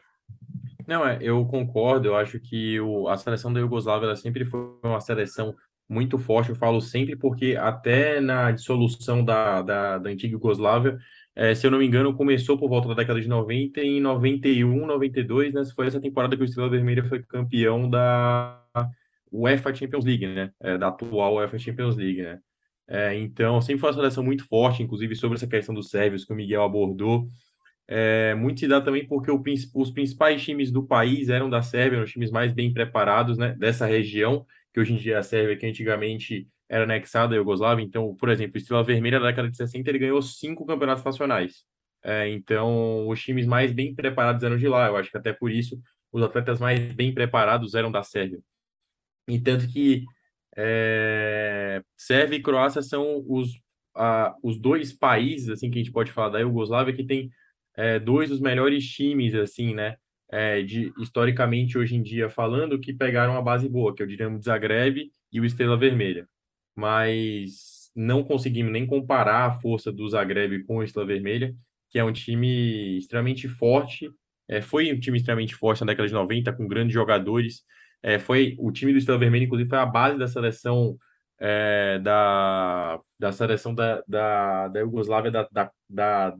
Não, 0.87 1.05
é, 1.05 1.17
eu 1.21 1.45
concordo. 1.45 2.07
Eu 2.07 2.15
acho 2.15 2.39
que 2.39 2.79
o, 2.79 3.07
a 3.07 3.17
seleção 3.17 3.51
da 3.53 3.59
Iugoslávia 3.59 4.15
sempre 4.15 4.45
foi 4.45 4.59
uma 4.83 4.99
seleção 4.99 5.55
muito 5.87 6.17
forte. 6.17 6.49
Eu 6.49 6.55
falo 6.55 6.81
sempre 6.81 7.15
porque 7.15 7.55
até 7.55 8.19
na 8.19 8.51
dissolução 8.51 9.23
da, 9.23 9.61
da, 9.61 9.97
da 9.97 10.09
antiga 10.09 10.33
Iugoslávia, 10.33 10.97
é, 11.35 11.55
se 11.55 11.65
eu 11.65 11.71
não 11.71 11.79
me 11.79 11.85
engano, 11.85 12.15
começou 12.15 12.57
por 12.57 12.69
volta 12.69 12.87
da 12.89 12.93
década 12.95 13.19
de 13.19 13.27
90 13.27 13.81
e 13.81 13.97
em 13.97 14.01
91, 14.01 14.85
92, 14.85 15.53
né? 15.53 15.63
Foi 15.75 15.87
essa 15.87 15.99
temporada 15.99 16.35
que 16.35 16.43
o 16.43 16.45
Estrela 16.45 16.69
Vermelha 16.69 17.03
foi 17.05 17.23
campeão 17.23 17.89
da 17.89 18.61
UEFA 19.31 19.73
Champions 19.73 20.05
League, 20.05 20.27
né? 20.27 20.51
É, 20.61 20.77
da 20.77 20.89
atual 20.89 21.35
UEFA 21.35 21.57
Champions 21.57 21.95
League, 21.95 22.21
né? 22.21 22.39
É, 22.87 23.17
então, 23.17 23.61
sempre 23.61 23.79
foi 23.79 23.89
uma 23.89 23.95
seleção 23.95 24.23
muito 24.23 24.45
forte, 24.47 24.83
inclusive 24.83 25.15
sobre 25.15 25.37
essa 25.37 25.47
questão 25.47 25.73
dos 25.73 25.89
sérvios 25.89 26.25
que 26.25 26.33
o 26.33 26.35
Miguel 26.35 26.63
abordou. 26.63 27.27
É, 27.87 28.33
muito 28.35 28.61
se 28.61 28.67
dá 28.67 28.79
também 28.79 29.05
porque 29.05 29.29
o, 29.29 29.43
os 29.75 29.91
principais 29.91 30.41
times 30.41 30.71
do 30.71 30.85
país 30.85 31.29
eram 31.29 31.49
da 31.49 31.61
Sérvia, 31.61 31.97
eram 31.97 32.05
os 32.05 32.11
times 32.11 32.31
mais 32.31 32.53
bem 32.53 32.73
preparados 32.73 33.37
né, 33.37 33.55
dessa 33.59 33.85
região, 33.85 34.45
que 34.73 34.79
hoje 34.79 34.93
em 34.93 34.97
dia 34.97 35.15
é 35.15 35.17
a 35.17 35.23
Sérvia, 35.23 35.57
que 35.57 35.65
antigamente 35.65 36.47
era 36.69 36.85
anexada 36.85 37.35
à 37.35 37.37
Iugoslávia. 37.37 37.83
Então, 37.83 38.15
por 38.15 38.29
exemplo, 38.29 38.55
o 38.55 38.57
Estrela 38.57 38.83
Vermelha 38.83 39.19
na 39.19 39.27
década 39.27 39.49
de 39.49 39.57
60 39.57 39.89
ele 39.89 39.99
ganhou 39.99 40.21
cinco 40.21 40.65
campeonatos 40.65 41.03
nacionais. 41.03 41.65
É, 42.03 42.27
então, 42.29 43.07
os 43.07 43.21
times 43.21 43.45
mais 43.45 43.71
bem 43.71 43.93
preparados 43.93 44.43
eram 44.43 44.57
de 44.57 44.67
lá. 44.67 44.87
Eu 44.87 44.97
acho 44.97 45.11
que 45.11 45.17
até 45.17 45.31
por 45.33 45.51
isso 45.51 45.79
os 46.11 46.21
atletas 46.21 46.59
mais 46.59 46.79
bem 46.93 47.13
preparados 47.13 47.75
eram 47.75 47.91
da 47.91 48.03
Sérvia. 48.03 48.39
E 49.27 49.39
tanto 49.39 49.67
que 49.67 50.03
é, 50.55 51.81
Sérvia 51.97 52.37
e 52.37 52.41
Croácia 52.41 52.81
são 52.81 53.23
os, 53.27 53.61
a, 53.95 54.35
os 54.43 54.59
dois 54.59 54.93
países 54.93 55.49
assim 55.49 55.69
que 55.69 55.79
a 55.79 55.83
gente 55.83 55.93
pode 55.93 56.11
falar 56.11 56.29
da 56.29 56.39
Iugoslávia 56.39 56.93
que 56.93 57.03
tem 57.03 57.31
é, 57.75 57.99
dois 57.99 58.29
dos 58.29 58.39
melhores 58.39 58.87
times, 58.87 59.33
assim, 59.35 59.73
né? 59.73 59.97
É, 60.31 60.63
de, 60.63 60.91
historicamente, 60.99 61.77
hoje 61.77 61.95
em 61.95 62.01
dia, 62.01 62.29
falando, 62.29 62.79
que 62.79 62.93
pegaram 62.93 63.37
a 63.37 63.41
base 63.41 63.69
boa, 63.69 63.93
que 63.93 64.01
é 64.01 64.05
o 64.05 64.07
Dinamo 64.07 64.41
Zagreb 64.41 65.11
e 65.31 65.39
o 65.39 65.45
Estrela 65.45 65.77
Vermelha. 65.77 66.27
Mas 66.75 67.91
não 67.95 68.23
conseguimos 68.23 68.71
nem 68.71 68.85
comparar 68.85 69.45
a 69.45 69.59
força 69.59 69.91
do 69.91 70.09
Zagreb 70.09 70.63
com 70.63 70.77
o 70.77 70.83
Estrela 70.83 71.07
Vermelha, 71.07 71.55
que 71.89 71.99
é 71.99 72.03
um 72.03 72.11
time 72.11 72.97
extremamente 72.97 73.47
forte. 73.47 74.09
É, 74.47 74.61
foi 74.61 74.91
um 74.91 74.99
time 74.99 75.17
extremamente 75.17 75.55
forte 75.55 75.81
na 75.81 75.87
década 75.87 76.07
de 76.07 76.13
90, 76.13 76.51
com 76.53 76.67
grandes 76.67 76.93
jogadores. 76.93 77.63
É, 78.01 78.19
foi 78.19 78.55
O 78.59 78.71
time 78.71 78.91
do 78.91 78.97
Estrela 78.97 79.19
Vermelha, 79.19 79.45
inclusive, 79.45 79.69
foi 79.69 79.77
a 79.77 79.85
base 79.85 80.17
da 80.17 80.27
seleção 80.27 80.97
é, 81.39 81.99
da, 81.99 82.99
da 83.19 83.31
seleção 83.31 83.75
da, 83.75 84.03
da, 84.07 84.67
da 84.69 84.79
Iugoslávia 84.79 85.31
da, 85.31 85.47
da, 85.51 85.71
da 85.89 86.35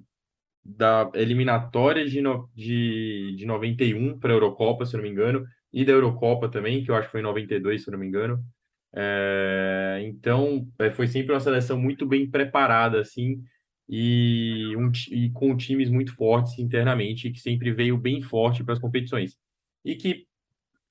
da 0.63 1.11
eliminatória 1.13 2.07
de, 2.07 2.21
no, 2.21 2.49
de, 2.55 3.35
de 3.37 3.45
91 3.45 4.17
para 4.17 4.31
a 4.31 4.35
Eurocopa, 4.35 4.85
se 4.85 4.95
não 4.95 5.03
me 5.03 5.09
engano, 5.09 5.45
e 5.71 5.83
da 5.83 5.91
Eurocopa 5.91 6.49
também, 6.49 6.83
que 6.83 6.91
eu 6.91 6.95
acho 6.95 7.07
que 7.07 7.11
foi 7.11 7.19
em 7.19 7.23
92, 7.23 7.83
se 7.83 7.91
não 7.91 7.99
me 7.99 8.07
engano. 8.07 8.43
É, 8.95 10.01
então, 10.05 10.67
é, 10.79 10.91
foi 10.91 11.07
sempre 11.07 11.33
uma 11.33 11.39
seleção 11.39 11.77
muito 11.79 12.05
bem 12.05 12.29
preparada, 12.29 13.01
assim, 13.01 13.43
e, 13.89 14.73
um, 14.77 14.91
e 15.11 15.29
com 15.31 15.57
times 15.57 15.89
muito 15.89 16.15
fortes 16.15 16.57
internamente, 16.59 17.31
que 17.31 17.39
sempre 17.39 17.71
veio 17.71 17.97
bem 17.97 18.21
forte 18.21 18.63
para 18.63 18.73
as 18.73 18.79
competições. 18.79 19.35
E 19.83 19.95
que 19.95 20.25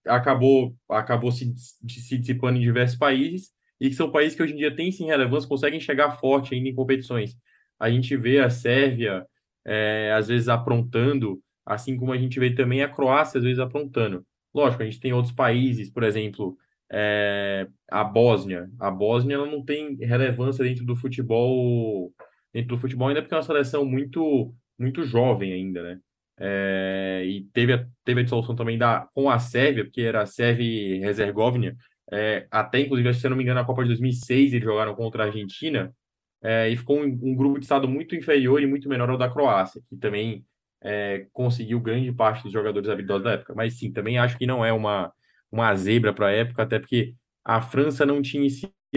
acabou, 0.06 0.76
acabou 0.88 1.30
se, 1.32 1.54
se 1.56 2.18
dissipando 2.18 2.58
em 2.58 2.62
diversos 2.62 2.98
países, 2.98 3.50
e 3.80 3.88
que 3.88 3.94
são 3.96 4.10
países 4.10 4.36
que 4.36 4.42
hoje 4.42 4.52
em 4.52 4.56
dia 4.58 4.74
têm 4.74 4.92
sim 4.92 5.06
relevância, 5.06 5.48
conseguem 5.48 5.80
chegar 5.80 6.12
forte 6.18 6.54
ainda 6.54 6.68
em 6.68 6.74
competições. 6.74 7.36
A 7.78 7.90
gente 7.90 8.16
vê 8.16 8.40
a 8.40 8.50
Sérvia, 8.50 9.26
é, 9.64 10.12
às 10.16 10.28
vezes 10.28 10.48
aprontando, 10.48 11.40
assim 11.64 11.96
como 11.96 12.12
a 12.12 12.18
gente 12.18 12.38
vê 12.38 12.50
também 12.54 12.82
a 12.82 12.88
Croácia 12.88 13.38
às 13.38 13.44
vezes 13.44 13.58
aprontando. 13.58 14.24
Lógico, 14.54 14.82
a 14.82 14.86
gente 14.86 15.00
tem 15.00 15.12
outros 15.12 15.34
países, 15.34 15.90
por 15.90 16.02
exemplo, 16.02 16.56
é, 16.90 17.66
a 17.90 18.04
Bósnia. 18.04 18.70
A 18.78 18.90
Bósnia 18.90 19.36
ela 19.36 19.46
não 19.46 19.64
tem 19.64 19.96
relevância 19.96 20.64
dentro 20.64 20.84
do 20.84 20.94
futebol, 20.96 22.12
dentro 22.52 22.76
do 22.76 22.80
futebol 22.80 23.08
ainda 23.08 23.22
porque 23.22 23.34
é 23.34 23.36
uma 23.38 23.42
seleção 23.42 23.84
muito 23.84 24.54
muito 24.78 25.04
jovem 25.04 25.52
ainda, 25.52 25.82
né? 25.82 26.00
É, 26.38 27.22
e 27.24 27.44
teve 27.52 27.72
a, 27.72 27.86
teve 28.04 28.20
a 28.20 28.22
dissolução 28.24 28.56
também 28.56 28.76
da, 28.76 29.06
com 29.14 29.30
a 29.30 29.38
Sérvia, 29.38 29.84
porque 29.84 30.00
era 30.00 30.22
a 30.22 30.26
Sérvia 30.26 30.64
e 30.64 31.04
Herzegovina, 31.04 31.76
é, 32.10 32.46
até 32.50 32.80
inclusive, 32.80 33.14
se 33.14 33.26
eu 33.26 33.30
não 33.30 33.36
me 33.36 33.42
engano, 33.42 33.60
na 33.60 33.66
Copa 33.66 33.82
de 33.82 33.88
2006 33.88 34.52
eles 34.52 34.64
jogaram 34.64 34.94
contra 34.94 35.22
a 35.22 35.26
Argentina, 35.26 35.94
é, 36.42 36.68
e 36.68 36.76
ficou 36.76 36.98
um, 36.98 37.04
um, 37.04 37.34
grupo 37.34 37.58
de 37.58 37.64
estado 37.64 37.88
muito 37.88 38.16
inferior 38.16 38.60
e 38.60 38.66
muito 38.66 38.88
menor 38.88 39.08
ao 39.08 39.18
da 39.18 39.30
Croácia, 39.30 39.80
que 39.88 39.96
também 39.96 40.44
é, 40.82 41.26
conseguiu 41.32 41.80
grande 41.80 42.12
parte 42.12 42.42
dos 42.42 42.52
jogadores 42.52 42.88
habilidosos 42.88 43.24
da 43.24 43.32
época. 43.32 43.54
Mas 43.54 43.78
sim, 43.78 43.92
também 43.92 44.18
acho 44.18 44.36
que 44.36 44.46
não 44.46 44.64
é 44.64 44.72
uma, 44.72 45.12
uma 45.50 45.74
zebra 45.76 46.12
para 46.12 46.28
a 46.28 46.32
época, 46.32 46.62
até 46.62 46.78
porque 46.78 47.14
a 47.44 47.60
França 47.62 48.04
não 48.04 48.20
tinha 48.20 48.48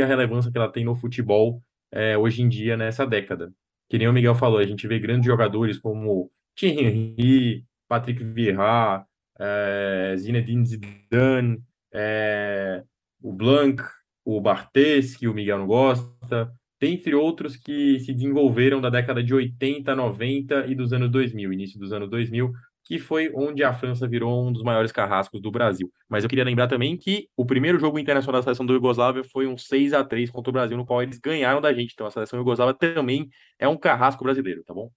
a 0.01 0.05
relevância 0.05 0.51
que 0.51 0.57
ela 0.57 0.71
tem 0.71 0.83
no 0.83 0.95
futebol 0.95 1.61
é, 1.91 2.17
hoje 2.17 2.41
em 2.41 2.49
dia, 2.49 2.75
nessa 2.75 3.05
década. 3.05 3.53
Que 3.89 3.97
nem 3.99 4.07
o 4.07 4.13
Miguel 4.13 4.35
falou, 4.35 4.57
a 4.57 4.65
gente 4.65 4.87
vê 4.87 4.97
grandes 4.99 5.25
jogadores 5.25 5.77
como 5.77 6.31
Thierry 6.55 6.85
Henry, 6.85 7.65
Patrick 7.87 8.23
Vieira, 8.23 9.05
é, 9.39 10.15
Zinedine 10.17 10.65
Zidane, 10.65 11.61
é, 11.93 12.83
o 13.21 13.31
Blanc, 13.31 13.83
o 14.23 14.41
Barthez, 14.41 15.15
que 15.15 15.27
o 15.27 15.33
Miguel 15.33 15.59
não 15.59 15.67
gosta, 15.67 16.51
dentre 16.85 17.15
outros 17.15 17.57
que 17.57 17.99
se 17.99 18.13
desenvolveram 18.13 18.79
da 18.79 18.91
década 18.91 19.23
de 19.23 19.33
80, 19.33 19.95
90 19.95 20.67
e 20.67 20.75
dos 20.75 20.93
anos 20.93 21.09
2000, 21.09 21.51
início 21.51 21.79
dos 21.79 21.91
anos 21.91 22.07
2000, 22.11 22.51
que 22.83 22.99
foi 22.99 23.31
onde 23.33 23.63
a 23.63 23.73
França 23.73 24.07
virou 24.07 24.47
um 24.47 24.53
dos 24.53 24.61
maiores 24.61 24.91
carrascos 24.91 25.41
do 25.41 25.49
Brasil. 25.49 25.91
Mas 26.07 26.23
eu 26.23 26.29
queria 26.29 26.43
lembrar 26.43 26.67
também 26.67 26.95
que 26.95 27.27
o 27.35 27.43
primeiro 27.43 27.79
jogo 27.79 27.97
internacional 27.97 28.39
da 28.39 28.43
seleção 28.43 28.67
do 28.67 28.73
Iugoslávia 28.73 29.23
foi 29.23 29.47
um 29.47 29.57
6 29.57 29.93
a 29.93 30.03
3 30.03 30.29
contra 30.29 30.51
o 30.51 30.53
Brasil, 30.53 30.77
no 30.77 30.85
qual 30.85 31.01
eles 31.01 31.17
ganharam 31.17 31.59
da 31.59 31.73
gente. 31.73 31.93
Então 31.93 32.05
a 32.05 32.11
seleção 32.11 32.37
Iugoslávia 32.37 32.75
também 32.75 33.27
é 33.57 33.67
um 33.67 33.75
carrasco 33.75 34.23
brasileiro, 34.23 34.63
tá 34.63 34.71
bom? 34.71 34.91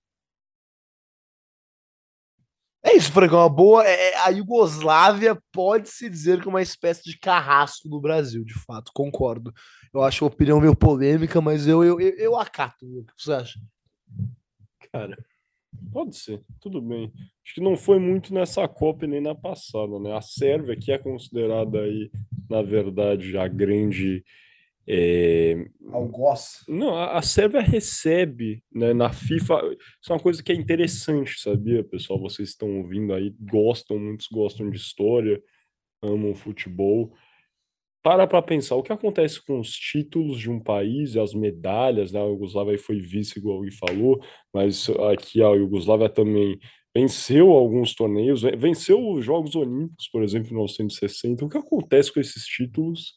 É 2.98 3.00
isso, 3.00 3.12
Franco, 3.12 3.36
uma 3.36 3.48
boa. 3.48 3.86
É, 3.86 4.10
é, 4.10 4.18
a 4.18 4.28
Iugoslávia 4.30 5.40
pode-se 5.52 6.10
dizer 6.10 6.40
que 6.40 6.48
é 6.48 6.50
uma 6.50 6.60
espécie 6.60 7.04
de 7.04 7.16
carrasco 7.16 7.88
do 7.88 8.00
Brasil, 8.00 8.44
de 8.44 8.54
fato, 8.54 8.90
concordo. 8.92 9.54
Eu 9.94 10.02
acho 10.02 10.24
uma 10.24 10.32
opinião 10.32 10.60
meio 10.60 10.74
polêmica, 10.74 11.40
mas 11.40 11.68
eu, 11.68 11.84
eu, 11.84 12.00
eu, 12.00 12.10
eu 12.16 12.36
acato. 12.36 12.84
O 12.84 13.04
que 13.04 13.12
você 13.16 13.32
acha? 13.32 13.60
Cara, 14.92 15.16
pode 15.92 16.16
ser, 16.16 16.42
tudo 16.58 16.82
bem. 16.82 17.12
Acho 17.44 17.54
que 17.54 17.60
não 17.60 17.76
foi 17.76 18.00
muito 18.00 18.34
nessa 18.34 18.66
Copa 18.66 19.06
nem 19.06 19.20
na 19.20 19.32
passada, 19.32 20.00
né? 20.00 20.16
A 20.16 20.20
Sérvia, 20.20 20.76
que 20.76 20.90
é 20.90 20.98
considerada 20.98 21.78
aí, 21.78 22.10
na 22.50 22.62
verdade, 22.62 23.38
a 23.38 23.46
grande 23.46 24.24
é... 24.90 25.66
Algoz. 25.92 26.64
Não, 26.66 26.96
a, 26.96 27.18
a 27.18 27.22
Sérvia 27.22 27.60
recebe 27.60 28.62
né, 28.72 28.94
na 28.94 29.12
FIFA. 29.12 29.60
Isso 30.00 30.10
é 30.10 30.12
uma 30.14 30.20
coisa 30.20 30.42
que 30.42 30.50
é 30.50 30.54
interessante, 30.54 31.38
sabia, 31.38 31.84
pessoal? 31.84 32.18
Vocês 32.18 32.48
estão 32.48 32.78
ouvindo 32.78 33.12
aí, 33.12 33.34
gostam, 33.38 33.98
muitos 33.98 34.28
gostam 34.32 34.70
de 34.70 34.78
história, 34.78 35.42
amam 36.02 36.34
futebol. 36.34 37.12
Para 38.02 38.26
para 38.26 38.40
pensar 38.40 38.76
o 38.76 38.82
que 38.82 38.92
acontece 38.92 39.44
com 39.44 39.60
os 39.60 39.72
títulos 39.72 40.38
de 40.38 40.48
um 40.50 40.58
país 40.58 41.16
as 41.16 41.34
medalhas, 41.34 42.12
né? 42.12 42.20
A 42.20 42.24
Iugoslávia 42.24 42.78
foi 42.78 43.00
vice, 43.00 43.38
igual 43.38 43.60
o 43.60 43.72
falou, 43.72 44.22
mas 44.54 44.88
aqui 45.10 45.42
a 45.42 45.48
Iugoslávia 45.48 46.08
também 46.08 46.58
venceu 46.96 47.50
alguns 47.50 47.94
torneios, 47.94 48.42
venceu 48.56 49.06
os 49.06 49.24
Jogos 49.24 49.54
Olímpicos, 49.54 50.08
por 50.08 50.22
exemplo, 50.22 50.48
em 50.48 50.54
1960. 50.54 51.44
O 51.44 51.48
que 51.48 51.58
acontece 51.58 52.12
com 52.12 52.20
esses 52.20 52.44
títulos? 52.46 53.12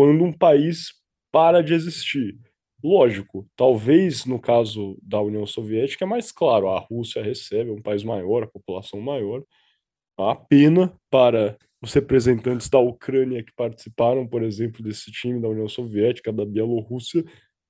Quando 0.00 0.24
um 0.24 0.32
país 0.32 0.94
para 1.30 1.62
de 1.62 1.74
existir. 1.74 2.34
Lógico, 2.82 3.46
talvez 3.54 4.24
no 4.24 4.40
caso 4.40 4.96
da 5.02 5.20
União 5.20 5.46
Soviética 5.46 6.06
é 6.06 6.08
mais 6.08 6.32
claro, 6.32 6.70
a 6.70 6.78
Rússia 6.78 7.22
recebe, 7.22 7.68
é 7.68 7.72
um 7.74 7.82
país 7.82 8.02
maior, 8.02 8.44
a 8.44 8.46
população 8.46 8.98
maior. 8.98 9.44
A 10.18 10.34
pena 10.34 10.98
para 11.10 11.58
os 11.82 11.92
representantes 11.92 12.70
da 12.70 12.78
Ucrânia 12.78 13.44
que 13.44 13.52
participaram, 13.54 14.26
por 14.26 14.42
exemplo, 14.42 14.82
desse 14.82 15.12
time 15.12 15.38
da 15.38 15.48
União 15.48 15.68
Soviética, 15.68 16.32
da 16.32 16.46
Bielorrússia, 16.46 17.22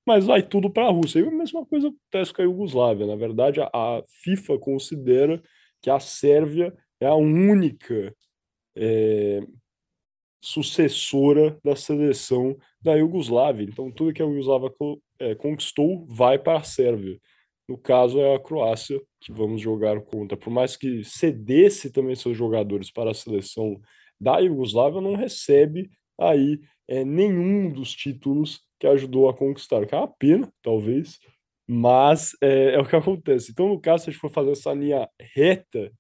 mas 0.06 0.24
vai 0.24 0.40
tudo 0.40 0.70
para 0.70 0.86
a 0.86 0.92
Rússia. 0.92 1.18
E 1.18 1.26
a 1.26 1.32
mesma 1.32 1.66
coisa 1.66 1.88
acontece 1.88 2.32
com 2.32 2.42
a 2.42 2.44
Iugoslávia. 2.44 3.08
Na 3.08 3.16
verdade, 3.16 3.60
a, 3.60 4.02
FIFA 4.22 4.56
considera 4.60 5.42
que 5.82 5.90
a 5.90 5.98
Sérvia 5.98 6.72
é 7.00 7.06
a 7.06 7.14
única 7.16 8.14
é, 8.76 9.40
sucessora 10.40 11.58
da 11.62 11.76
seleção 11.76 12.56
da 12.82 12.94
Iugoslávia. 12.94 13.64
Então, 13.64 13.90
tudo 13.90 14.12
que 14.12 14.22
a 14.22 14.24
Iugoslávia 14.24 14.70
é, 15.18 15.34
conquistou 15.34 16.06
vai 16.06 16.38
para 16.38 16.58
a 16.58 16.62
Sérvia. 16.62 17.18
No 17.68 17.76
caso, 17.78 18.18
é 18.18 18.34
a 18.34 18.40
Croácia 18.40 19.00
que 19.20 19.32
vamos 19.32 19.60
jogar 19.60 20.00
contra. 20.00 20.36
Por 20.36 20.50
mais 20.50 20.76
que 20.76 21.04
cedesse 21.04 21.92
também 21.92 22.16
seus 22.16 22.36
jogadores 22.36 22.90
para 22.90 23.10
a 23.10 23.14
seleção 23.14 23.80
da 24.20 24.38
Iugoslávia, 24.38 25.00
não 25.00 25.14
recebe 25.14 25.90
aí 26.18 26.60
é, 26.88 27.04
nenhum 27.04 27.70
dos 27.70 27.92
títulos 27.92 28.60
que 28.78 28.86
ajudou 28.86 29.28
a 29.28 29.34
conquistar. 29.34 29.86
Que 29.86 29.94
é 29.94 29.98
uma 29.98 30.08
pena, 30.08 30.52
talvez, 30.62 31.18
mas 31.68 32.36
é, 32.42 32.74
é, 32.74 32.80
o 32.80 32.86
que 32.86 32.96
acontece. 32.96 33.52
Então, 33.52 33.68
no 33.68 33.80
caso, 33.80 34.04
se 34.04 34.10
a 34.10 34.12
gente 34.12 34.20
for 34.20 34.30
fazer 34.30 34.52
essa 34.52 34.72
linha 34.72 35.08
reta, 35.20 35.92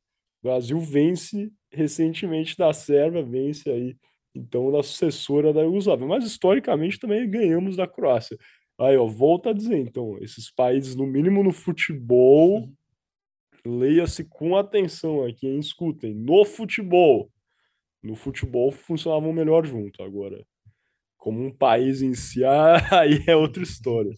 o 0.42 0.48
Brasil 0.48 0.80
vence 0.80 1.52
recentemente 1.70 2.56
da 2.56 2.72
Sérvia, 2.72 3.22
vence 3.22 3.70
aí 3.70 3.96
então 4.34 4.70
da 4.70 4.82
sucessora 4.82 5.52
da 5.52 5.62
Iugoslávia. 5.62 6.06
Mas 6.06 6.24
historicamente 6.24 6.98
também 6.98 7.28
ganhamos 7.28 7.76
da 7.76 7.86
Croácia. 7.86 8.38
Aí, 8.78 8.96
ó, 8.96 9.06
volta 9.06 9.50
a 9.50 9.52
dizer, 9.52 9.76
então, 9.76 10.16
esses 10.20 10.50
países, 10.50 10.96
no 10.96 11.06
mínimo 11.06 11.42
no 11.42 11.52
futebol, 11.52 12.70
leia-se 13.64 14.24
com 14.24 14.56
atenção 14.56 15.24
aqui, 15.24 15.46
hein? 15.46 15.58
escutem, 15.58 16.14
no 16.14 16.44
futebol. 16.44 17.30
No 18.02 18.16
futebol 18.16 18.72
funcionavam 18.72 19.32
melhor 19.32 19.66
junto. 19.66 20.02
Agora, 20.02 20.42
como 21.18 21.44
um 21.44 21.52
país 21.52 22.00
em 22.00 22.14
si, 22.14 22.42
aí 22.90 23.22
é 23.26 23.36
outra 23.36 23.62
história. 23.62 24.14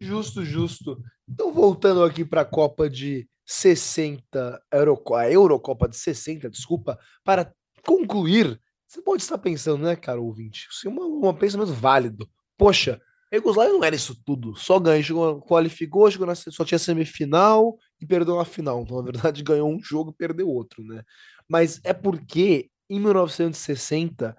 Justo, 0.00 0.44
justo. 0.44 1.02
Então, 1.28 1.52
voltando 1.52 2.04
aqui 2.04 2.24
para 2.24 2.42
a 2.42 2.44
Copa 2.44 2.88
de 2.88 3.28
60, 3.44 4.62
Euroco 4.72 5.14
a 5.14 5.30
Eurocopa 5.30 5.88
de 5.88 5.96
60, 5.96 6.48
desculpa, 6.48 6.96
para 7.24 7.52
concluir 7.84 8.60
você 8.90 9.00
pode 9.02 9.22
estar 9.22 9.38
pensando, 9.38 9.84
né, 9.84 9.94
cara, 9.94 10.20
ouvinte? 10.20 10.66
É 10.84 10.88
um, 10.88 11.28
um 11.28 11.32
pensamento 11.32 11.72
válido. 11.72 12.28
Poxa, 12.58 13.00
a 13.32 13.38
não 13.68 13.84
era 13.84 13.94
isso 13.94 14.20
tudo. 14.26 14.56
Só 14.56 14.80
ganhou, 14.80 15.02
chegou, 15.04 15.40
qualificou, 15.42 16.10
chegou 16.10 16.26
na, 16.26 16.34
só 16.34 16.64
tinha 16.64 16.76
semifinal 16.76 17.78
e 18.00 18.06
perdeu 18.06 18.34
na 18.34 18.44
final. 18.44 18.82
Então, 18.82 18.96
na 18.96 19.04
verdade, 19.04 19.44
ganhou 19.44 19.70
um 19.70 19.80
jogo 19.80 20.10
e 20.10 20.14
perdeu 20.14 20.48
outro, 20.48 20.82
né? 20.82 21.04
Mas 21.48 21.80
é 21.84 21.92
porque 21.92 22.68
em 22.88 22.98
1960 22.98 24.36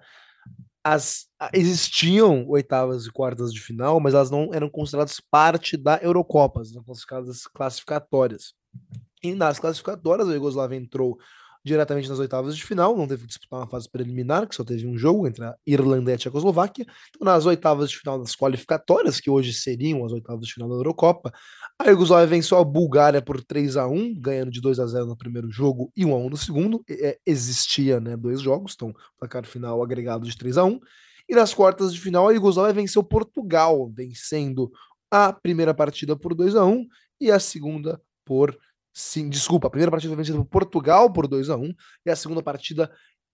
as, 0.84 1.28
existiam 1.54 2.46
oitavas 2.46 3.06
e 3.06 3.10
quartas 3.10 3.54
de 3.54 3.60
final, 3.60 4.00
mas 4.00 4.12
elas 4.12 4.30
não 4.30 4.50
eram 4.52 4.68
consideradas 4.68 5.18
parte 5.18 5.78
da 5.78 5.96
Eurocopa, 6.02 6.60
eram 6.70 6.84
consideradas 6.84 7.46
classificatórias. 7.46 8.52
E 9.22 9.34
nas 9.34 9.58
classificatórias, 9.58 10.28
a 10.28 10.34
Yugoslávia 10.34 10.76
entrou 10.76 11.18
diretamente 11.64 12.08
nas 12.08 12.18
oitavas 12.18 12.56
de 12.56 12.64
final, 12.64 12.96
não 12.96 13.06
teve 13.06 13.22
que 13.22 13.28
disputar 13.28 13.60
uma 13.60 13.68
fase 13.68 13.88
preliminar, 13.88 14.48
que 14.48 14.54
só 14.54 14.64
teve 14.64 14.86
um 14.86 14.96
jogo 14.96 15.26
entre 15.26 15.44
a 15.44 15.54
Irlanda 15.66 16.10
e 16.10 16.14
a 16.14 16.18
Tchecoslováquia. 16.18 16.84
Então, 17.10 17.24
nas 17.24 17.46
oitavas 17.46 17.90
de 17.90 17.98
final 17.98 18.18
das 18.18 18.34
qualificatórias, 18.34 19.20
que 19.20 19.30
hoje 19.30 19.52
seriam 19.52 20.04
as 20.04 20.12
oitavas 20.12 20.46
de 20.46 20.52
final 20.52 20.68
da 20.68 20.74
Eurocopa, 20.74 21.32
a 21.78 21.88
Iugoslávia 21.88 22.26
venceu 22.26 22.58
a 22.58 22.64
Bulgária 22.64 23.22
por 23.22 23.42
3 23.42 23.76
a 23.76 23.86
1 23.86 24.20
ganhando 24.20 24.50
de 24.50 24.60
2 24.60 24.78
a 24.80 24.86
0 24.86 25.06
no 25.06 25.16
primeiro 25.16 25.50
jogo 25.50 25.92
e 25.96 26.04
1 26.04 26.12
a 26.12 26.16
1 26.16 26.30
no 26.30 26.36
segundo. 26.36 26.84
É, 26.88 27.18
existia 27.24 28.00
né, 28.00 28.16
dois 28.16 28.40
jogos, 28.40 28.72
então 28.74 28.92
placar 29.18 29.46
final 29.46 29.82
agregado 29.82 30.26
de 30.26 30.36
3 30.36 30.58
a 30.58 30.64
1 30.64 30.80
E 31.28 31.34
nas 31.34 31.54
quartas 31.54 31.92
de 31.92 32.00
final, 32.00 32.28
a 32.28 32.32
Iugoslávia 32.32 32.72
venceu 32.72 33.02
Portugal, 33.02 33.90
vencendo 33.94 34.70
a 35.10 35.32
primeira 35.32 35.74
partida 35.74 36.16
por 36.16 36.34
2 36.34 36.56
a 36.56 36.64
1 36.64 36.86
e 37.20 37.30
a 37.30 37.38
segunda 37.38 38.00
por 38.24 38.56
Sim, 38.92 39.28
desculpa, 39.28 39.66
a 39.66 39.70
primeira 39.70 39.90
partida 39.90 40.10
foi 40.10 40.16
vencida 40.16 40.38
por 40.38 40.46
Portugal 40.46 41.12
por 41.12 41.26
2 41.26 41.48
a 41.48 41.56
1 41.56 41.72
e 42.06 42.10
a 42.10 42.16
segunda 42.16 42.42
partida 42.42 42.90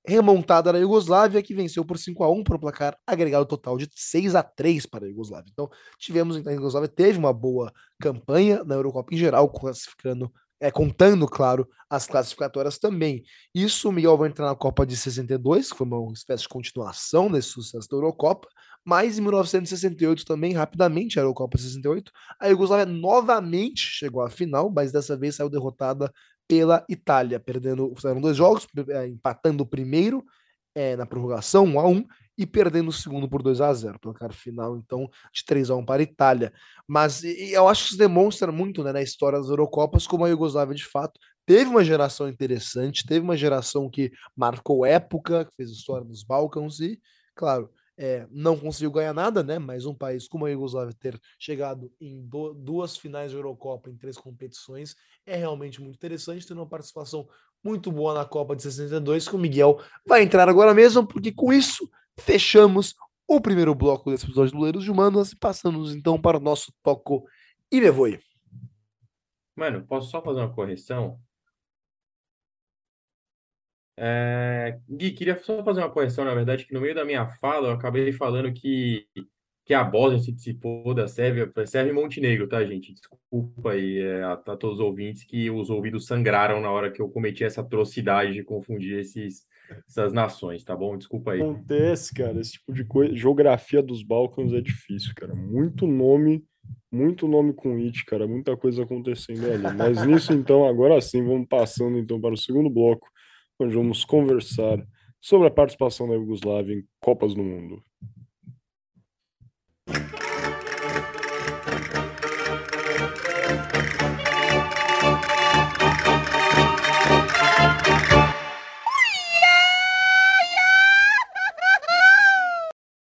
remontada 0.06 0.72
na 0.72 0.78
Iugoslávia, 0.78 1.42
que 1.42 1.54
venceu 1.54 1.84
por 1.84 1.98
5 1.98 2.24
a 2.24 2.30
1 2.30 2.44
por 2.44 2.56
um 2.56 2.60
placar 2.60 2.96
agregado 3.06 3.44
total 3.44 3.76
de 3.76 3.88
6 3.94 4.34
a 4.34 4.42
3 4.42 4.86
para 4.86 5.04
a 5.04 5.08
Iugoslávia. 5.08 5.50
Então, 5.52 5.68
tivemos 5.98 6.36
então 6.36 6.50
a 6.50 6.54
Iugoslávia 6.54 6.88
teve 6.88 7.18
uma 7.18 7.32
boa 7.32 7.72
campanha 8.00 8.64
na 8.64 8.74
Eurocopa 8.74 9.14
em 9.14 9.18
geral, 9.18 9.50
classificando 9.50 10.32
é, 10.60 10.70
contando, 10.70 11.26
claro, 11.26 11.68
as 11.88 12.06
classificatórias 12.06 12.78
também. 12.78 13.22
Isso 13.54 13.88
o 13.88 13.92
Miguel 13.92 14.16
vai 14.16 14.28
entrar 14.28 14.46
na 14.46 14.56
Copa 14.56 14.84
de 14.84 14.96
62, 14.96 15.70
que 15.70 15.78
foi 15.78 15.86
uma 15.86 16.12
espécie 16.12 16.42
de 16.42 16.48
continuação 16.48 17.30
desse 17.30 17.48
sucesso 17.48 17.88
da 17.88 17.96
Eurocopa, 17.96 18.48
mas 18.88 19.18
em 19.18 19.20
1968 19.20 20.24
também, 20.24 20.54
rapidamente, 20.54 21.18
a 21.18 21.22
Eurocopa 21.22 21.58
68, 21.58 22.10
a 22.40 22.46
Iugoslávia 22.46 22.86
novamente 22.86 23.82
chegou 23.82 24.22
à 24.22 24.30
final, 24.30 24.70
mas 24.74 24.90
dessa 24.90 25.14
vez 25.14 25.34
saiu 25.34 25.50
derrotada 25.50 26.10
pela 26.48 26.82
Itália, 26.88 27.38
perdendo, 27.38 27.92
fizeram 27.94 28.18
dois 28.18 28.34
jogos, 28.34 28.66
é, 28.88 29.06
empatando 29.06 29.62
o 29.62 29.66
primeiro 29.66 30.24
é, 30.74 30.96
na 30.96 31.04
prorrogação, 31.04 31.66
1 31.66 31.80
a 31.80 31.86
1 31.86 32.06
e 32.38 32.46
perdendo 32.46 32.88
o 32.88 32.92
segundo 32.92 33.28
por 33.28 33.42
2 33.42 33.60
a 33.60 33.70
0 33.74 33.98
placar 33.98 34.32
final, 34.32 34.78
então, 34.78 35.06
de 35.34 35.44
3 35.44 35.68
a 35.68 35.76
1 35.76 35.84
para 35.84 36.00
a 36.00 36.04
Itália. 36.04 36.50
Mas 36.86 37.22
eu 37.22 37.68
acho 37.68 37.82
que 37.82 37.88
isso 37.90 37.98
demonstra 37.98 38.50
muito 38.50 38.82
né, 38.82 38.90
na 38.90 39.02
história 39.02 39.38
das 39.38 39.50
Eurocopas 39.50 40.06
como 40.06 40.24
a 40.24 40.30
Iugoslávia, 40.30 40.74
de 40.74 40.86
fato, 40.86 41.20
teve 41.44 41.68
uma 41.68 41.84
geração 41.84 42.26
interessante, 42.26 43.04
teve 43.04 43.20
uma 43.20 43.36
geração 43.36 43.90
que 43.90 44.10
marcou 44.34 44.86
época, 44.86 45.44
que 45.44 45.54
fez 45.56 45.68
história 45.68 46.06
nos 46.06 46.24
Balcãs 46.24 46.80
e, 46.80 46.98
claro, 47.34 47.68
é, 48.00 48.28
não 48.30 48.56
conseguiu 48.56 48.92
ganhar 48.92 49.12
nada, 49.12 49.42
né? 49.42 49.58
Mas 49.58 49.84
um 49.84 49.92
país 49.92 50.28
como 50.28 50.46
a 50.46 50.50
Iugoslávia 50.50 50.94
ter 50.94 51.20
chegado 51.36 51.92
em 52.00 52.24
do, 52.24 52.54
duas 52.54 52.96
finais 52.96 53.32
de 53.32 53.36
Eurocopa 53.36 53.90
em 53.90 53.96
três 53.96 54.16
competições 54.16 54.94
é 55.26 55.36
realmente 55.36 55.82
muito 55.82 55.96
interessante, 55.96 56.46
tendo 56.46 56.58
uma 56.60 56.68
participação 56.68 57.28
muito 57.62 57.90
boa 57.90 58.14
na 58.14 58.24
Copa 58.24 58.54
de 58.54 58.62
62, 58.62 59.28
que 59.28 59.34
o 59.34 59.38
Miguel 59.38 59.80
vai 60.06 60.22
entrar 60.22 60.48
agora 60.48 60.72
mesmo, 60.72 61.04
porque 61.04 61.32
com 61.32 61.52
isso 61.52 61.90
fechamos 62.16 62.94
o 63.26 63.40
primeiro 63.40 63.74
bloco 63.74 64.10
desse 64.10 64.24
episódio 64.24 64.52
do 64.52 64.62
Leiros 64.62 64.84
de 64.84 64.92
Humanos 64.92 65.32
e 65.32 65.36
passamos 65.36 65.92
então 65.92 66.20
para 66.20 66.38
o 66.38 66.40
nosso 66.40 66.72
toco 66.84 67.26
e 67.70 67.80
me 67.80 67.90
voe. 67.90 68.20
Mano, 69.56 69.84
posso 69.84 70.08
só 70.08 70.22
fazer 70.22 70.38
uma 70.38 70.54
correção? 70.54 71.18
É... 73.98 74.78
Gui, 74.88 75.12
queria 75.12 75.36
só 75.38 75.62
fazer 75.64 75.80
uma 75.80 75.90
correção, 75.90 76.24
na 76.24 76.34
verdade, 76.34 76.64
que 76.64 76.72
no 76.74 76.80
meio 76.80 76.94
da 76.94 77.04
minha 77.04 77.26
fala 77.26 77.68
eu 77.68 77.72
acabei 77.72 78.12
falando 78.12 78.52
que 78.52 79.06
que 79.68 79.74
a 79.74 79.84
Bósnia 79.84 80.18
se 80.18 80.32
dissipou 80.32 80.94
da 80.94 81.06
Sérvia, 81.06 81.52
Sérvia 81.66 81.90
e 81.90 81.94
Montenegro, 81.94 82.48
tá, 82.48 82.64
gente? 82.64 82.90
Desculpa 82.90 83.72
aí 83.72 83.98
é, 83.98 84.22
a, 84.22 84.32
a, 84.32 84.56
todos 84.56 84.78
os 84.78 84.80
ouvintes 84.80 85.24
que 85.24 85.50
os 85.50 85.68
ouvidos 85.68 86.06
sangraram 86.06 86.58
na 86.58 86.70
hora 86.70 86.90
que 86.90 87.02
eu 87.02 87.08
cometi 87.10 87.44
essa 87.44 87.60
atrocidade 87.60 88.32
de 88.32 88.42
confundir 88.42 88.98
esses, 88.98 89.46
essas 89.86 90.10
nações, 90.10 90.64
tá 90.64 90.74
bom? 90.74 90.96
Desculpa 90.96 91.32
aí. 91.32 91.42
Acontece, 91.42 92.14
cara, 92.14 92.40
esse 92.40 92.52
tipo 92.52 92.72
de 92.72 92.82
coisa. 92.82 93.14
Geografia 93.14 93.82
dos 93.82 94.02
Balcãs 94.02 94.54
é 94.54 94.60
difícil, 94.62 95.12
cara. 95.14 95.34
Muito 95.34 95.86
nome, 95.86 96.42
muito 96.90 97.28
nome 97.28 97.52
com 97.52 97.76
it, 97.76 98.06
cara. 98.06 98.26
Muita 98.26 98.56
coisa 98.56 98.84
acontecendo 98.84 99.52
ali. 99.52 99.76
Mas 99.76 100.06
nisso, 100.06 100.32
então, 100.32 100.66
agora 100.66 100.98
sim, 101.02 101.22
vamos 101.22 101.46
passando 101.46 101.98
então 101.98 102.18
para 102.18 102.32
o 102.32 102.38
segundo 102.38 102.70
bloco, 102.70 103.06
onde 103.58 103.74
vamos 103.74 104.04
conversar 104.04 104.78
sobre 105.20 105.48
a 105.48 105.50
participação 105.50 106.08
da 106.08 106.14
Iugoslávia 106.14 106.74
em 106.74 106.84
Copas 107.00 107.34
do 107.34 107.42
Mundo. 107.42 107.82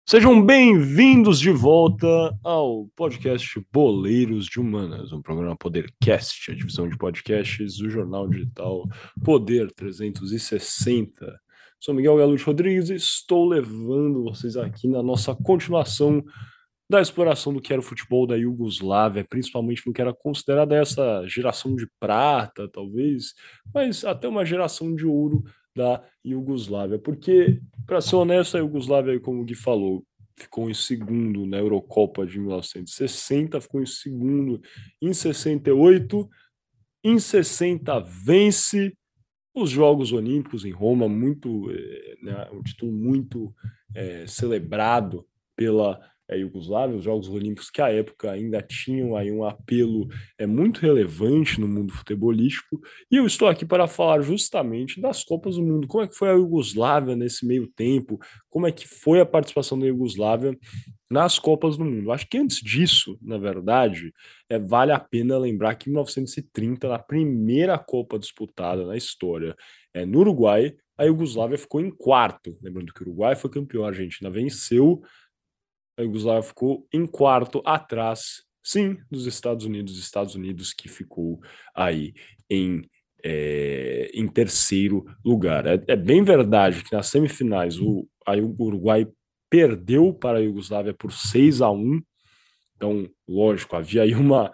Sejam 0.08 0.42
bem-vindos 0.42 1.38
de 1.38 1.50
volta 1.50 2.34
ao 2.42 2.86
podcast 2.96 3.62
Boleiros 3.70 4.46
de 4.46 4.58
Humanas, 4.58 5.12
um 5.12 5.20
programa 5.20 5.54
Podercast, 5.54 6.50
a 6.50 6.54
divisão 6.54 6.88
de 6.88 6.96
podcasts 6.96 7.76
do 7.76 7.90
jornal 7.90 8.26
digital 8.26 8.88
Poder 9.22 9.70
360. 9.70 11.38
Sou 11.78 11.94
Miguel 11.94 12.16
Galo 12.16 12.34
Rodrigues 12.42 12.88
e 12.88 12.94
estou 12.94 13.46
levando 13.46 14.24
vocês 14.24 14.56
aqui 14.56 14.88
na 14.88 15.02
nossa 15.02 15.34
continuação 15.34 16.24
da 16.88 17.02
exploração 17.02 17.52
do 17.52 17.60
que 17.60 17.70
era 17.70 17.80
o 17.80 17.84
futebol 17.84 18.26
da 18.26 18.34
Iugoslávia, 18.34 19.26
principalmente 19.28 19.86
no 19.86 19.92
que 19.92 20.00
era 20.00 20.14
considerada 20.14 20.74
essa 20.74 21.22
geração 21.26 21.76
de 21.76 21.86
prata, 22.00 22.66
talvez, 22.72 23.34
mas 23.74 24.06
até 24.06 24.26
uma 24.26 24.46
geração 24.46 24.94
de 24.94 25.04
ouro 25.04 25.44
da 25.78 26.02
Iugoslávia. 26.24 26.98
Porque, 26.98 27.60
para 27.86 28.00
ser 28.00 28.16
honesto, 28.16 28.56
a 28.56 28.60
Iugoslávia, 28.60 29.20
como 29.20 29.42
o 29.42 29.44
Gui 29.44 29.54
falou, 29.54 30.04
ficou 30.36 30.68
em 30.68 30.74
segundo 30.74 31.46
na 31.46 31.58
Eurocopa 31.58 32.26
de 32.26 32.38
1960, 32.38 33.60
ficou 33.60 33.80
em 33.80 33.86
segundo 33.86 34.60
em 35.00 35.12
68, 35.12 36.28
em 37.04 37.18
60 37.18 38.00
vence 38.00 38.92
os 39.54 39.70
Jogos 39.70 40.12
Olímpicos 40.12 40.64
em 40.64 40.70
Roma, 40.70 41.08
muito 41.08 41.70
eh, 41.70 42.16
né, 42.22 42.48
um 42.52 42.62
título 42.62 42.92
muito 42.92 43.52
é, 43.94 44.26
celebrado 44.26 45.26
pela 45.56 46.00
é, 46.28 46.38
Iugoslávia, 46.38 46.96
os 46.96 47.04
Jogos 47.04 47.28
Olímpicos 47.28 47.70
que 47.70 47.80
à 47.80 47.88
época 47.90 48.30
ainda 48.30 48.60
tinham 48.60 49.16
aí 49.16 49.30
um 49.30 49.44
apelo 49.44 50.08
é, 50.38 50.46
muito 50.46 50.80
relevante 50.80 51.60
no 51.60 51.66
mundo 51.66 51.92
futebolístico, 51.92 52.80
e 53.10 53.16
eu 53.16 53.26
estou 53.26 53.48
aqui 53.48 53.64
para 53.64 53.86
falar 53.86 54.20
justamente 54.20 55.00
das 55.00 55.24
Copas 55.24 55.56
do 55.56 55.62
Mundo, 55.62 55.86
como 55.86 56.04
é 56.04 56.08
que 56.08 56.14
foi 56.16 56.28
a 56.28 56.34
Iugoslávia 56.34 57.16
nesse 57.16 57.46
meio 57.46 57.66
tempo, 57.66 58.18
como 58.50 58.66
é 58.66 58.72
que 58.72 58.86
foi 58.86 59.20
a 59.20 59.26
participação 59.26 59.78
da 59.78 59.86
Iugoslávia 59.86 60.56
nas 61.10 61.38
Copas 61.38 61.76
do 61.76 61.84
Mundo. 61.84 62.12
Acho 62.12 62.28
que 62.28 62.36
antes 62.36 62.60
disso, 62.60 63.18
na 63.22 63.38
verdade, 63.38 64.12
é, 64.48 64.58
vale 64.58 64.92
a 64.92 65.00
pena 65.00 65.38
lembrar 65.38 65.74
que 65.74 65.88
em 65.88 65.92
1930, 65.92 66.88
na 66.88 66.98
primeira 66.98 67.78
Copa 67.78 68.18
disputada 68.18 68.84
na 68.84 68.96
história, 68.96 69.56
é, 69.94 70.04
no 70.04 70.20
Uruguai, 70.20 70.74
a 70.98 71.04
Iugoslávia 71.04 71.56
ficou 71.56 71.80
em 71.80 71.90
quarto. 71.90 72.58
Lembrando 72.60 72.92
que 72.92 73.02
o 73.02 73.06
Uruguai 73.06 73.36
foi 73.36 73.50
campeão, 73.50 73.84
a 73.84 73.88
Argentina 73.88 74.28
venceu, 74.28 75.00
a 75.98 76.02
Iugoslávia 76.02 76.42
ficou 76.42 76.86
em 76.92 77.06
quarto 77.06 77.60
atrás, 77.64 78.44
sim, 78.62 78.96
dos 79.10 79.26
Estados 79.26 79.66
Unidos, 79.66 79.98
Estados 79.98 80.34
Unidos 80.34 80.72
que 80.72 80.88
ficou 80.88 81.40
aí 81.74 82.14
em, 82.48 82.88
é, 83.24 84.10
em 84.14 84.26
terceiro 84.28 85.04
lugar. 85.24 85.66
É, 85.66 85.82
é, 85.88 85.96
bem 85.96 86.22
verdade 86.22 86.84
que 86.84 86.94
nas 86.94 87.08
semifinais 87.08 87.78
o, 87.78 88.08
o 88.26 88.64
Uruguai 88.64 89.06
perdeu 89.50 90.14
para 90.14 90.38
a 90.38 90.42
Iugoslávia 90.42 90.94
por 90.94 91.12
6 91.12 91.62
a 91.62 91.70
1 91.70 92.00
então, 92.78 93.10
lógico, 93.28 93.74
havia 93.74 94.02
aí 94.02 94.14
uma, 94.14 94.52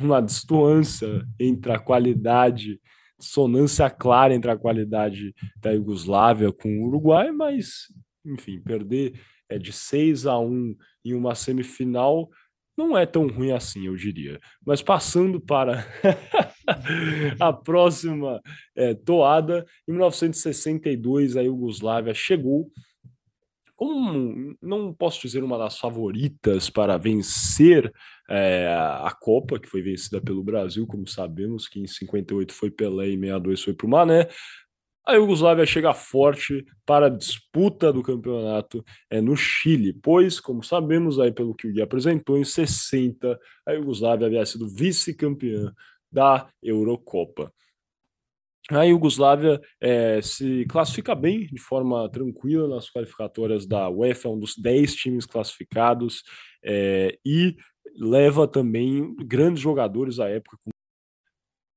uma 0.00 0.20
distância 0.22 1.22
entre 1.38 1.70
a 1.72 1.78
qualidade, 1.78 2.80
dissonância 3.20 3.88
clara 3.90 4.34
entre 4.34 4.50
a 4.50 4.56
qualidade 4.56 5.34
da 5.58 5.70
Iugoslávia 5.70 6.50
com 6.50 6.68
o 6.80 6.86
Uruguai, 6.86 7.30
mas, 7.30 7.92
enfim, 8.24 8.58
perder 8.60 9.20
é 9.48 9.58
de 9.58 9.72
6 9.72 10.26
a 10.26 10.38
1 10.38 10.76
em 11.04 11.14
uma 11.14 11.34
semifinal 11.34 12.28
não 12.76 12.98
é 12.98 13.06
tão 13.06 13.28
ruim 13.28 13.52
assim, 13.52 13.86
eu 13.86 13.94
diria. 13.94 14.40
Mas 14.66 14.82
passando 14.82 15.40
para 15.40 15.86
a 17.38 17.52
próxima 17.52 18.40
é, 18.74 18.94
toada, 18.94 19.64
em 19.86 19.92
1962 19.92 21.36
a 21.36 21.42
Iugoslávia 21.42 22.12
chegou 22.12 22.70
como 23.76 24.56
não 24.62 24.94
posso 24.94 25.20
dizer 25.20 25.42
uma 25.42 25.58
das 25.58 25.78
favoritas 25.78 26.70
para 26.70 26.96
vencer 26.96 27.92
é, 28.30 28.68
a 28.68 29.10
Copa, 29.20 29.58
que 29.58 29.68
foi 29.68 29.82
vencida 29.82 30.20
pelo 30.20 30.44
Brasil, 30.44 30.86
como 30.86 31.06
sabemos, 31.08 31.66
que 31.68 31.80
em 31.80 31.86
58 31.86 32.52
foi 32.52 32.70
Pelé 32.70 33.08
e 33.08 33.18
62 33.18 33.62
foi 33.62 33.74
para 33.74 33.86
o 33.86 33.90
Mané, 33.90 34.28
a 35.06 35.14
Iugoslávia 35.14 35.66
chega 35.66 35.92
forte 35.92 36.64
para 36.86 37.06
a 37.06 37.10
disputa 37.10 37.92
do 37.92 38.02
campeonato 38.02 38.82
é, 39.10 39.20
no 39.20 39.36
Chile, 39.36 39.92
pois, 39.92 40.40
como 40.40 40.62
sabemos, 40.62 41.20
aí 41.20 41.30
pelo 41.30 41.54
que 41.54 41.68
o 41.68 41.72
Gui 41.72 41.82
apresentou, 41.82 42.38
em 42.38 42.44
60 42.44 43.38
a 43.66 43.72
Iugoslávia 43.72 44.26
havia 44.26 44.46
sido 44.46 44.68
vice-campeã 44.68 45.72
da 46.10 46.48
Eurocopa. 46.62 47.52
A 48.70 48.84
Iugoslávia 48.84 49.60
é, 49.78 50.22
se 50.22 50.64
classifica 50.66 51.14
bem, 51.14 51.46
de 51.48 51.60
forma 51.60 52.08
tranquila, 52.08 52.66
nas 52.66 52.88
qualificatórias 52.88 53.66
da 53.66 53.90
UEFA, 53.90 54.28
é 54.28 54.30
um 54.30 54.38
dos 54.38 54.56
10 54.56 54.94
times 54.94 55.26
classificados, 55.26 56.22
é, 56.64 57.18
e 57.22 57.54
leva 57.94 58.48
também 58.48 59.14
grandes 59.16 59.60
jogadores 59.60 60.18
à 60.18 60.30
época, 60.30 60.56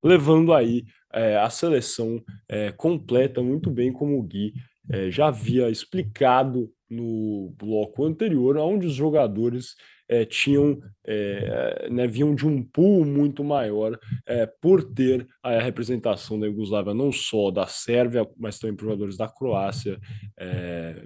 levando 0.02 0.54
aí 0.54 0.86
é, 1.14 1.38
a 1.38 1.50
seleção 1.50 2.24
é, 2.48 2.72
completa 2.72 3.42
muito 3.42 3.70
bem, 3.70 3.92
como 3.92 4.18
o 4.18 4.24
Gui 4.24 4.54
é, 4.90 5.12
já 5.12 5.28
havia 5.28 5.70
explicado 5.70 6.72
no 6.90 7.54
bloco 7.58 8.06
anterior, 8.06 8.58
onde 8.58 8.88
os 8.88 8.94
jogadores 8.94 9.76
é, 10.10 10.24
tinham 10.24 10.80
é, 11.06 11.90
né, 11.90 12.08
vinham 12.08 12.34
de 12.34 12.48
um 12.48 12.64
pool 12.64 13.04
muito 13.04 13.44
maior 13.44 14.00
é, 14.26 14.46
por 14.46 14.82
ter 14.82 15.28
a 15.44 15.60
representação 15.60 16.40
da 16.40 16.48
Iugoslávia 16.48 16.94
não 16.94 17.12
só 17.12 17.52
da 17.52 17.68
Sérvia, 17.68 18.26
mas 18.38 18.58
também 18.58 18.76
por 18.76 18.86
jogadores 18.86 19.18
da 19.18 19.28
Croácia, 19.28 20.00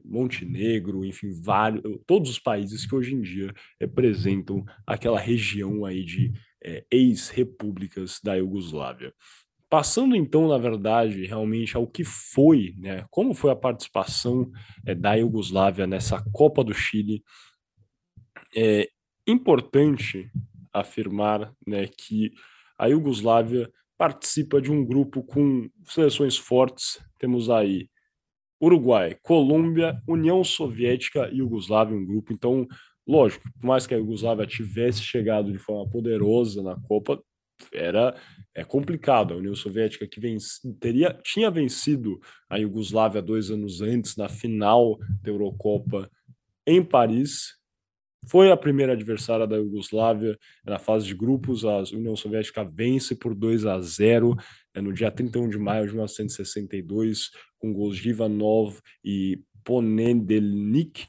Montenegro, 0.06 1.04
enfim, 1.04 1.32
vários, 1.42 1.82
todos 2.06 2.30
os 2.30 2.40
países 2.40 2.86
que 2.86 2.94
hoje 2.94 3.16
em 3.16 3.22
dia 3.22 3.52
representam 3.80 4.64
aquela 4.86 5.20
região 5.20 5.84
aí 5.84 6.04
de 6.04 6.32
ex-repúblicas 6.92 8.20
da 8.24 8.36
Iugoslávia. 8.36 9.12
Passando 9.72 10.18
então, 10.18 10.50
na 10.50 10.58
verdade, 10.58 11.26
realmente 11.26 11.78
ao 11.78 11.88
que 11.88 12.04
foi, 12.04 12.76
né? 12.78 13.06
Como 13.10 13.34
foi 13.34 13.52
a 13.52 13.56
participação 13.56 14.52
é, 14.86 14.94
da 14.94 15.14
Iugoslávia 15.14 15.88
nessa 15.88 16.22
Copa 16.34 16.62
do 16.62 16.74
Chile? 16.74 17.24
É 18.54 18.90
importante 19.26 20.30
afirmar, 20.74 21.54
né, 21.66 21.88
que 21.88 22.34
a 22.78 22.88
Iugoslávia 22.88 23.72
participa 23.98 24.62
de 24.62 24.70
um 24.70 24.84
grupo 24.84 25.24
com 25.24 25.70
seleções 25.86 26.38
fortes. 26.38 27.02
Temos 27.18 27.50
aí 27.50 27.88
Uruguai, 28.62 29.18
Colômbia, 29.24 30.02
União 30.06 30.44
Soviética 30.44 31.30
e 31.32 31.38
Iugoslávia, 31.38 31.96
um 31.96 32.06
grupo. 32.06 32.34
Então, 32.34 32.68
lógico, 33.08 33.50
por 33.54 33.68
mais 33.68 33.88
que 33.88 33.94
a 33.94 33.98
Iugoslávia 33.98 34.46
tivesse 34.46 35.02
chegado 35.02 35.50
de 35.50 35.60
forma 35.60 35.90
poderosa 35.90 36.62
na 36.62 36.76
Copa, 36.76 37.24
era 37.74 38.15
é 38.54 38.63
complicado. 38.63 39.34
A 39.34 39.38
União 39.38 39.56
Soviética 39.56 40.08
que 40.08 40.19
venci, 40.19 40.60
teria, 40.80 41.17
tinha 41.24 41.50
vencido 41.50 42.19
a 42.50 42.58
Iugoslávia 42.58 43.21
dois 43.21 43.50
anos 43.50 43.82
antes 43.82 44.15
na 44.15 44.28
final 44.28 44.97
da 45.21 45.32
Eurocopa 45.32 46.10
em 46.65 46.84
Paris. 46.84 47.56
Foi 48.28 48.52
a 48.52 48.58
primeira 48.58 48.93
adversária 48.93 49.47
da 49.47 49.56
Iugoslávia 49.56 50.38
na 50.63 50.78
fase 50.78 51.08
de 51.08 51.15
grupos. 51.15 51.65
A 51.65 51.84
União 51.93 52.15
Soviética 52.15 52.63
vence 52.63 53.15
por 53.15 53.33
2 53.33 53.65
a 53.65 53.79
0 53.81 54.36
é, 54.75 54.81
no 54.81 54.94
dia 54.94 55.10
31 55.10 55.50
de 55.50 55.58
maio 55.58 55.86
de 55.86 55.94
1962, 55.94 57.31
com 57.58 57.73
gols 57.73 57.98
de 57.98 58.10
Ivanov 58.10 58.79
e 59.04 59.42
Ponendelnik 59.63 61.08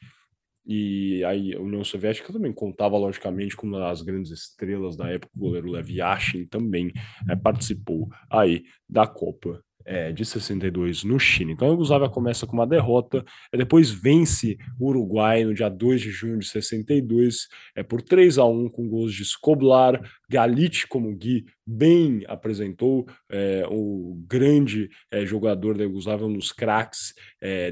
e 0.64 1.24
aí 1.24 1.54
a 1.54 1.60
União 1.60 1.82
Soviética 1.84 2.32
também 2.32 2.52
contava, 2.52 2.96
logicamente, 2.96 3.56
com 3.56 3.70
das 3.70 4.02
grandes 4.02 4.30
estrelas 4.30 4.96
da 4.96 5.08
época, 5.08 5.32
o 5.34 5.40
goleiro 5.40 5.70
Lev 5.70 5.90
Yashin 5.90 6.46
também 6.46 6.92
é, 7.28 7.34
participou 7.34 8.08
aí 8.30 8.64
da 8.88 9.06
Copa 9.06 9.62
é, 9.84 10.12
de 10.12 10.24
62 10.24 11.04
no 11.04 11.18
Chile. 11.18 11.52
Então 11.52 11.68
a 11.68 11.70
Iugoslávia 11.70 12.08
começa 12.08 12.46
com 12.46 12.52
uma 12.52 12.66
derrota, 12.66 13.24
depois 13.52 13.90
vence 13.90 14.56
o 14.78 14.88
Uruguai 14.88 15.44
no 15.44 15.54
dia 15.54 15.68
2 15.68 16.00
de 16.00 16.10
junho 16.10 16.38
de 16.38 16.46
62, 16.46 17.48
é, 17.74 17.82
por 17.82 18.00
3 18.02 18.38
a 18.38 18.44
1 18.44 18.68
com 18.68 18.88
gols 18.88 19.12
de 19.12 19.22
Skoblar, 19.22 20.00
Galit, 20.28 20.86
como 20.86 21.10
o 21.10 21.16
Gui 21.16 21.44
bem 21.66 22.24
apresentou, 22.26 23.06
é, 23.30 23.64
o 23.68 24.22
grande 24.26 24.88
é, 25.10 25.24
jogador 25.26 25.76
da 25.76 25.84
Iugoslávia, 25.84 26.26
um 26.26 26.36
dos 26.36 26.52
craques 26.52 27.14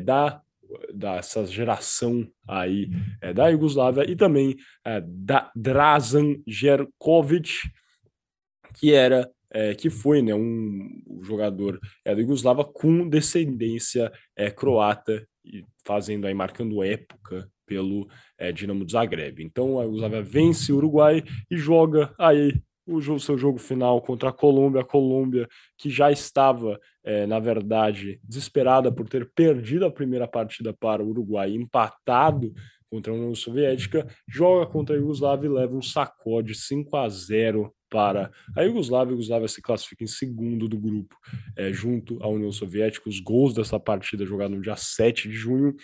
da 0.05 0.41
dessa 0.93 1.47
geração 1.47 2.27
aí 2.49 2.89
é, 3.21 3.33
da 3.33 3.49
Iugoslávia 3.49 4.09
e 4.09 4.17
também 4.17 4.57
é, 4.85 5.03
da 5.07 5.51
Drazen 5.55 6.43
Jerkovic, 6.47 7.51
que 8.79 8.93
era 8.93 9.31
é, 9.53 9.75
que 9.75 9.91
foi 9.91 10.23
né, 10.23 10.35
um 10.35 11.21
jogador 11.23 11.81
é, 12.05 12.15
da 12.15 12.21
Iugoslávia 12.21 12.65
com 12.65 13.09
descendência 13.09 14.13
é, 14.37 14.51
croata 14.51 15.27
fazendo 15.85 16.27
aí 16.27 16.35
marcando 16.35 16.83
época 16.83 17.51
pelo 17.67 18.09
é, 18.39 18.53
Dinamo 18.53 18.89
Zagreb. 18.89 19.43
Então 19.43 19.79
a 19.79 19.85
Iugoslávia 19.85 20.23
vence 20.23 20.73
o 20.73 20.77
Uruguai 20.77 21.23
e 21.51 21.57
joga 21.57 22.15
aí 22.19 22.61
o 22.91 23.01
jogo, 23.01 23.21
seu 23.21 23.39
jogo 23.39 23.59
final 23.59 24.01
contra 24.03 24.31
a 24.31 24.33
Colômbia, 24.33 24.81
a 24.81 24.85
Colômbia 24.85 25.49
que 25.79 25.89
já 25.89 26.11
estava, 26.11 26.79
é, 27.05 27.27
na 27.27 27.39
verdade, 27.39 28.21
desesperada 28.25 28.91
por 28.93 29.09
ter 29.09 29.31
perdido 29.33 29.87
a 29.87 29.91
primeira 29.91 30.27
partida 30.27 30.73
para 30.73 31.03
o 31.03 31.09
Uruguai, 31.09 31.51
empatado 31.51 32.53
contra 32.91 33.13
a 33.13 33.17
União 33.17 33.35
Soviética, 33.35 34.07
joga 34.29 34.67
contra 34.67 34.97
a 34.97 34.99
Iugoslávia 34.99 35.47
e 35.47 35.51
leva 35.51 35.77
um 35.77 35.83
sacode 35.83 36.55
5 36.55 36.97
a 36.97 37.09
0 37.09 37.73
para 37.89 38.31
a 38.57 38.63
Iugoslávia. 38.63 39.13
A 39.13 39.15
Iugoslávia 39.15 39.49
se 39.49 39.63
classifica 39.63 40.03
em 40.03 40.09
segundo 40.09 40.69
do 40.69 40.79
grupo, 40.79 41.17
é, 41.57 41.73
junto 41.73 42.21
à 42.23 42.29
União 42.29 42.51
Soviética. 42.51 43.09
Os 43.09 43.21
gols 43.21 43.55
dessa 43.55 43.79
partida, 43.79 44.27
jogada 44.27 44.55
no 44.55 44.61
dia 44.61 44.77
7 44.77 45.29
de 45.29 45.35
junho 45.35 45.75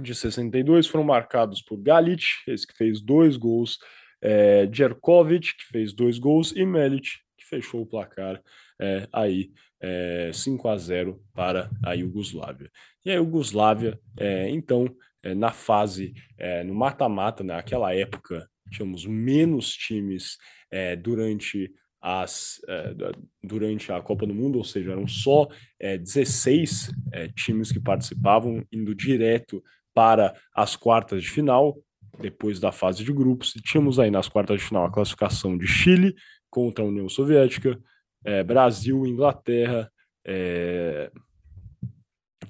de 0.00 0.14
62, 0.14 0.86
foram 0.86 1.04
marcados 1.04 1.62
por 1.62 1.76
Galit, 1.76 2.24
esse 2.46 2.66
que 2.66 2.76
fez 2.76 3.00
dois 3.00 3.36
gols, 3.36 3.78
é, 4.22 4.68
Jerkovic, 4.72 5.56
que 5.56 5.64
fez 5.70 5.92
dois 5.92 6.18
gols, 6.18 6.52
e 6.52 6.64
Melic, 6.64 7.08
que 7.36 7.46
fechou 7.46 7.82
o 7.82 7.86
placar 7.86 8.42
é, 8.80 9.08
aí 9.12 9.50
é, 9.80 10.30
5 10.32 10.68
a 10.68 10.76
0 10.76 11.20
para 11.34 11.70
a 11.84 11.92
Iugoslávia. 11.92 12.70
E 13.04 13.10
a 13.10 13.14
Iugoslávia, 13.14 13.98
é, 14.16 14.48
então, 14.50 14.88
é, 15.22 15.34
na 15.34 15.52
fase, 15.52 16.14
é, 16.36 16.62
no 16.64 16.74
mata-mata, 16.74 17.42
naquela 17.44 17.94
época, 17.94 18.48
tínhamos 18.70 19.06
menos 19.06 19.72
times 19.72 20.36
é, 20.70 20.94
durante 20.96 21.72
as, 22.00 22.60
é, 22.68 22.94
durante 23.42 23.90
a 23.92 24.00
Copa 24.00 24.26
do 24.26 24.34
Mundo, 24.34 24.58
ou 24.58 24.64
seja, 24.64 24.92
eram 24.92 25.06
só 25.06 25.48
é, 25.80 25.98
16 25.98 26.92
é, 27.12 27.28
times 27.28 27.72
que 27.72 27.80
participavam, 27.80 28.64
indo 28.72 28.94
direto 28.94 29.62
para 29.92 30.34
as 30.54 30.76
quartas 30.76 31.22
de 31.22 31.30
final, 31.30 31.76
depois 32.18 32.58
da 32.60 32.72
fase 32.72 33.04
de 33.04 33.12
grupos. 33.12 33.54
E 33.56 33.60
tínhamos 33.60 33.98
aí 33.98 34.10
nas 34.10 34.28
quartas 34.28 34.60
de 34.60 34.66
final 34.66 34.84
a 34.84 34.92
classificação 34.92 35.56
de 35.56 35.66
Chile 35.66 36.14
contra 36.50 36.84
a 36.84 36.86
União 36.88 37.08
Soviética, 37.08 37.78
é, 38.24 38.42
Brasil, 38.42 39.06
Inglaterra, 39.06 39.90
é, 40.26 41.10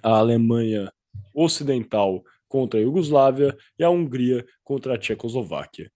a 0.03 0.11
Alemanha 0.11 0.93
Ocidental 1.35 2.23
contra 2.49 2.81
a 2.81 2.83
Iugoslávia 2.83 3.57
e 3.79 3.85
a 3.85 3.91
Hungria 3.91 4.45
contra 4.65 4.95
a 4.95 4.99
Tchecoslováquia. 4.99 5.91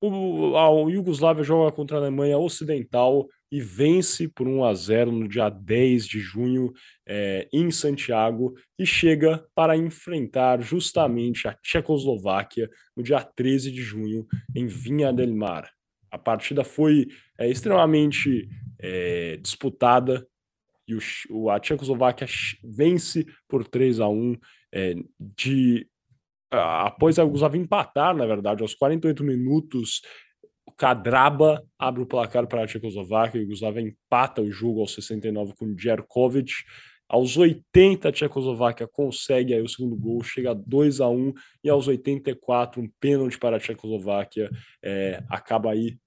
O, 0.00 0.56
a 0.56 0.90
Iugoslávia 0.90 1.44
joga 1.44 1.72
contra 1.72 1.96
a 1.96 2.00
Alemanha 2.00 2.38
Ocidental 2.38 3.28
e 3.50 3.60
vence 3.60 4.28
por 4.28 4.46
1 4.46 4.64
a 4.64 4.74
0 4.74 5.12
no 5.12 5.28
dia 5.28 5.48
10 5.48 6.06
de 6.06 6.20
junho 6.20 6.72
é, 7.06 7.48
em 7.52 7.70
Santiago 7.70 8.54
e 8.78 8.86
chega 8.86 9.44
para 9.54 9.76
enfrentar 9.76 10.60
justamente 10.62 11.48
a 11.48 11.54
Tchecoslováquia 11.54 12.70
no 12.96 13.02
dia 13.02 13.22
13 13.22 13.72
de 13.72 13.82
junho 13.82 14.26
em 14.54 14.66
Vinha 14.66 15.12
del 15.12 15.34
Mar. 15.34 15.70
A 16.10 16.18
partida 16.18 16.62
foi 16.64 17.08
é, 17.38 17.48
extremamente 17.48 18.48
é, 18.78 19.36
disputada 19.36 20.26
e 20.86 20.96
o, 21.30 21.50
a 21.50 21.58
Tchecoslováquia 21.60 22.26
vence 22.64 23.24
por 23.48 23.66
3 23.66 24.00
a 24.00 24.08
1 24.08 24.36
é, 24.72 24.94
de 25.18 25.86
após 26.50 27.18
a 27.18 27.22
Yugoslávia 27.22 27.60
empatar, 27.60 28.14
na 28.16 28.26
verdade, 28.26 28.62
aos 28.62 28.74
48 28.74 29.22
minutos, 29.22 30.02
Kadraba 30.80 31.62
abre 31.78 32.00
o 32.02 32.06
placar 32.06 32.46
para 32.46 32.64
a 32.64 32.66
Tchecoslováquia, 32.66 33.38
a 33.38 33.42
Yugoslávia 33.42 33.82
empata 33.82 34.40
o 34.40 34.50
jogo 34.50 34.80
aos 34.80 34.94
69 34.94 35.52
com 35.54 35.74
Djerkovic. 35.74 36.54
Aos 37.06 37.36
80, 37.36 38.08
a 38.08 38.12
Tchecoslováquia 38.12 38.88
consegue 38.88 39.52
aí 39.52 39.60
o 39.60 39.68
segundo 39.68 39.94
gol, 39.94 40.22
chega 40.22 40.52
a 40.52 40.54
2 40.54 41.02
a 41.02 41.08
1 41.10 41.34
e 41.62 41.68
aos 41.68 41.86
84, 41.86 42.80
um 42.80 42.88
pênalti 42.98 43.38
para 43.38 43.56
a 43.56 43.60
Tchecoslováquia 43.60 44.48
é, 44.82 45.22
acaba 45.28 45.70
aí 45.70 45.98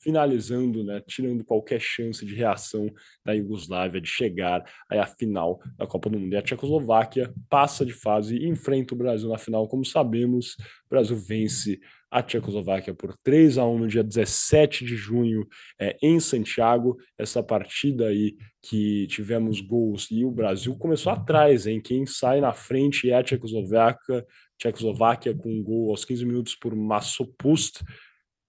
finalizando, 0.00 0.82
né, 0.82 1.02
tirando 1.06 1.44
qualquer 1.44 1.80
chance 1.80 2.24
de 2.24 2.34
reação 2.34 2.90
da 3.22 3.34
Iugoslávia 3.34 4.00
de 4.00 4.08
chegar 4.08 4.64
aí 4.90 4.98
à 4.98 5.06
final 5.06 5.60
da 5.76 5.86
Copa 5.86 6.08
do 6.08 6.18
Mundo. 6.18 6.32
E 6.32 6.36
a 6.36 6.42
Tchecoslováquia 6.42 7.30
passa 7.50 7.84
de 7.84 7.92
fase 7.92 8.36
e 8.36 8.48
enfrenta 8.48 8.94
o 8.94 8.96
Brasil 8.96 9.28
na 9.28 9.36
final. 9.38 9.68
Como 9.68 9.84
sabemos, 9.84 10.54
o 10.86 10.88
Brasil 10.88 11.16
vence 11.16 11.78
a 12.10 12.22
Tchecoslováquia 12.22 12.94
por 12.94 13.14
3 13.22 13.58
a 13.58 13.66
1 13.66 13.78
no 13.78 13.88
dia 13.88 14.02
17 14.02 14.84
de 14.84 14.96
junho 14.96 15.46
é, 15.78 15.96
em 16.02 16.18
Santiago. 16.18 16.96
Essa 17.18 17.42
partida 17.42 18.06
aí 18.06 18.36
que 18.62 19.06
tivemos 19.08 19.60
gols 19.60 20.08
e 20.10 20.24
o 20.24 20.30
Brasil 20.30 20.76
começou 20.76 21.12
atrás, 21.12 21.66
hein? 21.66 21.80
Quem 21.80 22.06
sai 22.06 22.40
na 22.40 22.52
frente 22.52 23.10
é 23.10 23.14
a 23.14 23.22
Tchecoslováquia, 23.22 24.24
Tchecoslováquia 24.58 25.34
com 25.34 25.50
um 25.50 25.62
gol 25.62 25.90
aos 25.90 26.04
15 26.04 26.24
minutos 26.24 26.54
por 26.54 26.74
Massopust. 26.74 27.82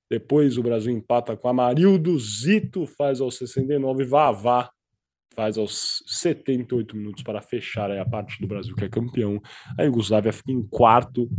Depois 0.09 0.57
o 0.57 0.63
Brasil 0.63 0.91
empata 0.91 1.37
com 1.37 1.47
Amarildo, 1.47 2.17
Zito 2.17 2.87
faz 2.87 3.21
aos 3.21 3.37
69, 3.37 4.05
Vavá 4.05 4.69
faz 5.35 5.57
aos 5.57 6.03
78 6.07 6.97
minutos 6.97 7.23
para 7.23 7.41
fechar 7.41 7.89
a 7.91 8.05
parte 8.05 8.41
do 8.41 8.47
Brasil 8.47 8.75
que 8.75 8.85
é 8.85 8.89
campeão. 8.89 9.41
A 9.77 9.83
Iugoslávia 9.83 10.33
fica 10.33 10.51
em 10.51 10.61
quarto. 10.61 11.29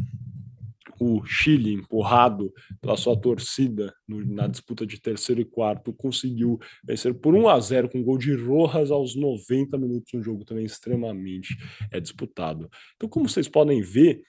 O 1.01 1.25
Chile, 1.25 1.73
empurrado 1.73 2.53
pela 2.81 2.97
sua 2.97 3.19
torcida 3.19 3.93
no, 4.07 4.23
na 4.25 4.47
disputa 4.47 4.87
de 4.87 5.01
terceiro 5.01 5.41
e 5.41 5.45
quarto, 5.47 5.95
conseguiu 5.95 6.59
vencer 6.85 7.15
por 7.15 7.35
1 7.35 7.49
a 7.49 7.59
0 7.59 7.89
com 7.89 8.03
gol 8.03 8.19
de 8.19 8.35
Rojas 8.35 8.91
aos 8.91 9.17
90 9.17 9.79
minutos, 9.79 10.13
um 10.13 10.23
jogo 10.23 10.45
também 10.45 10.67
extremamente 10.67 11.57
é, 11.91 11.99
disputado. 11.99 12.69
Então, 12.97 13.09
como 13.09 13.29
vocês 13.29 13.49
podem 13.49 13.81
ver, 13.81 14.23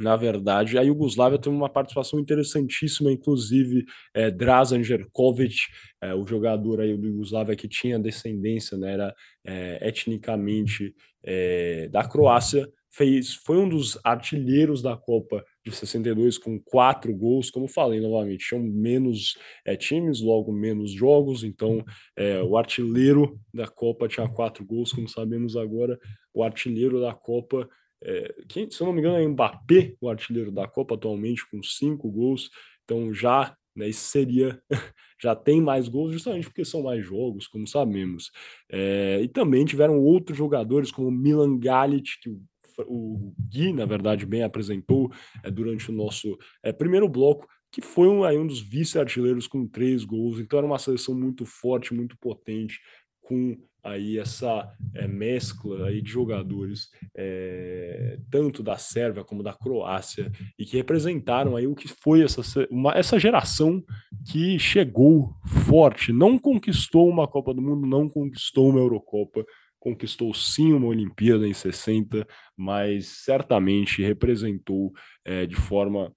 na 0.00 0.16
verdade, 0.16 0.78
a 0.78 0.82
Iugoslávia 0.82 1.38
teve 1.38 1.54
uma 1.54 1.68
participação 1.68 2.18
interessantíssima, 2.18 3.12
inclusive 3.12 3.84
é, 4.14 4.30
Drazen 4.30 4.82
Jerkovic, 4.82 5.56
é, 6.00 6.14
o 6.14 6.26
jogador 6.26 6.80
aí 6.80 6.96
do 6.96 7.06
Iugoslávia 7.08 7.54
que 7.54 7.68
tinha 7.68 7.98
descendência, 7.98 8.76
né, 8.78 8.92
era 8.92 9.14
é, 9.44 9.86
etnicamente 9.86 10.94
é, 11.22 11.88
da 11.88 12.04
Croácia, 12.08 12.66
fez, 12.92 13.34
foi 13.34 13.56
um 13.56 13.68
dos 13.68 13.98
artilheiros 14.04 14.82
da 14.82 14.96
Copa 14.96 15.44
de 15.64 15.74
62 15.74 16.38
com 16.38 16.60
quatro 16.60 17.14
gols, 17.14 17.50
como 17.50 17.66
falei 17.66 18.00
novamente, 18.00 18.48
tinham 18.48 18.62
menos 18.62 19.36
é, 19.64 19.76
times, 19.76 20.20
logo 20.20 20.52
menos 20.52 20.92
jogos, 20.92 21.42
então 21.42 21.84
é, 22.16 22.42
o 22.42 22.56
artilheiro 22.56 23.40
da 23.52 23.66
Copa 23.66 24.08
tinha 24.08 24.28
quatro 24.28 24.64
gols, 24.64 24.92
como 24.92 25.08
sabemos 25.08 25.56
agora, 25.56 25.98
o 26.34 26.42
artilheiro 26.42 27.00
da 27.00 27.14
Copa 27.14 27.68
é, 28.04 28.34
quem, 28.48 28.68
se 28.70 28.80
eu 28.82 28.86
não 28.86 28.92
me 28.92 29.00
engano, 29.00 29.16
é 29.16 29.26
Mbappé, 29.26 29.94
o 30.00 30.08
artilheiro 30.08 30.50
da 30.50 30.66
Copa 30.66 30.94
atualmente, 30.94 31.48
com 31.48 31.62
cinco 31.62 32.10
gols. 32.10 32.50
Então 32.84 33.14
já, 33.14 33.56
né, 33.76 33.88
isso 33.88 34.08
seria, 34.10 34.60
já 35.22 35.36
tem 35.36 35.60
mais 35.60 35.88
gols, 35.88 36.12
justamente 36.12 36.44
porque 36.44 36.64
são 36.64 36.82
mais 36.82 37.04
jogos, 37.04 37.46
como 37.46 37.66
sabemos. 37.66 38.30
É, 38.70 39.20
e 39.22 39.28
também 39.28 39.64
tiveram 39.64 40.00
outros 40.00 40.36
jogadores, 40.36 40.90
como 40.90 41.10
Milan 41.10 41.58
Galit, 41.58 42.18
que 42.20 42.36
o, 42.80 43.34
Gui, 43.50 43.72
na 43.72 43.84
verdade, 43.84 44.26
bem 44.26 44.42
apresentou 44.42 45.10
é, 45.42 45.50
durante 45.50 45.90
o 45.90 45.94
nosso 45.94 46.38
é, 46.62 46.72
primeiro 46.72 47.08
bloco, 47.08 47.46
que 47.70 47.80
foi 47.80 48.06
um, 48.06 48.22
aí, 48.22 48.36
um 48.36 48.46
dos 48.46 48.60
vice-artilheiros 48.60 49.46
com 49.46 49.66
três 49.66 50.04
gols. 50.04 50.38
Então 50.38 50.58
era 50.58 50.66
uma 50.66 50.78
seleção 50.78 51.14
muito 51.14 51.46
forte, 51.46 51.94
muito 51.94 52.16
potente, 52.18 52.78
com 53.22 53.56
aí 53.82 54.18
essa 54.18 54.70
é, 54.94 55.08
mescla 55.08 55.86
aí 55.86 56.00
de 56.00 56.10
jogadores 56.10 56.88
é, 57.16 58.18
tanto 58.30 58.62
da 58.62 58.76
Sérvia 58.76 59.24
como 59.24 59.42
da 59.42 59.52
Croácia 59.52 60.30
e 60.56 60.64
que 60.64 60.76
representaram 60.76 61.56
aí 61.56 61.66
o 61.66 61.74
que 61.74 61.88
foi 61.88 62.22
essa, 62.22 62.42
uma, 62.70 62.92
essa 62.92 63.18
geração 63.18 63.82
que 64.30 64.58
chegou 64.58 65.34
forte, 65.66 66.12
não 66.12 66.38
conquistou 66.38 67.08
uma 67.08 67.26
Copa 67.26 67.52
do 67.52 67.60
Mundo, 67.60 67.86
não 67.86 68.08
conquistou 68.08 68.70
uma 68.70 68.78
Eurocopa, 68.78 69.44
conquistou 69.82 70.32
sim 70.32 70.72
uma 70.72 70.86
Olimpíada 70.86 71.46
em 71.46 71.52
60, 71.52 72.24
mas 72.56 73.24
certamente 73.24 74.00
representou 74.00 74.92
é, 75.24 75.44
de 75.44 75.56
forma 75.56 76.14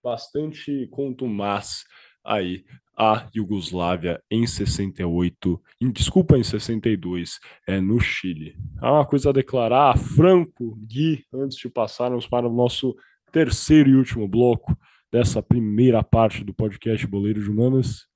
bastante 0.00 0.86
contumaz 0.92 1.84
aí 2.24 2.64
a 2.96 3.28
Iugoslávia 3.34 4.22
em 4.30 4.46
68, 4.46 5.60
em, 5.80 5.90
desculpa, 5.90 6.38
em 6.38 6.44
62, 6.44 7.40
é, 7.66 7.80
no 7.80 7.98
Chile. 7.98 8.56
Há 8.80 8.92
uma 8.92 9.06
coisa 9.06 9.30
a 9.30 9.32
declarar, 9.32 9.98
Franco, 9.98 10.76
Gui, 10.86 11.24
antes 11.34 11.58
de 11.58 11.68
passarmos 11.68 12.28
para 12.28 12.46
o 12.46 12.52
nosso 12.52 12.94
terceiro 13.32 13.90
e 13.90 13.96
último 13.96 14.28
bloco 14.28 14.76
dessa 15.12 15.42
primeira 15.42 16.02
parte 16.04 16.44
do 16.44 16.54
podcast 16.54 17.04
Boleiros 17.08 17.48
Humanas? 17.48 18.06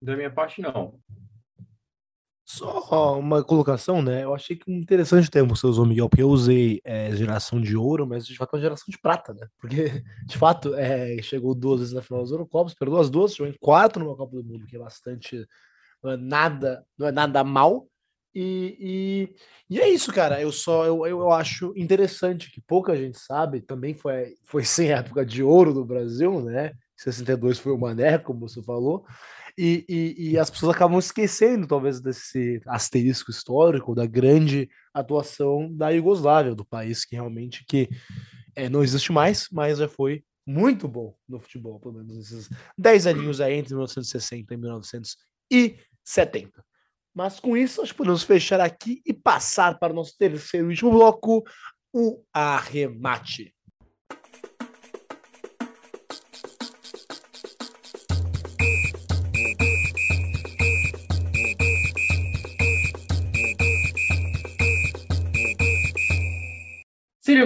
Da 0.00 0.16
minha 0.16 0.30
parte, 0.30 0.60
não. 0.60 1.00
Só 2.54 3.18
uma 3.18 3.42
colocação, 3.42 4.02
né? 4.02 4.24
Eu 4.24 4.34
achei 4.34 4.54
que 4.54 4.70
interessante 4.70 5.26
o 5.26 5.30
termo 5.30 5.56
você 5.56 5.66
usou, 5.66 5.86
Miguel, 5.86 6.06
porque 6.06 6.22
eu 6.22 6.28
usei 6.28 6.82
é, 6.84 7.10
geração 7.16 7.58
de 7.58 7.74
ouro, 7.74 8.06
mas 8.06 8.26
de 8.26 8.36
fato 8.36 8.52
é 8.52 8.56
uma 8.56 8.62
geração 8.62 8.84
de 8.88 8.98
prata, 8.98 9.32
né? 9.32 9.48
Porque, 9.58 10.04
de 10.26 10.36
fato, 10.36 10.74
é, 10.74 11.16
chegou 11.22 11.54
duas 11.54 11.80
vezes 11.80 11.94
na 11.94 12.02
final 12.02 12.20
das 12.20 12.30
Eurocopas, 12.30 12.74
perdeu 12.74 12.98
as 12.98 13.08
duas, 13.08 13.34
chegou 13.34 13.50
em 13.50 13.56
quatro 13.58 14.04
numa 14.04 14.14
Copa 14.14 14.36
do 14.36 14.44
Mundo, 14.44 14.66
que 14.66 14.76
é 14.76 14.78
bastante. 14.78 15.46
Não 16.02 16.10
é 16.10 16.16
nada, 16.18 16.84
não 16.98 17.06
é 17.06 17.12
nada 17.12 17.42
mal. 17.42 17.88
E, 18.34 18.76
e, 19.70 19.74
e 19.74 19.80
é 19.80 19.88
isso, 19.88 20.12
cara. 20.12 20.38
Eu 20.38 20.52
só 20.52 20.84
eu, 20.84 21.06
eu 21.06 21.32
acho 21.32 21.72
interessante 21.74 22.50
que 22.50 22.60
pouca 22.60 22.94
gente 22.94 23.18
sabe, 23.18 23.62
também 23.62 23.94
foi, 23.94 24.34
foi 24.44 24.62
sem 24.62 24.92
época 24.92 25.24
de 25.24 25.42
ouro 25.42 25.72
do 25.72 25.86
Brasil, 25.86 26.42
né? 26.42 26.72
62 26.96 27.58
foi 27.58 27.72
o 27.72 27.78
Mané, 27.78 28.18
como 28.18 28.40
você 28.40 28.62
falou. 28.62 29.06
E, 29.56 29.84
e, 29.88 30.30
e, 30.30 30.38
as 30.38 30.48
pessoas 30.48 30.74
acabam 30.74 30.98
esquecendo, 30.98 31.66
talvez, 31.66 32.00
desse 32.00 32.60
asterisco 32.66 33.30
histórico 33.30 33.94
da 33.94 34.06
grande 34.06 34.68
atuação 34.94 35.70
da 35.74 35.90
Iugoslávia, 35.90 36.54
do 36.54 36.64
país 36.64 37.04
que 37.04 37.14
realmente 37.14 37.64
que 37.66 37.88
é, 38.56 38.68
não 38.68 38.82
existe 38.82 39.12
mais, 39.12 39.48
mas 39.50 39.78
já 39.78 39.88
foi 39.88 40.24
muito 40.46 40.88
bom 40.88 41.14
no 41.28 41.38
futebol, 41.38 41.78
pelo 41.78 41.94
menos 41.94 42.18
esses 42.18 42.48
10 42.76 43.06
aninhos 43.06 43.40
aí 43.40 43.54
entre 43.54 43.74
1960 43.74 44.52
e 44.52 44.56
1970. 44.56 46.64
Mas 47.14 47.38
com 47.38 47.56
isso, 47.56 47.82
que 47.82 47.94
podemos 47.94 48.22
fechar 48.22 48.60
aqui 48.60 49.02
e 49.06 49.12
passar 49.12 49.78
para 49.78 49.92
o 49.92 49.96
nosso 49.96 50.16
terceiro 50.16 50.68
e 50.68 50.70
último 50.70 50.90
bloco, 50.90 51.44
o 51.92 52.24
arremate. 52.32 53.54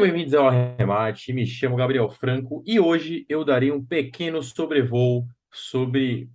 Bem-vindos 0.07 0.35
ao 0.35 0.47
Arremate, 0.47 1.33
me 1.33 1.45
chamo 1.45 1.75
Gabriel 1.75 2.09
Franco 2.09 2.63
e 2.65 2.79
hoje 2.79 3.27
eu 3.29 3.45
darei 3.45 3.73
um 3.73 3.85
pequeno 3.85 4.41
sobrevoo 4.41 5.27
sobre 5.51 6.31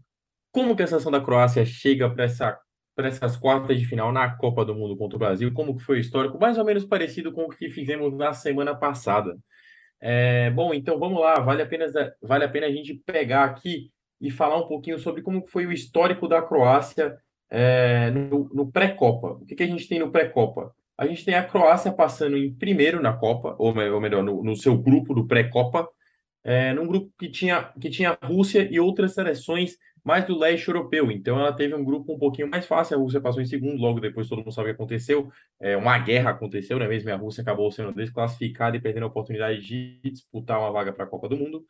como 0.52 0.76
que 0.76 0.84
a 0.84 0.88
seleção 0.88 1.10
da 1.10 1.22
Croácia 1.22 1.66
chega 1.66 2.10
para 2.10 2.26
essa, 2.26 2.60
essas 2.98 3.38
quartas 3.38 3.80
de 3.80 3.86
final 3.86 4.12
na 4.12 4.30
Copa 4.36 4.66
do 4.66 4.76
Mundo 4.76 4.98
contra 4.98 5.16
o 5.16 5.20
Brasil, 5.20 5.54
como 5.54 5.78
que 5.78 5.82
foi 5.82 6.00
o 6.00 6.02
histórico, 6.02 6.38
mais 6.38 6.58
ou 6.58 6.66
menos 6.66 6.84
parecido 6.84 7.32
com 7.32 7.44
o 7.44 7.50
que 7.50 7.70
fizemos 7.70 8.14
na 8.14 8.34
semana 8.34 8.76
passada. 8.76 9.38
É, 10.02 10.50
bom, 10.50 10.74
então 10.74 11.00
vamos 11.00 11.22
lá, 11.22 11.40
vale 11.40 11.62
a, 11.62 11.66
pena, 11.66 11.86
vale 12.22 12.44
a 12.44 12.50
pena 12.50 12.68
a 12.68 12.72
gente 12.72 12.96
pegar 13.06 13.46
aqui 13.46 13.90
e 14.20 14.30
falar 14.30 14.58
um 14.58 14.68
pouquinho 14.68 15.00
sobre 15.00 15.22
como 15.22 15.48
foi 15.48 15.66
o 15.66 15.72
histórico 15.72 16.28
da 16.28 16.42
Croácia 16.42 17.18
é, 17.50 18.12
no, 18.12 18.50
no 18.54 18.70
pré-Copa. 18.70 19.28
O 19.28 19.46
que, 19.46 19.56
que 19.56 19.64
a 19.64 19.68
gente 19.68 19.88
tem 19.88 19.98
no 19.98 20.12
pré-Copa? 20.12 20.76
A 20.98 21.08
gente 21.08 21.26
tem 21.26 21.34
a 21.34 21.44
Croácia 21.44 21.92
passando 21.92 22.38
em 22.38 22.54
primeiro 22.54 23.02
na 23.02 23.14
Copa, 23.14 23.56
ou 23.58 23.74
melhor, 23.74 24.24
no, 24.24 24.44
no 24.44 24.56
seu 24.56 24.78
grupo 24.78 25.14
do 25.14 25.26
pré-Copa, 25.26 25.88
é, 26.44 26.74
num 26.74 26.88
grupo 26.88 27.12
que 27.18 27.30
tinha, 27.30 27.72
que 27.80 27.90
tinha 27.90 28.18
a 28.20 28.26
Rússia 28.26 28.68
e 28.70 28.80
outras 28.80 29.14
seleções 29.14 29.78
mais 30.04 30.26
do 30.26 30.38
leste 30.38 30.68
europeu. 30.68 31.12
Então 31.12 31.40
ela 31.40 31.54
teve 31.54 31.76
um 31.76 31.84
grupo 31.84 32.14
um 32.14 32.20
pouquinho 32.20 32.50
mais 32.50 32.66
fácil. 32.66 32.98
A 32.98 33.00
Rússia 33.00 33.22
passou 33.22 33.42
em 33.42 33.46
segundo, 33.46 33.80
logo 33.80 34.00
depois 34.00 34.28
todo 34.28 34.40
mundo 34.40 34.52
sabe 34.52 34.70
o 34.70 34.74
que 34.74 34.76
aconteceu. 34.76 35.32
É, 35.60 35.78
uma 35.78 35.98
guerra 36.00 36.32
aconteceu, 36.32 36.78
não 36.80 36.86
é 36.86 36.90
mesmo? 36.90 37.12
A 37.12 37.16
Rússia 37.16 37.42
acabou 37.42 37.72
sendo 37.72 37.94
desclassificada 37.94 38.76
e 38.76 38.82
perdendo 38.82 39.04
a 39.04 39.08
oportunidade 39.08 39.62
de 39.62 40.00
disputar 40.04 40.60
uma 40.60 40.72
vaga 40.72 40.92
para 40.92 41.06
a 41.06 41.08
Copa 41.08 41.30
do 41.30 41.38
Mundo. 41.38 41.66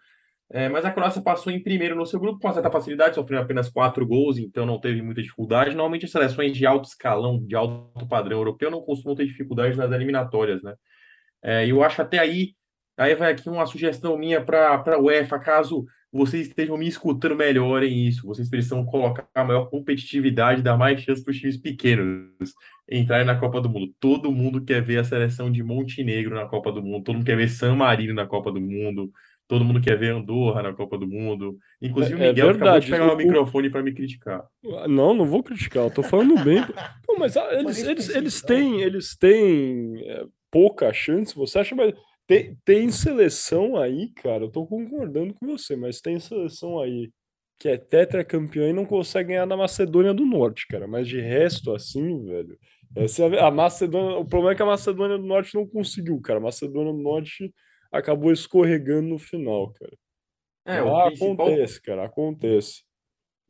É, 0.53 0.67
mas 0.67 0.83
a 0.83 0.91
Croácia 0.91 1.21
passou 1.21 1.51
em 1.51 1.63
primeiro 1.63 1.95
no 1.95 2.05
seu 2.05 2.19
grupo 2.19 2.39
com 2.39 2.51
certa 2.51 2.69
facilidade, 2.69 3.15
sofreu 3.15 3.39
apenas 3.39 3.69
quatro 3.69 4.05
gols, 4.05 4.37
então 4.37 4.65
não 4.65 4.79
teve 4.79 5.01
muita 5.01 5.21
dificuldade. 5.21 5.69
Normalmente 5.69 6.05
as 6.05 6.11
seleções 6.11 6.55
de 6.55 6.65
alto 6.65 6.89
escalão, 6.89 7.41
de 7.41 7.55
alto 7.55 8.05
padrão 8.07 8.37
europeu, 8.37 8.69
não 8.69 8.81
costumam 8.81 9.15
ter 9.15 9.25
dificuldades 9.25 9.77
nas 9.77 9.91
eliminatórias, 9.91 10.61
né? 10.61 10.75
É, 11.41 11.65
eu 11.65 11.81
acho 11.81 12.01
até 12.01 12.19
aí, 12.19 12.53
aí 12.97 13.15
vai 13.15 13.31
aqui 13.31 13.49
uma 13.49 13.65
sugestão 13.65 14.17
minha 14.17 14.43
para 14.43 14.83
a 14.85 14.99
UEFA, 14.99 15.39
caso 15.39 15.85
vocês 16.11 16.47
estejam 16.47 16.77
me 16.77 16.87
escutando 16.87 17.35
melhor 17.35 17.81
em 17.83 18.05
isso, 18.05 18.27
vocês 18.27 18.49
precisam 18.49 18.85
colocar 18.85 19.25
a 19.33 19.43
maior 19.45 19.69
competitividade, 19.69 20.61
dar 20.61 20.77
mais 20.77 21.01
chance 21.01 21.23
para 21.23 21.31
os 21.31 21.37
times 21.39 21.55
pequenos 21.57 22.53
entrarem 22.89 23.25
na 23.25 23.39
Copa 23.39 23.61
do 23.61 23.69
Mundo. 23.69 23.93
Todo 23.99 24.31
mundo 24.31 24.63
quer 24.63 24.81
ver 24.83 24.97
a 24.97 25.03
seleção 25.05 25.49
de 25.49 25.63
Montenegro 25.63 26.35
na 26.35 26.45
Copa 26.45 26.71
do 26.71 26.83
Mundo, 26.83 27.05
todo 27.05 27.15
mundo 27.15 27.25
quer 27.25 27.37
ver 27.37 27.47
San 27.47 27.75
Marino 27.75 28.13
na 28.13 28.27
Copa 28.27 28.51
do 28.51 28.59
Mundo. 28.59 29.09
Todo 29.51 29.65
mundo 29.65 29.81
quer 29.81 29.99
ver 29.99 30.13
Andorra 30.13 30.63
na 30.63 30.71
Copa 30.71 30.97
do 30.97 31.05
Mundo. 31.05 31.57
Inclusive 31.81 32.15
o 32.15 32.23
é, 32.23 32.27
é 32.27 32.29
Miguel 32.29 32.47
é 32.47 32.51
acabou 32.51 32.79
de 32.79 32.89
pegar 32.89 33.09
o, 33.09 33.13
o 33.15 33.17
microfone 33.17 33.69
para 33.69 33.83
me 33.83 33.93
criticar. 33.93 34.47
Não, 34.87 35.13
não 35.13 35.25
vou 35.25 35.43
criticar, 35.43 35.83
eu 35.83 35.93
tô 35.93 36.01
falando 36.01 36.41
bem. 36.41 36.61
Não, 37.05 37.19
mas 37.19 37.35
ah, 37.35 37.49
eles, 37.59 37.83
eles, 37.83 38.07
eles 38.15 38.41
têm, 38.41 38.79
eles 38.79 39.13
têm 39.17 40.01
é, 40.05 40.23
pouca 40.49 40.93
chance, 40.93 41.35
você 41.35 41.59
acha, 41.59 41.75
mas 41.75 41.93
tem, 42.25 42.57
tem 42.63 42.89
seleção 42.91 43.75
aí, 43.75 44.07
cara, 44.23 44.45
eu 44.45 44.49
tô 44.49 44.65
concordando 44.65 45.33
com 45.33 45.45
você, 45.45 45.75
mas 45.75 45.99
tem 45.99 46.17
seleção 46.17 46.79
aí 46.79 47.11
que 47.59 47.67
é 47.67 47.77
tetracampeão 47.77 48.69
e 48.69 48.73
não 48.73 48.85
consegue 48.85 49.29
ganhar 49.31 49.45
na 49.45 49.57
Macedônia 49.57 50.13
do 50.13 50.25
Norte, 50.25 50.65
cara. 50.65 50.87
Mas 50.87 51.09
de 51.09 51.19
resto, 51.19 51.75
assim, 51.75 52.23
velho. 52.23 52.57
Essa, 52.95 53.25
a 53.25 53.51
Macedônia, 53.51 54.17
o 54.17 54.25
problema 54.25 54.53
é 54.53 54.55
que 54.55 54.63
a 54.63 54.65
Macedônia 54.65 55.17
do 55.17 55.25
Norte 55.25 55.55
não 55.55 55.67
conseguiu, 55.67 56.21
cara. 56.21 56.39
A 56.39 56.43
Macedônia 56.43 56.93
do 56.93 56.99
Norte 56.99 57.53
acabou 57.91 58.31
escorregando 58.31 59.09
no 59.09 59.19
final, 59.19 59.73
cara. 59.73 59.97
É, 60.65 60.77
ah, 60.77 61.07
principal... 61.07 61.47
acontece, 61.47 61.81
cara, 61.81 62.05
acontece. 62.05 62.83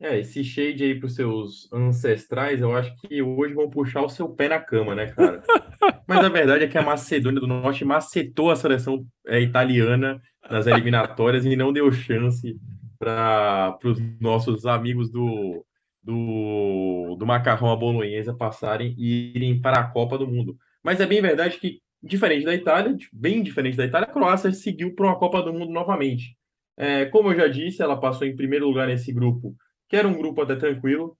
É, 0.00 0.18
esse 0.18 0.42
shade 0.42 0.82
aí 0.82 0.98
pros 0.98 1.14
seus 1.14 1.72
ancestrais, 1.72 2.60
eu 2.60 2.74
acho 2.76 2.92
que 2.96 3.22
hoje 3.22 3.54
vão 3.54 3.70
puxar 3.70 4.02
o 4.02 4.08
seu 4.08 4.28
pé 4.28 4.48
na 4.48 4.58
cama, 4.58 4.96
né, 4.96 5.06
cara? 5.12 5.42
Mas 6.08 6.24
a 6.24 6.28
verdade 6.28 6.64
é 6.64 6.68
que 6.68 6.76
a 6.76 6.82
Macedônia 6.82 7.40
do 7.40 7.46
Norte 7.46 7.84
macetou 7.84 8.50
a 8.50 8.56
seleção 8.56 9.06
é, 9.26 9.40
italiana 9.40 10.20
nas 10.50 10.66
eliminatórias 10.66 11.44
e 11.44 11.54
não 11.54 11.72
deu 11.72 11.92
chance 11.92 12.58
para 12.98 13.78
os 13.84 14.00
nossos 14.20 14.66
amigos 14.66 15.08
do, 15.08 15.64
do, 16.02 17.16
do 17.16 17.24
macarrão 17.24 17.70
à 17.70 17.76
bolonhesa 17.76 18.34
passarem 18.34 18.96
e 18.98 19.32
irem 19.36 19.60
para 19.60 19.78
a 19.78 19.88
Copa 19.88 20.18
do 20.18 20.26
Mundo. 20.26 20.56
Mas 20.82 21.00
é 21.00 21.06
bem 21.06 21.22
verdade 21.22 21.58
que 21.58 21.80
diferente 22.02 22.44
da 22.44 22.54
Itália, 22.54 22.96
bem 23.12 23.42
diferente 23.42 23.76
da 23.76 23.84
Itália, 23.84 24.08
a 24.08 24.12
Croácia 24.12 24.52
seguiu 24.52 24.94
para 24.94 25.06
uma 25.06 25.18
Copa 25.18 25.42
do 25.42 25.52
Mundo 25.52 25.72
novamente. 25.72 26.36
É, 26.76 27.04
como 27.06 27.30
eu 27.30 27.36
já 27.36 27.48
disse, 27.48 27.82
ela 27.82 28.00
passou 28.00 28.26
em 28.26 28.34
primeiro 28.34 28.66
lugar 28.66 28.88
nesse 28.88 29.12
grupo, 29.12 29.54
que 29.88 29.96
era 29.96 30.08
um 30.08 30.16
grupo 30.16 30.40
até 30.42 30.56
tranquilo. 30.56 31.16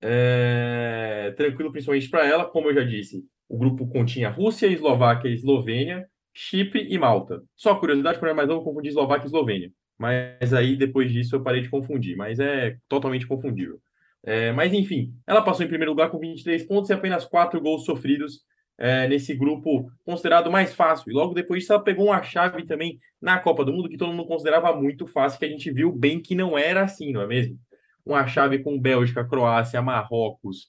É, 0.00 1.32
tranquilo 1.36 1.72
principalmente 1.72 2.08
para 2.08 2.26
ela, 2.26 2.44
como 2.44 2.68
eu 2.68 2.74
já 2.74 2.84
disse. 2.84 3.24
O 3.48 3.58
grupo 3.58 3.88
continha 3.88 4.30
Rússia, 4.30 4.66
Eslováquia, 4.66 5.30
Eslovênia, 5.30 6.06
Chipre 6.32 6.86
e 6.88 6.98
Malta. 6.98 7.42
Só 7.56 7.74
curiosidade, 7.74 8.18
quando 8.18 8.32
é 8.32 8.34
mais 8.34 8.48
novo, 8.48 8.64
confundir 8.64 8.90
Eslováquia 8.90 9.24
e 9.24 9.26
Eslovênia. 9.26 9.72
Mas 9.98 10.52
aí, 10.52 10.76
depois 10.76 11.10
disso, 11.12 11.36
eu 11.36 11.42
parei 11.42 11.62
de 11.62 11.70
confundir. 11.70 12.16
Mas 12.16 12.38
é 12.38 12.76
totalmente 12.88 13.26
confundível. 13.26 13.80
É, 14.22 14.52
mas, 14.52 14.72
enfim, 14.72 15.14
ela 15.26 15.42
passou 15.42 15.64
em 15.64 15.68
primeiro 15.68 15.92
lugar 15.92 16.10
com 16.10 16.18
23 16.18 16.62
pontos 16.64 16.90
e 16.90 16.92
apenas 16.92 17.24
4 17.24 17.60
gols 17.60 17.84
sofridos 17.84 18.40
é, 18.78 19.06
nesse 19.06 19.34
grupo 19.34 19.90
considerado 20.04 20.50
mais 20.50 20.74
fácil. 20.74 21.10
E 21.10 21.14
logo 21.14 21.34
depois 21.34 21.60
disso, 21.60 21.72
ela 21.72 21.82
pegou 21.82 22.06
uma 22.06 22.22
chave 22.22 22.64
também 22.64 22.98
na 23.20 23.38
Copa 23.38 23.64
do 23.64 23.72
Mundo 23.72 23.88
que 23.88 23.96
todo 23.96 24.12
mundo 24.12 24.26
considerava 24.26 24.74
muito 24.74 25.06
fácil, 25.06 25.38
que 25.38 25.44
a 25.44 25.48
gente 25.48 25.70
viu 25.70 25.92
bem 25.92 26.20
que 26.20 26.34
não 26.34 26.58
era 26.58 26.82
assim, 26.82 27.12
não 27.12 27.22
é 27.22 27.26
mesmo? 27.26 27.58
Uma 28.04 28.26
chave 28.26 28.58
com 28.58 28.78
Bélgica, 28.78 29.24
Croácia, 29.24 29.80
Marrocos 29.80 30.68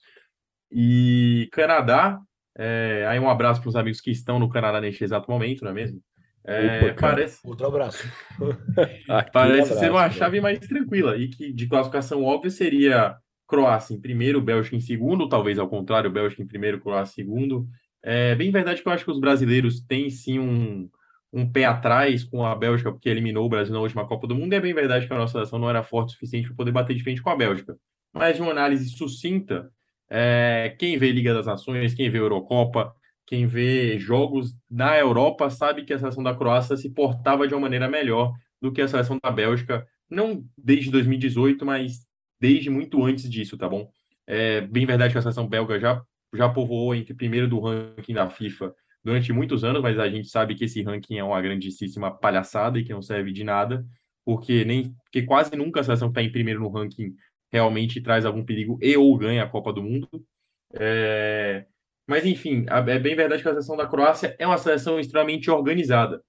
e 0.72 1.50
Canadá. 1.52 2.20
É, 2.58 3.06
aí 3.10 3.20
um 3.20 3.30
abraço 3.30 3.62
para 3.62 3.70
os 3.70 3.76
amigos 3.76 4.00
que 4.00 4.12
estão 4.12 4.40
no 4.40 4.50
Canadá 4.50 4.80
neste 4.80 5.04
exato 5.04 5.30
momento, 5.30 5.64
não 5.64 5.72
é 5.72 5.74
mesmo? 5.74 6.02
É, 6.48 6.92
Opa, 6.92 7.02
parece 7.02 7.40
outro 7.44 7.66
abraço. 7.66 8.08
parece 9.34 9.72
abraço, 9.74 9.80
ser 9.80 9.92
uma 9.92 10.10
chave 10.12 10.40
mais 10.40 10.60
tranquila 10.60 11.18
e 11.18 11.28
que 11.28 11.52
de 11.52 11.68
classificação 11.68 12.24
óbvia 12.24 12.52
seria 12.52 13.18
Croácia 13.48 13.96
em 13.96 14.00
primeiro, 14.00 14.42
Bélgica 14.42 14.76
em 14.76 14.80
segundo, 14.80 15.28
talvez 15.28 15.58
ao 15.58 15.68
contrário, 15.68 16.12
Bélgica 16.12 16.44
em 16.44 16.48
primeiro, 16.48 16.80
Croácia 16.80 17.22
em 17.22 17.26
segundo, 17.26 17.68
é 18.06 18.36
bem 18.36 18.52
verdade 18.52 18.82
que 18.82 18.88
eu 18.88 18.92
acho 18.92 19.04
que 19.04 19.12
os 19.12 19.20
brasileiros 19.20 19.82
têm 19.82 20.12
sim 20.12 20.38
um, 20.38 20.88
um 21.34 21.52
pé 21.52 21.66
atrás 21.66 22.24
com 22.24 22.46
a 22.46 22.56
Bélgica, 22.56 22.92
porque 22.92 23.10
eliminou 23.10 23.46
o 23.46 23.50
Brasil 23.50 23.74
na 23.74 23.82
última 23.82 24.08
Copa 24.08 24.28
do 24.28 24.36
Mundo. 24.36 24.54
E 24.54 24.56
é 24.56 24.62
bem 24.62 24.74
verdade 24.74 25.08
que 25.08 25.14
a 25.14 25.18
nossa 25.18 25.34
seleção 25.34 25.58
não 25.58 25.70
era 25.70 25.84
forte 25.84 26.10
o 26.10 26.12
suficiente 26.14 26.48
para 26.48 26.56
poder 26.56 26.72
bater 26.72 26.96
de 26.96 27.04
frente 27.04 27.22
com 27.22 27.32
a 27.32 27.36
Bélgica. 27.36 27.76
Mas 28.14 28.36
de 28.36 28.44
uma 28.44 28.52
análise 28.52 28.88
sucinta, 28.90 29.72
é, 30.10 30.76
quem 30.78 30.98
vê 30.98 31.12
Liga 31.12 31.34
das 31.34 31.48
Nações, 31.48 31.96
quem 31.96 32.10
vê 32.10 32.20
Eurocopa, 32.20 32.94
quem 33.26 33.48
vê 33.48 33.98
jogos 33.98 34.56
na 34.70 34.98
Europa, 34.98 35.50
sabe 35.50 35.84
que 35.84 35.92
a 35.92 36.00
seleção 36.00 36.24
da 36.24 36.36
Croácia 36.36 36.78
se 36.78 36.90
portava 36.92 37.48
de 37.48 37.56
uma 37.56 37.62
maneira 37.62 37.88
melhor 37.88 38.34
do 38.62 38.72
que 38.72 38.82
a 38.82 38.88
seleção 38.88 39.18
da 39.22 39.32
Bélgica, 39.32 39.86
não 40.10 40.46
desde 40.56 40.92
2018, 40.92 41.66
mas 41.66 42.06
desde 42.40 42.70
muito 42.70 43.04
antes 43.04 43.30
disso, 43.30 43.58
tá 43.58 43.68
bom? 43.68 43.90
É 44.28 44.62
bem 44.62 44.86
verdade 44.86 45.12
que 45.12 45.18
a 45.18 45.22
seleção 45.22 45.48
belga 45.48 45.80
já, 45.80 46.02
já 46.36 46.50
povoou 46.50 46.94
entre 46.96 47.14
primeiro 47.14 47.48
do 47.48 47.60
ranking 47.60 48.14
da 48.14 48.30
FIFA 48.30 48.74
durante 49.04 49.32
muitos 49.32 49.64
anos, 49.64 49.82
mas 49.82 50.00
a 50.00 50.10
gente 50.10 50.28
sabe 50.28 50.56
que 50.56 50.66
esse 50.66 50.82
ranking 50.82 51.18
é 51.18 51.24
uma 51.24 51.40
grandíssima 51.42 52.12
palhaçada 52.12 52.80
e 52.80 52.84
que 52.84 52.92
não 52.92 53.02
serve 53.02 53.32
de 53.32 53.44
nada, 53.44 53.86
porque 54.26 54.66
nem 54.66 54.96
porque 55.04 55.22
quase 55.22 55.56
nunca 55.56 55.80
a 55.80 55.84
seleção 55.84 56.10
que 56.10 56.20
está 56.20 56.24
em 56.24 56.32
primeiro 56.32 56.62
no 56.62 56.70
ranking 56.70 57.14
realmente 57.52 58.02
traz 58.02 58.26
algum 58.26 58.44
perigo 58.44 58.80
e 58.82 58.98
ou 58.98 59.16
ganha 59.18 59.44
a 59.44 59.50
Copa 59.50 59.72
do 59.72 59.84
Mundo. 59.84 60.10
É... 60.74 61.66
Mas 62.08 62.26
enfim, 62.26 62.66
é 62.68 63.00
bem 63.00 63.16
verdade 63.16 63.42
que 63.42 63.48
a 63.48 63.52
seleção 63.52 63.78
da 63.78 63.88
Croácia 63.88 64.36
é 64.40 64.46
uma 64.46 64.58
seleção 64.58 65.00
extremamente 65.00 65.50
organizada, 65.50 66.22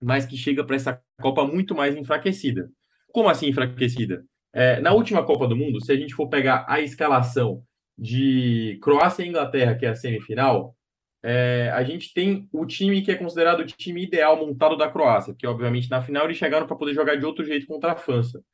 mas 0.00 0.26
que 0.26 0.36
chega 0.36 0.64
para 0.64 0.76
essa 0.76 1.02
Copa 1.20 1.44
muito 1.46 1.74
mais 1.74 1.96
enfraquecida. 1.96 2.70
Como 3.12 3.28
assim 3.28 3.48
enfraquecida? 3.48 4.24
É, 4.52 4.80
na 4.80 4.92
última 4.92 5.24
Copa 5.24 5.48
do 5.48 5.56
Mundo, 5.56 5.84
se 5.84 5.90
a 5.90 5.96
gente 5.96 6.14
for 6.14 6.28
pegar 6.28 6.64
a 6.68 6.80
escalação 6.80 7.64
de 7.96 8.78
Croácia 8.82 9.22
e 9.22 9.28
Inglaterra, 9.28 9.74
que 9.74 9.86
é 9.86 9.90
a 9.90 9.94
semifinal, 9.94 10.76
é, 11.22 11.70
a 11.72 11.82
gente 11.82 12.12
tem 12.12 12.48
o 12.52 12.66
time 12.66 13.00
que 13.00 13.10
é 13.10 13.14
considerado 13.14 13.60
o 13.60 13.66
time 13.66 14.02
ideal 14.04 14.36
montado 14.36 14.76
da 14.76 14.90
Croácia, 14.90 15.34
que 15.34 15.46
obviamente 15.46 15.88
na 15.88 16.02
final 16.02 16.26
eles 16.26 16.36
chegaram 16.36 16.66
para 16.66 16.76
poder 16.76 16.92
jogar 16.92 17.16
de 17.16 17.24
outro 17.24 17.44
jeito 17.44 17.66
contra 17.66 17.92
a 17.92 17.96
França. 17.96 18.44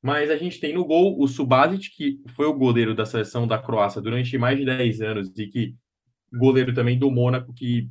Mas 0.00 0.30
a 0.30 0.36
gente 0.36 0.60
tem 0.60 0.72
no 0.72 0.84
gol 0.84 1.20
o 1.20 1.28
Subasic, 1.28 1.90
que 1.90 2.22
foi 2.34 2.46
o 2.46 2.54
goleiro 2.54 2.94
da 2.94 3.04
seleção 3.04 3.46
da 3.46 3.58
Croácia 3.58 4.00
durante 4.00 4.36
mais 4.38 4.58
de 4.58 4.64
10 4.64 5.00
anos 5.02 5.38
e 5.38 5.46
que 5.46 5.74
goleiro 6.32 6.72
também 6.74 6.98
do 6.98 7.10
Mônaco, 7.10 7.52
que 7.52 7.88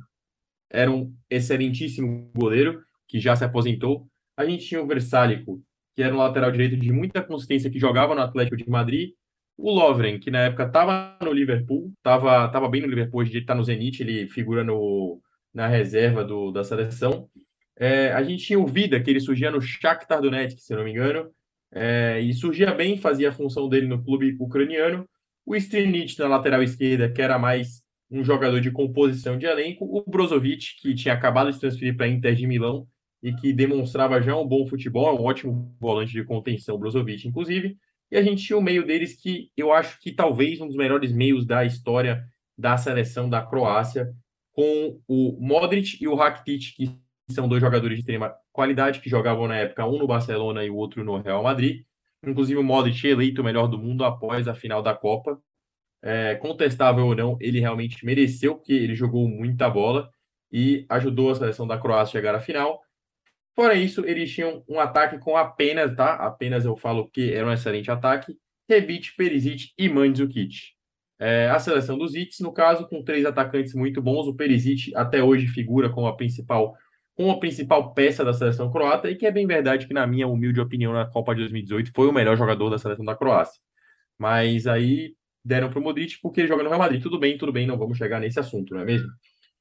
era 0.70 0.90
um 0.90 1.14
excelentíssimo 1.30 2.30
goleiro, 2.36 2.82
que 3.06 3.20
já 3.20 3.36
se 3.36 3.44
aposentou. 3.44 4.08
A 4.36 4.44
gente 4.44 4.66
tinha 4.66 4.82
o 4.82 4.86
Versálico, 4.86 5.62
que 5.94 6.02
era 6.02 6.14
um 6.14 6.18
lateral 6.18 6.50
direito 6.50 6.76
de 6.76 6.92
muita 6.92 7.22
consistência, 7.22 7.70
que 7.70 7.78
jogava 7.78 8.14
no 8.14 8.20
Atlético 8.20 8.56
de 8.56 8.68
Madrid, 8.68 9.12
o 9.56 9.70
Lovren, 9.70 10.18
que 10.18 10.30
na 10.30 10.40
época 10.40 10.64
estava 10.64 11.16
no 11.22 11.32
Liverpool, 11.32 11.92
estava 11.96 12.48
tava 12.48 12.68
bem 12.68 12.82
no 12.82 12.88
Liverpool, 12.88 13.20
hoje 13.20 13.38
está 13.38 13.54
no 13.54 13.64
Zenit, 13.64 14.02
ele 14.02 14.28
figura 14.28 14.64
no, 14.64 15.20
na 15.52 15.68
reserva 15.68 16.24
do, 16.24 16.50
da 16.50 16.64
seleção. 16.64 17.28
É, 17.76 18.12
a 18.12 18.22
gente 18.22 18.44
tinha 18.44 18.58
o 18.58 18.66
Vida, 18.66 19.00
que 19.00 19.10
ele 19.10 19.20
surgia 19.20 19.50
no 19.50 19.60
Shakhtar 19.60 20.20
Donetsk, 20.20 20.60
se 20.60 20.74
não 20.74 20.84
me 20.84 20.90
engano, 20.90 21.30
é, 21.72 22.20
e 22.20 22.32
surgia 22.32 22.72
bem, 22.72 22.96
fazia 22.96 23.30
a 23.30 23.32
função 23.32 23.68
dele 23.68 23.86
no 23.86 24.02
clube 24.02 24.36
ucraniano. 24.38 25.08
O 25.44 25.56
Strinic 25.56 26.18
na 26.18 26.28
lateral 26.28 26.62
esquerda, 26.62 27.10
que 27.10 27.20
era 27.20 27.38
mais 27.38 27.82
um 28.10 28.22
jogador 28.22 28.60
de 28.60 28.70
composição 28.70 29.36
de 29.36 29.46
elenco. 29.46 29.84
O 29.84 30.08
Brozovic, 30.08 30.76
que 30.80 30.94
tinha 30.94 31.14
acabado 31.14 31.48
de 31.48 31.54
se 31.54 31.60
transferir 31.60 31.96
para 31.96 32.06
a 32.06 32.08
Inter 32.08 32.34
de 32.34 32.46
Milão 32.46 32.86
e 33.22 33.34
que 33.34 33.52
demonstrava 33.52 34.22
já 34.22 34.36
um 34.36 34.46
bom 34.46 34.66
futebol, 34.66 35.20
um 35.20 35.24
ótimo 35.24 35.74
volante 35.80 36.12
de 36.12 36.24
contenção, 36.24 36.78
Brozovic, 36.78 37.26
inclusive. 37.26 37.76
E 38.10 38.16
a 38.16 38.22
gente 38.22 38.44
tinha 38.44 38.58
o 38.58 38.62
meio 38.62 38.86
deles 38.86 39.20
que 39.20 39.50
eu 39.56 39.72
acho 39.72 40.00
que 40.00 40.12
talvez 40.12 40.60
um 40.60 40.66
dos 40.66 40.76
melhores 40.76 41.12
meios 41.12 41.46
da 41.46 41.64
história 41.64 42.24
da 42.56 42.76
seleção 42.76 43.28
da 43.28 43.42
Croácia, 43.42 44.12
com 44.52 45.00
o 45.08 45.36
Modric 45.40 45.98
e 46.00 46.06
o 46.06 46.14
Rakitic, 46.14 46.76
que 46.76 46.98
são 47.30 47.48
dois 47.48 47.60
jogadores 47.60 47.96
de 47.96 48.00
extrema 48.02 48.34
qualidade, 48.52 49.00
que 49.00 49.10
jogavam 49.10 49.48
na 49.48 49.56
época 49.56 49.86
um 49.86 49.98
no 49.98 50.06
Barcelona 50.06 50.64
e 50.64 50.70
o 50.70 50.76
outro 50.76 51.02
no 51.02 51.20
Real 51.20 51.42
Madrid. 51.42 51.82
Inclusive 52.22 52.58
o 52.58 52.64
Modric 52.64 53.06
eleito 53.06 53.40
o 53.40 53.44
melhor 53.44 53.66
do 53.66 53.78
mundo 53.78 54.04
após 54.04 54.46
a 54.46 54.54
final 54.54 54.82
da 54.82 54.94
Copa. 54.94 55.40
É, 56.02 56.34
contestável 56.36 57.06
ou 57.06 57.14
não, 57.14 57.36
ele 57.40 57.60
realmente 57.60 58.04
mereceu, 58.04 58.56
porque 58.56 58.72
ele 58.72 58.94
jogou 58.94 59.26
muita 59.26 59.70
bola 59.70 60.10
e 60.52 60.84
ajudou 60.88 61.30
a 61.30 61.34
seleção 61.34 61.66
da 61.66 61.78
Croácia 61.78 62.18
a 62.18 62.22
chegar 62.22 62.34
à 62.34 62.40
final. 62.40 62.80
Fora 63.54 63.74
isso, 63.74 64.04
eles 64.04 64.32
tinham 64.32 64.64
um 64.68 64.80
ataque 64.80 65.18
com 65.18 65.36
apenas, 65.36 65.94
tá? 65.94 66.14
Apenas 66.14 66.64
eu 66.64 66.76
falo 66.76 67.08
que 67.08 67.32
era 67.32 67.46
um 67.46 67.52
excelente 67.52 67.90
ataque. 67.90 68.36
Rebic, 68.68 69.14
Perisic 69.16 69.72
e 69.78 69.88
Mandzukic. 69.88 70.74
É, 71.20 71.48
a 71.48 71.58
seleção 71.60 71.96
dos 71.96 72.14
Itz, 72.14 72.40
no 72.40 72.52
caso, 72.52 72.88
com 72.88 73.02
três 73.02 73.24
atacantes 73.24 73.74
muito 73.74 74.02
bons. 74.02 74.26
O 74.26 74.34
Perisic 74.34 74.94
até 74.96 75.22
hoje 75.22 75.46
figura 75.46 75.88
como 75.88 76.06
a 76.08 76.16
principal, 76.16 76.74
como 77.14 77.30
a 77.30 77.38
principal 77.38 77.94
peça 77.94 78.24
da 78.24 78.32
seleção 78.32 78.70
croata 78.72 79.08
e 79.08 79.14
que 79.14 79.26
é 79.26 79.30
bem 79.30 79.46
verdade 79.46 79.86
que, 79.86 79.94
na 79.94 80.06
minha 80.06 80.26
humilde 80.26 80.60
opinião, 80.60 80.92
na 80.92 81.06
Copa 81.06 81.32
de 81.34 81.42
2018 81.42 81.92
foi 81.94 82.08
o 82.08 82.12
melhor 82.12 82.36
jogador 82.36 82.70
da 82.70 82.78
seleção 82.78 83.04
da 83.04 83.14
Croácia. 83.14 83.60
Mas 84.18 84.66
aí 84.66 85.14
deram 85.44 85.70
para 85.70 85.78
o 85.78 85.82
Modric 85.82 86.18
porque 86.20 86.40
ele 86.40 86.48
joga 86.48 86.62
no 86.64 86.70
Real 86.70 86.80
Madrid. 86.80 87.02
Tudo 87.02 87.18
bem, 87.20 87.38
tudo 87.38 87.52
bem, 87.52 87.66
não 87.66 87.78
vamos 87.78 87.98
chegar 87.98 88.20
nesse 88.20 88.40
assunto, 88.40 88.74
não 88.74 88.80
é 88.80 88.84
mesmo? 88.84 89.08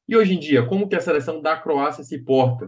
E 0.08 0.18
hoje 0.18 0.34
em 0.34 0.40
dia, 0.40 0.66
como 0.66 0.88
que 0.90 0.96
a 0.96 1.00
seleção 1.00 1.42
da 1.42 1.56
Croácia 1.56 2.04
se 2.04 2.24
porta? 2.24 2.68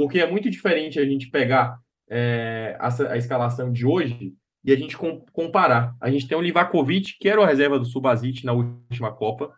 Porque 0.00 0.18
é 0.18 0.26
muito 0.26 0.48
diferente 0.48 0.98
a 0.98 1.04
gente 1.04 1.28
pegar 1.28 1.78
é, 2.08 2.74
a, 2.80 2.88
a, 3.12 3.18
escalação 3.18 3.70
de 3.70 3.84
hoje 3.84 4.32
e 4.64 4.72
a 4.72 4.76
gente 4.76 4.96
com, 4.96 5.20
comparar. 5.30 5.94
A 6.00 6.10
gente 6.10 6.26
tem 6.26 6.38
o 6.38 6.40
Livakovic, 6.40 7.18
que 7.20 7.28
era 7.28 7.38
o 7.38 7.44
reserva 7.44 7.78
do 7.78 7.84
Subasic 7.84 8.46
na 8.46 8.54
última 8.54 9.12
Copa. 9.12 9.52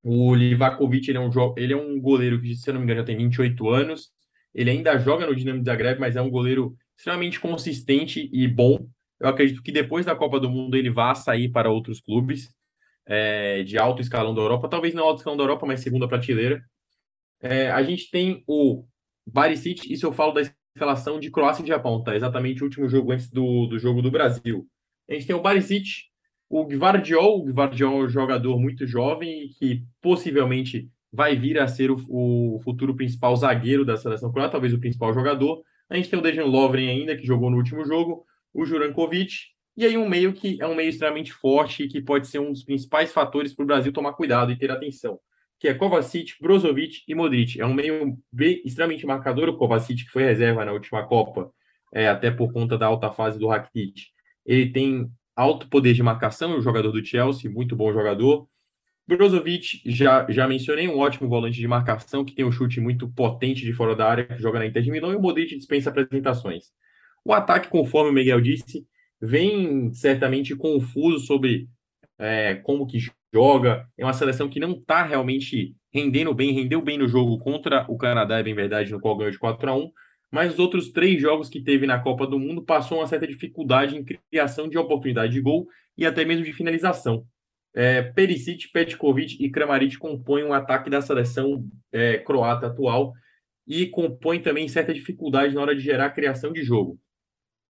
O 0.00 0.32
Livakovic 0.36 1.08
ele 1.08 1.18
é, 1.18 1.20
um, 1.20 1.30
ele 1.56 1.72
é 1.72 1.76
um 1.76 2.00
goleiro 2.00 2.40
que, 2.40 2.54
se 2.54 2.70
eu 2.70 2.74
não 2.74 2.80
me 2.80 2.84
engano, 2.84 3.00
já 3.00 3.06
tem 3.06 3.16
28 3.16 3.68
anos. 3.68 4.10
Ele 4.54 4.70
ainda 4.70 4.96
joga 5.00 5.26
no 5.26 5.34
Dinamo 5.34 5.64
Zagreb, 5.64 5.98
mas 5.98 6.14
é 6.14 6.22
um 6.22 6.30
goleiro 6.30 6.76
extremamente 6.96 7.40
consistente 7.40 8.30
e 8.32 8.46
bom. 8.46 8.86
Eu 9.18 9.28
acredito 9.28 9.64
que 9.64 9.72
depois 9.72 10.06
da 10.06 10.14
Copa 10.14 10.38
do 10.38 10.48
Mundo 10.48 10.76
ele 10.76 10.90
vá 10.90 11.12
sair 11.16 11.48
para 11.48 11.72
outros 11.72 12.00
clubes 12.00 12.54
é, 13.04 13.64
de 13.64 13.76
alto 13.76 14.00
escalão 14.00 14.32
da 14.32 14.42
Europa. 14.42 14.68
Talvez 14.68 14.94
não 14.94 15.02
alto 15.02 15.18
escalão 15.18 15.36
da 15.36 15.42
Europa, 15.42 15.66
mas 15.66 15.80
segunda 15.80 16.06
prateleira. 16.06 16.62
É, 17.40 17.68
a 17.72 17.82
gente 17.82 18.08
tem 18.12 18.44
o 18.46 18.84
Barisic, 19.32 19.92
isso 19.92 20.06
eu 20.06 20.12
falo 20.12 20.32
da 20.32 20.42
escalação 20.74 21.20
de 21.20 21.30
Croácia 21.30 21.62
e 21.62 21.66
Japão, 21.66 22.02
tá? 22.02 22.16
Exatamente 22.16 22.62
o 22.62 22.64
último 22.64 22.88
jogo 22.88 23.12
antes 23.12 23.30
do, 23.30 23.66
do 23.66 23.78
jogo 23.78 24.00
do 24.00 24.10
Brasil. 24.10 24.66
A 25.08 25.14
gente 25.14 25.26
tem 25.26 25.36
o 25.36 25.40
Barisic, 25.40 26.04
o 26.48 26.64
Gvardiol, 26.64 27.40
o 27.40 27.44
Gvardiol 27.44 28.02
é 28.02 28.04
um 28.04 28.08
jogador 28.08 28.58
muito 28.58 28.86
jovem 28.86 29.48
que 29.58 29.84
possivelmente 30.00 30.88
vai 31.12 31.36
vir 31.36 31.58
a 31.58 31.68
ser 31.68 31.90
o, 31.90 31.96
o, 32.08 32.58
futuro 32.60 32.94
principal 32.94 33.34
zagueiro 33.36 33.84
da 33.84 33.96
seleção 33.96 34.32
croata, 34.32 34.52
talvez 34.52 34.72
o 34.72 34.80
principal 34.80 35.12
jogador. 35.12 35.62
A 35.90 35.96
gente 35.96 36.08
tem 36.08 36.18
o 36.18 36.22
Dejan 36.22 36.44
Lovren 36.44 36.88
ainda, 36.88 37.16
que 37.16 37.26
jogou 37.26 37.50
no 37.50 37.56
último 37.56 37.84
jogo, 37.84 38.24
o 38.52 38.64
Jurankovic, 38.64 39.34
e 39.76 39.84
aí 39.84 39.96
um 39.96 40.08
meio 40.08 40.32
que 40.32 40.60
é 40.60 40.66
um 40.66 40.74
meio 40.74 40.88
extremamente 40.88 41.32
forte 41.32 41.84
e 41.84 41.88
que 41.88 42.00
pode 42.00 42.26
ser 42.26 42.38
um 42.38 42.52
dos 42.52 42.64
principais 42.64 43.12
fatores 43.12 43.54
para 43.54 43.62
o 43.62 43.66
Brasil 43.66 43.92
tomar 43.92 44.12
cuidado 44.14 44.52
e 44.52 44.56
ter 44.56 44.70
atenção 44.70 45.18
que 45.58 45.68
é 45.68 45.74
Kovacic, 45.74 46.34
Brozovic 46.40 47.02
e 47.08 47.14
Modric. 47.14 47.60
É 47.60 47.66
um 47.66 47.74
meio 47.74 48.16
bem, 48.32 48.62
extremamente 48.64 49.04
marcador, 49.06 49.48
o 49.48 49.56
Kovacic, 49.56 50.04
que 50.04 50.10
foi 50.10 50.24
reserva 50.24 50.64
na 50.64 50.72
última 50.72 51.06
Copa, 51.06 51.50
é, 51.92 52.08
até 52.08 52.30
por 52.30 52.52
conta 52.52 52.78
da 52.78 52.86
alta 52.86 53.10
fase 53.10 53.38
do 53.38 53.48
Rakitic. 53.48 54.06
Ele 54.46 54.70
tem 54.70 55.10
alto 55.34 55.68
poder 55.68 55.94
de 55.94 56.02
marcação, 56.02 56.52
é 56.52 56.56
um 56.56 56.62
jogador 56.62 56.92
do 56.92 57.04
Chelsea, 57.04 57.50
muito 57.50 57.74
bom 57.74 57.92
jogador. 57.92 58.48
Brozovic, 59.06 59.80
já, 59.86 60.26
já 60.28 60.46
mencionei, 60.46 60.86
um 60.86 60.98
ótimo 60.98 61.28
volante 61.28 61.58
de 61.58 61.66
marcação, 61.66 62.24
que 62.24 62.34
tem 62.34 62.44
um 62.44 62.52
chute 62.52 62.80
muito 62.80 63.08
potente 63.08 63.64
de 63.64 63.72
fora 63.72 63.96
da 63.96 64.08
área, 64.08 64.24
que 64.24 64.40
joga 64.40 64.58
na 64.58 64.66
Inter 64.66 64.82
de 64.82 64.90
Milão, 64.90 65.12
e 65.12 65.16
o 65.16 65.20
Modric 65.20 65.56
dispensa 65.56 65.90
apresentações. 65.90 66.66
O 67.24 67.32
ataque, 67.32 67.68
conforme 67.68 68.10
o 68.10 68.12
Miguel 68.12 68.40
disse, 68.40 68.86
vem 69.20 69.92
certamente 69.92 70.54
confuso 70.54 71.20
sobre 71.20 71.68
é, 72.18 72.56
como 72.56 72.86
que 72.86 72.98
joga. 73.32 73.88
É 73.96 74.04
uma 74.04 74.12
seleção 74.12 74.48
que 74.48 74.60
não 74.60 74.72
está 74.72 75.02
realmente 75.02 75.74
rendendo 75.92 76.34
bem, 76.34 76.52
rendeu 76.52 76.82
bem 76.82 76.98
no 76.98 77.08
jogo 77.08 77.38
contra 77.38 77.86
o 77.88 77.96
Canadá, 77.96 78.38
é 78.38 78.42
bem 78.42 78.54
verdade, 78.54 78.92
no 78.92 79.00
qual 79.00 79.16
ganhou 79.16 79.30
de 79.30 79.38
4 79.38 79.70
a 79.70 79.74
1 79.74 79.90
mas 80.30 80.52
os 80.52 80.58
outros 80.58 80.90
três 80.90 81.20
jogos 81.20 81.48
que 81.48 81.60
teve 81.60 81.86
na 81.86 81.98
Copa 81.98 82.26
do 82.26 82.38
Mundo 82.38 82.62
passou 82.62 82.98
uma 82.98 83.06
certa 83.06 83.26
dificuldade 83.26 83.96
em 83.96 84.04
criação 84.04 84.68
de 84.68 84.76
oportunidade 84.76 85.32
de 85.32 85.40
gol 85.40 85.66
e 85.96 86.04
até 86.04 86.24
mesmo 86.24 86.44
de 86.44 86.52
finalização. 86.52 87.26
É, 87.74 88.02
Perisic, 88.02 88.68
Petkovic 88.72 89.42
e 89.42 89.50
Kramaric 89.50 89.96
compõem 89.98 90.44
um 90.44 90.52
ataque 90.52 90.90
da 90.90 91.00
seleção 91.00 91.66
é, 91.92 92.18
croata 92.18 92.66
atual 92.66 93.12
e 93.66 93.86
compõem 93.86 94.40
também 94.40 94.68
certa 94.68 94.92
dificuldade 94.92 95.54
na 95.54 95.60
hora 95.60 95.74
de 95.74 95.80
gerar 95.80 96.10
criação 96.10 96.52
de 96.52 96.62
jogo. 96.62 96.98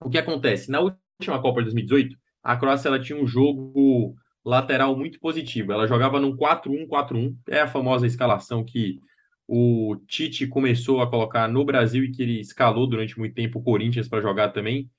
O 0.00 0.08
que 0.08 0.18
acontece? 0.18 0.70
Na 0.70 0.80
última 0.80 1.40
Copa 1.40 1.60
de 1.60 1.66
2018, 1.66 2.16
a 2.42 2.56
Croácia 2.56 2.88
ela 2.88 3.00
tinha 3.00 3.20
um 3.20 3.26
jogo 3.26 4.14
lateral 4.44 4.96
muito 4.96 5.18
positivo. 5.20 5.72
Ela 5.72 5.86
jogava 5.86 6.20
num 6.20 6.36
4-1-4-1, 6.36 7.36
é 7.48 7.60
a 7.60 7.68
famosa 7.68 8.06
escalação 8.06 8.64
que 8.64 9.00
o 9.46 9.96
Tite 10.06 10.46
começou 10.46 11.00
a 11.00 11.08
colocar 11.08 11.48
no 11.48 11.64
Brasil 11.64 12.04
e 12.04 12.10
que 12.10 12.22
ele 12.22 12.40
escalou 12.40 12.86
durante 12.86 13.18
muito 13.18 13.34
tempo 13.34 13.58
o 13.58 13.62
Corinthians 13.62 14.08
para 14.08 14.20
jogar 14.20 14.50
também. 14.50 14.90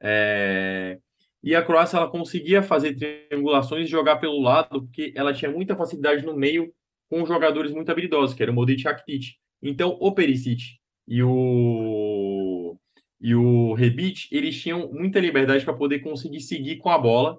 É... 0.00 0.98
E 1.42 1.54
a 1.54 1.62
Croácia 1.62 1.96
ela 1.96 2.08
conseguia 2.08 2.62
fazer 2.62 2.94
triangulações 2.94 3.86
e 3.86 3.90
jogar 3.90 4.16
pelo 4.16 4.40
lado, 4.40 4.82
porque 4.82 5.12
ela 5.14 5.32
tinha 5.32 5.50
muita 5.50 5.76
facilidade 5.76 6.24
no 6.24 6.36
meio 6.36 6.72
com 7.08 7.24
jogadores 7.24 7.72
muito 7.72 7.90
habilidosos, 7.90 8.34
que 8.34 8.42
era 8.42 8.50
o 8.50 8.54
Modric 8.54 8.82
e 8.82 8.84
Rakitic. 8.84 9.34
Então, 9.62 9.96
o 10.00 10.12
Perisic 10.12 10.78
e 11.06 11.22
o 11.22 12.76
e 13.20 13.34
o 13.34 13.72
Rebic, 13.74 14.28
eles 14.30 14.60
tinham 14.60 14.92
muita 14.92 15.18
liberdade 15.18 15.64
para 15.64 15.74
poder 15.74 16.00
conseguir 16.00 16.40
seguir 16.40 16.76
com 16.76 16.90
a 16.90 16.98
bola 16.98 17.38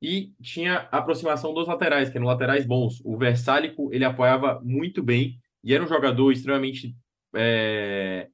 e 0.00 0.32
tinha 0.42 0.88
aproximação 0.90 1.54
dos 1.54 1.66
laterais, 1.66 2.10
que 2.10 2.16
eram 2.16 2.26
laterais 2.26 2.66
bons. 2.66 3.00
O 3.04 3.16
Versálico, 3.16 3.92
ele 3.92 4.04
apoiava 4.04 4.60
muito 4.62 5.02
bem 5.02 5.38
e 5.62 5.74
era 5.74 5.82
um 5.82 5.88
jogador 5.88 6.30
extremamente 6.30 6.94
é, 7.34 8.28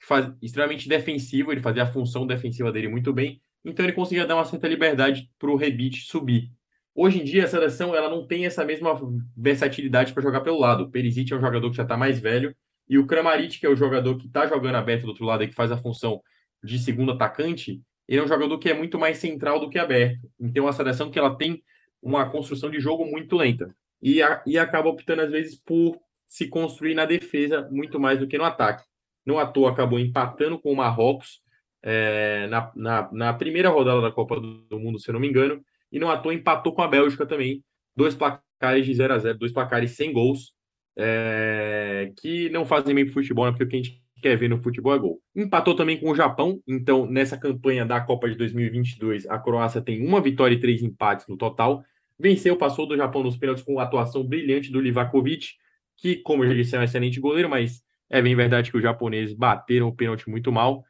faz, 0.00 0.30
extremamente 0.40 0.88
defensivo, 0.88 1.52
ele 1.52 1.60
fazia 1.60 1.82
a 1.82 1.92
função 1.92 2.26
defensiva 2.26 2.72
dele 2.72 2.88
muito 2.88 3.12
bem. 3.12 3.40
então 3.64 3.84
ele 3.84 3.92
conseguia 3.92 4.26
dar 4.26 4.36
uma 4.36 4.44
certa 4.44 4.68
liberdade 4.68 5.28
para 5.38 5.50
o 5.50 5.56
Rebite 5.56 6.06
subir. 6.06 6.50
Hoje 6.94 7.20
em 7.20 7.24
dia, 7.24 7.44
a 7.44 7.48
seleção 7.48 7.94
ela 7.94 8.08
não 8.08 8.26
tem 8.26 8.46
essa 8.46 8.64
mesma 8.64 8.98
versatilidade 9.36 10.14
para 10.14 10.22
jogar 10.22 10.40
pelo 10.40 10.58
lado. 10.58 10.84
O 10.84 10.90
Perisic 10.90 11.30
é 11.32 11.36
um 11.36 11.40
jogador 11.40 11.70
que 11.70 11.76
já 11.76 11.82
está 11.82 11.96
mais 11.96 12.18
velho, 12.18 12.56
e 12.88 12.98
o 12.98 13.06
Kramaric, 13.06 13.58
que 13.58 13.66
é 13.66 13.68
o 13.68 13.76
jogador 13.76 14.16
que 14.16 14.26
está 14.26 14.46
jogando 14.46 14.76
aberto 14.76 15.02
do 15.02 15.08
outro 15.08 15.24
lado 15.24 15.42
e 15.42 15.48
que 15.48 15.54
faz 15.54 15.72
a 15.72 15.76
função 15.76 16.22
de 16.62 16.78
segundo 16.78 17.12
atacante, 17.12 17.82
ele 18.08 18.20
é 18.20 18.24
um 18.24 18.28
jogador 18.28 18.58
que 18.58 18.68
é 18.68 18.74
muito 18.74 18.98
mais 18.98 19.18
central 19.18 19.58
do 19.60 19.68
que 19.68 19.78
aberto. 19.78 20.28
Então, 20.38 20.68
a 20.68 20.72
seleção 20.72 21.10
que 21.10 21.18
ela 21.18 21.34
tem 21.36 21.62
uma 22.00 22.30
construção 22.30 22.70
de 22.70 22.80
jogo 22.80 23.04
muito 23.04 23.36
lenta. 23.36 23.66
E, 24.00 24.22
a, 24.22 24.42
e 24.46 24.58
acaba 24.58 24.88
optando, 24.88 25.22
às 25.22 25.30
vezes, 25.30 25.56
por 25.56 25.98
se 26.26 26.48
construir 26.48 26.94
na 26.94 27.04
defesa 27.04 27.68
muito 27.70 27.98
mais 27.98 28.18
do 28.18 28.26
que 28.26 28.38
no 28.38 28.44
ataque. 28.44 28.84
Não 29.24 29.38
à 29.38 29.46
toa 29.46 29.70
acabou 29.70 29.98
empatando 29.98 30.58
com 30.58 30.72
o 30.72 30.76
Marrocos 30.76 31.40
é, 31.82 32.46
na, 32.48 32.72
na, 32.74 33.08
na, 33.12 33.34
primeira 33.34 33.68
rodada 33.68 34.00
da 34.00 34.10
Copa 34.10 34.40
do 34.40 34.78
Mundo, 34.78 34.98
se 34.98 35.08
eu 35.08 35.12
não 35.12 35.20
me 35.20 35.28
engano, 35.28 35.64
e 35.90 35.98
não 35.98 36.10
à 36.10 36.16
toa 36.16 36.34
empatou 36.34 36.72
com 36.72 36.82
a 36.82 36.88
Bélgica 36.88 37.26
também. 37.26 37.62
Dois 37.94 38.14
placares 38.14 38.86
de 38.86 38.94
0 38.94 39.14
a 39.14 39.18
0 39.18 39.38
dois 39.38 39.52
placares 39.52 39.92
sem 39.92 40.12
gols, 40.12 40.52
é, 40.96 42.12
que 42.18 42.48
não 42.50 42.64
fazem 42.64 42.94
bem 42.94 43.04
para 43.04 43.14
futebol, 43.14 43.46
né, 43.46 43.52
porque 43.52 43.64
o 43.64 43.68
que 43.68 43.76
a 43.76 43.82
gente 43.82 44.02
quer 44.20 44.36
ver 44.36 44.48
no 44.48 44.62
futebol 44.62 44.94
é 44.94 44.98
gol. 44.98 45.20
Empatou 45.34 45.74
também 45.74 45.98
com 45.98 46.10
o 46.10 46.14
Japão, 46.14 46.60
então 46.66 47.06
nessa 47.06 47.36
campanha 47.36 47.84
da 47.84 48.00
Copa 48.00 48.28
de 48.28 48.36
2022, 48.36 49.26
a 49.28 49.38
Croácia 49.38 49.80
tem 49.80 50.06
uma 50.06 50.20
vitória 50.20 50.54
e 50.54 50.60
três 50.60 50.82
empates 50.82 51.26
no 51.28 51.36
total. 51.36 51.84
Venceu, 52.18 52.56
passou 52.56 52.86
do 52.86 52.96
Japão 52.96 53.22
nos 53.22 53.36
pênaltis 53.36 53.64
com 53.64 53.78
a 53.78 53.82
atuação 53.82 54.24
brilhante 54.24 54.72
do 54.72 54.80
Livakovic, 54.80 55.48
que, 55.96 56.16
como 56.16 56.44
eu 56.44 56.48
já 56.48 56.54
disse, 56.54 56.76
é 56.76 56.80
um 56.80 56.82
excelente 56.82 57.20
goleiro, 57.20 57.48
mas 57.48 57.82
é 58.08 58.22
bem 58.22 58.34
verdade 58.34 58.70
que 58.70 58.76
os 58.76 58.82
japoneses 58.82 59.34
bateram 59.34 59.88
o 59.88 59.94
pênalti 59.94 60.28
muito 60.28 60.50
mal. 60.50 60.84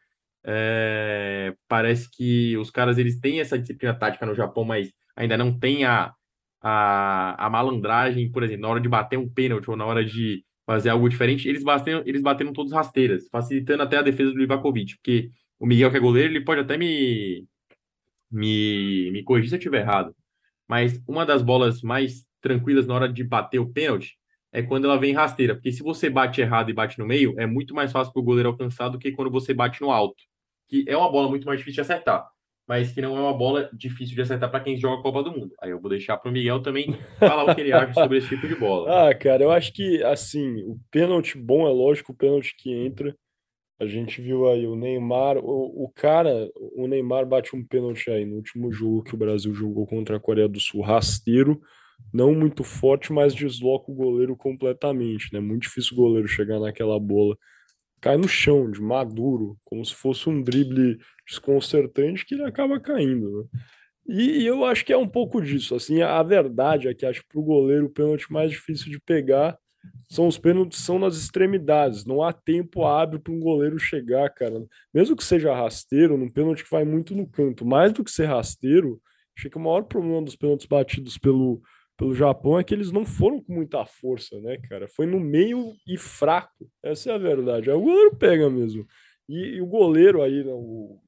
É, 0.45 1.55
parece 1.67 2.09
que 2.11 2.57
os 2.57 2.71
caras 2.71 2.99
eles 2.99 3.19
têm 3.19 3.41
essa 3.41 3.59
disciplina 3.59 3.95
tática 3.95 4.25
no 4.25 4.35
Japão, 4.35 4.65
mas 4.65 4.93
ainda 5.17 5.37
não 5.37 5.59
tem 5.59 5.85
a, 5.85 6.15
a, 6.63 7.47
a 7.47 7.51
malandragem, 7.51 8.31
por 8.31 8.45
exemplo, 8.45 8.63
na 8.63 8.69
hora 8.69 8.81
de 8.81 8.89
bater 8.89 9.19
um 9.19 9.29
pênalti 9.29 9.69
ou 9.69 9.77
na 9.77 9.85
hora 9.85 10.05
de 10.05 10.45
fazer 10.67 10.91
algo 10.91 11.09
diferente, 11.09 11.49
eles 11.49 11.63
bateram, 11.63 12.03
eles 12.05 12.23
bateram 12.23 12.53
todos 12.53 12.73
rasteiras, 12.73 13.29
facilitando 13.31 13.83
até 13.85 13.97
a 13.99 14.03
defesa 14.03 14.33
do 14.33 14.39
Livakovic, 14.39 14.97
porque 14.97 15.31
o 15.59 15.67
Miguel, 15.67 15.91
que 15.91 15.97
é 15.97 16.01
goleiro, 16.01 16.33
ele 16.33 16.45
pode 16.45 16.61
até 16.61 16.77
me, 16.77 17.47
me, 18.31 19.11
me 19.13 19.23
corrigir 19.23 19.51
se 19.51 19.55
eu 19.55 19.59
estiver 19.59 19.81
errado, 19.81 20.15
mas 20.69 21.01
uma 21.09 21.25
das 21.25 21.43
bolas 21.43 21.83
mais 21.83 22.27
tranquilas 22.41 22.87
na 22.87 22.95
hora 22.95 23.09
de 23.13 23.25
bater 23.25 23.61
o 23.61 23.73
pênalti 23.73 24.19
é 24.53 24.63
quando 24.63 24.87
ela 24.87 24.99
vem 24.99 25.13
rasteira, 25.15 25.55
porque 25.55 25.73
se 25.73 25.83
você 25.83 26.11
bate 26.11 26.41
errado 26.41 26.71
e 26.71 26.75
bate 26.75 26.99
no 26.99 27.07
meio, 27.07 27.35
é 27.39 27.47
muito 27.47 27.75
mais 27.75 27.93
fácil 27.93 28.13
para 28.13 28.21
o 28.21 28.25
goleiro 28.25 28.49
alcançar 28.49 28.89
do 28.89 28.99
que 28.99 29.13
quando 29.13 29.31
você 29.31 29.55
bate 29.55 29.81
no 29.81 29.91
alto, 29.91 30.23
que 30.69 30.85
é 30.89 30.97
uma 30.97 31.11
bola 31.11 31.29
muito 31.29 31.47
mais 31.47 31.59
difícil 31.59 31.83
de 31.83 31.93
acertar 31.93 32.27
mas 32.67 32.91
que 32.91 33.01
não 33.01 33.17
é 33.17 33.21
uma 33.21 33.33
bola 33.33 33.71
difícil 33.73 34.15
de 34.15 34.23
acertar 34.23 34.51
para 34.51 34.61
quem 34.61 34.77
joga 34.77 34.99
a 34.99 35.03
Copa 35.03 35.23
do 35.23 35.31
Mundo. 35.31 35.53
Aí 35.61 35.71
eu 35.71 35.81
vou 35.81 35.89
deixar 35.89 36.17
para 36.17 36.29
o 36.29 36.33
Miguel 36.33 36.61
também 36.61 36.93
falar 37.19 37.45
o 37.45 37.55
que 37.55 37.61
ele 37.61 37.73
acha 37.73 37.95
sobre 37.95 38.19
esse 38.19 38.29
tipo 38.29 38.49
de 38.49 38.57
bola. 38.57 38.87
Ah, 39.07 39.15
cara, 39.15 39.43
eu 39.43 39.53
acho 39.53 39.73
que, 39.73 40.03
assim, 40.03 40.63
o 40.65 40.79
pênalti 40.91 41.39
bom 41.39 41.67
é 41.67 41.71
lógico, 41.71 42.13
o 42.13 42.17
pênalti 42.17 42.57
que 42.59 42.73
entra. 42.73 43.17
A 43.79 43.87
gente 43.87 44.23
viu 44.23 44.49
aí 44.49 44.67
o 44.67 44.75
Neymar, 44.75 45.37
o, 45.37 45.85
o 45.85 45.93
cara, 45.95 46.51
o 46.75 46.87
Neymar 46.87 47.27
bate 47.27 47.55
um 47.55 47.65
pênalti 47.65 48.11
aí 48.11 48.25
no 48.25 48.37
último 48.37 48.73
jogo 48.73 49.03
que 49.03 49.15
o 49.15 49.19
Brasil 49.19 49.55
jogou 49.55 49.87
contra 49.87 50.17
a 50.17 50.21
Coreia 50.21 50.49
do 50.49 50.59
Sul, 50.59 50.81
rasteiro, 50.81 51.61
não 52.13 52.35
muito 52.35 52.65
forte, 52.65 53.13
mas 53.13 53.35
desloca 53.35 53.91
o 53.91 53.95
goleiro 53.95 54.35
completamente, 54.35 55.33
né? 55.33 55.41
Muito 55.41 55.63
difícil 55.63 55.93
o 55.93 55.97
goleiro 55.97 56.27
chegar 56.27 56.59
naquela 56.59 56.99
bola 56.99 57.37
cai 58.07 58.17
no 58.17 58.29
chão, 58.29 58.71
de 58.71 58.81
maduro, 58.81 59.59
como 59.65 59.85
se 59.85 59.93
fosse 59.93 60.29
um 60.29 60.41
drible 60.41 60.97
desconcertante 61.27 62.25
que 62.25 62.37
ele 62.37 62.45
acaba 62.45 62.79
caindo. 62.79 63.43
Né? 63.43 63.61
E, 64.07 64.43
e, 64.43 64.47
eu 64.47 64.65
acho 64.65 64.85
que 64.85 64.93
é 64.93 64.97
um 64.97 65.09
pouco 65.09 65.43
disso. 65.43 65.75
Assim, 65.75 66.03
a 66.03 66.23
verdade 66.23 66.87
é 66.87 66.95
que 66.95 67.05
acho 67.05 67.23
que 67.23 67.29
para 67.29 67.41
o 67.41 67.45
goleiro 67.45 67.87
o 67.87 67.91
pênalti 67.91 68.33
mais 68.33 68.53
difícil 68.53 68.93
de 68.93 69.01
pegar 69.01 69.59
são 70.09 70.29
os 70.29 70.39
pênaltis 70.39 70.79
são 70.79 71.01
nas 71.01 71.17
extremidades. 71.17 72.05
Não 72.05 72.23
há 72.23 72.33
tempo 72.33 72.85
hábil 72.85 73.19
para 73.19 73.33
um 73.33 73.41
goleiro 73.41 73.77
chegar, 73.77 74.31
cara. 74.31 74.65
Mesmo 74.95 75.17
que 75.17 75.25
seja 75.25 75.53
rasteiro, 75.53 76.17
num 76.17 76.31
pênalti 76.31 76.63
que 76.63 76.71
vai 76.71 76.85
muito 76.85 77.13
no 77.13 77.27
canto, 77.27 77.67
mais 77.67 77.93
do 77.93 78.05
que 78.05 78.11
ser 78.13 78.27
rasteiro, 78.27 79.01
acho 79.37 79.51
que 79.51 79.57
o 79.57 79.61
maior 79.61 79.83
problema 79.83 80.23
dos 80.23 80.37
pênaltis 80.37 80.67
batidos 80.67 81.19
pelo 81.19 81.61
pelo 81.97 82.15
Japão 82.15 82.59
é 82.59 82.65
que 82.65 82.75
eles 82.75 82.93
não 82.93 83.05
foram 83.05 83.43
com 83.43 83.55
muita 83.55 83.85
força, 83.87 84.39
né, 84.41 84.59
cara? 84.69 84.87
Foi 84.87 85.07
no 85.07 85.19
meio 85.19 85.73
e 85.87 85.97
fraco. 85.97 86.71
Essa 86.83 87.11
é 87.11 87.15
a 87.15 87.19
verdade. 87.19 87.71
Aí 87.71 87.77
o 87.77 87.81
goleiro 87.81 88.17
pega 88.17 88.51
mesmo. 88.51 88.87
E, 89.29 89.57
e 89.57 89.61
o 89.61 89.67
goleiro 89.67 90.23
aí, 90.23 90.45
né, 90.45 90.53
o, 90.53 91.01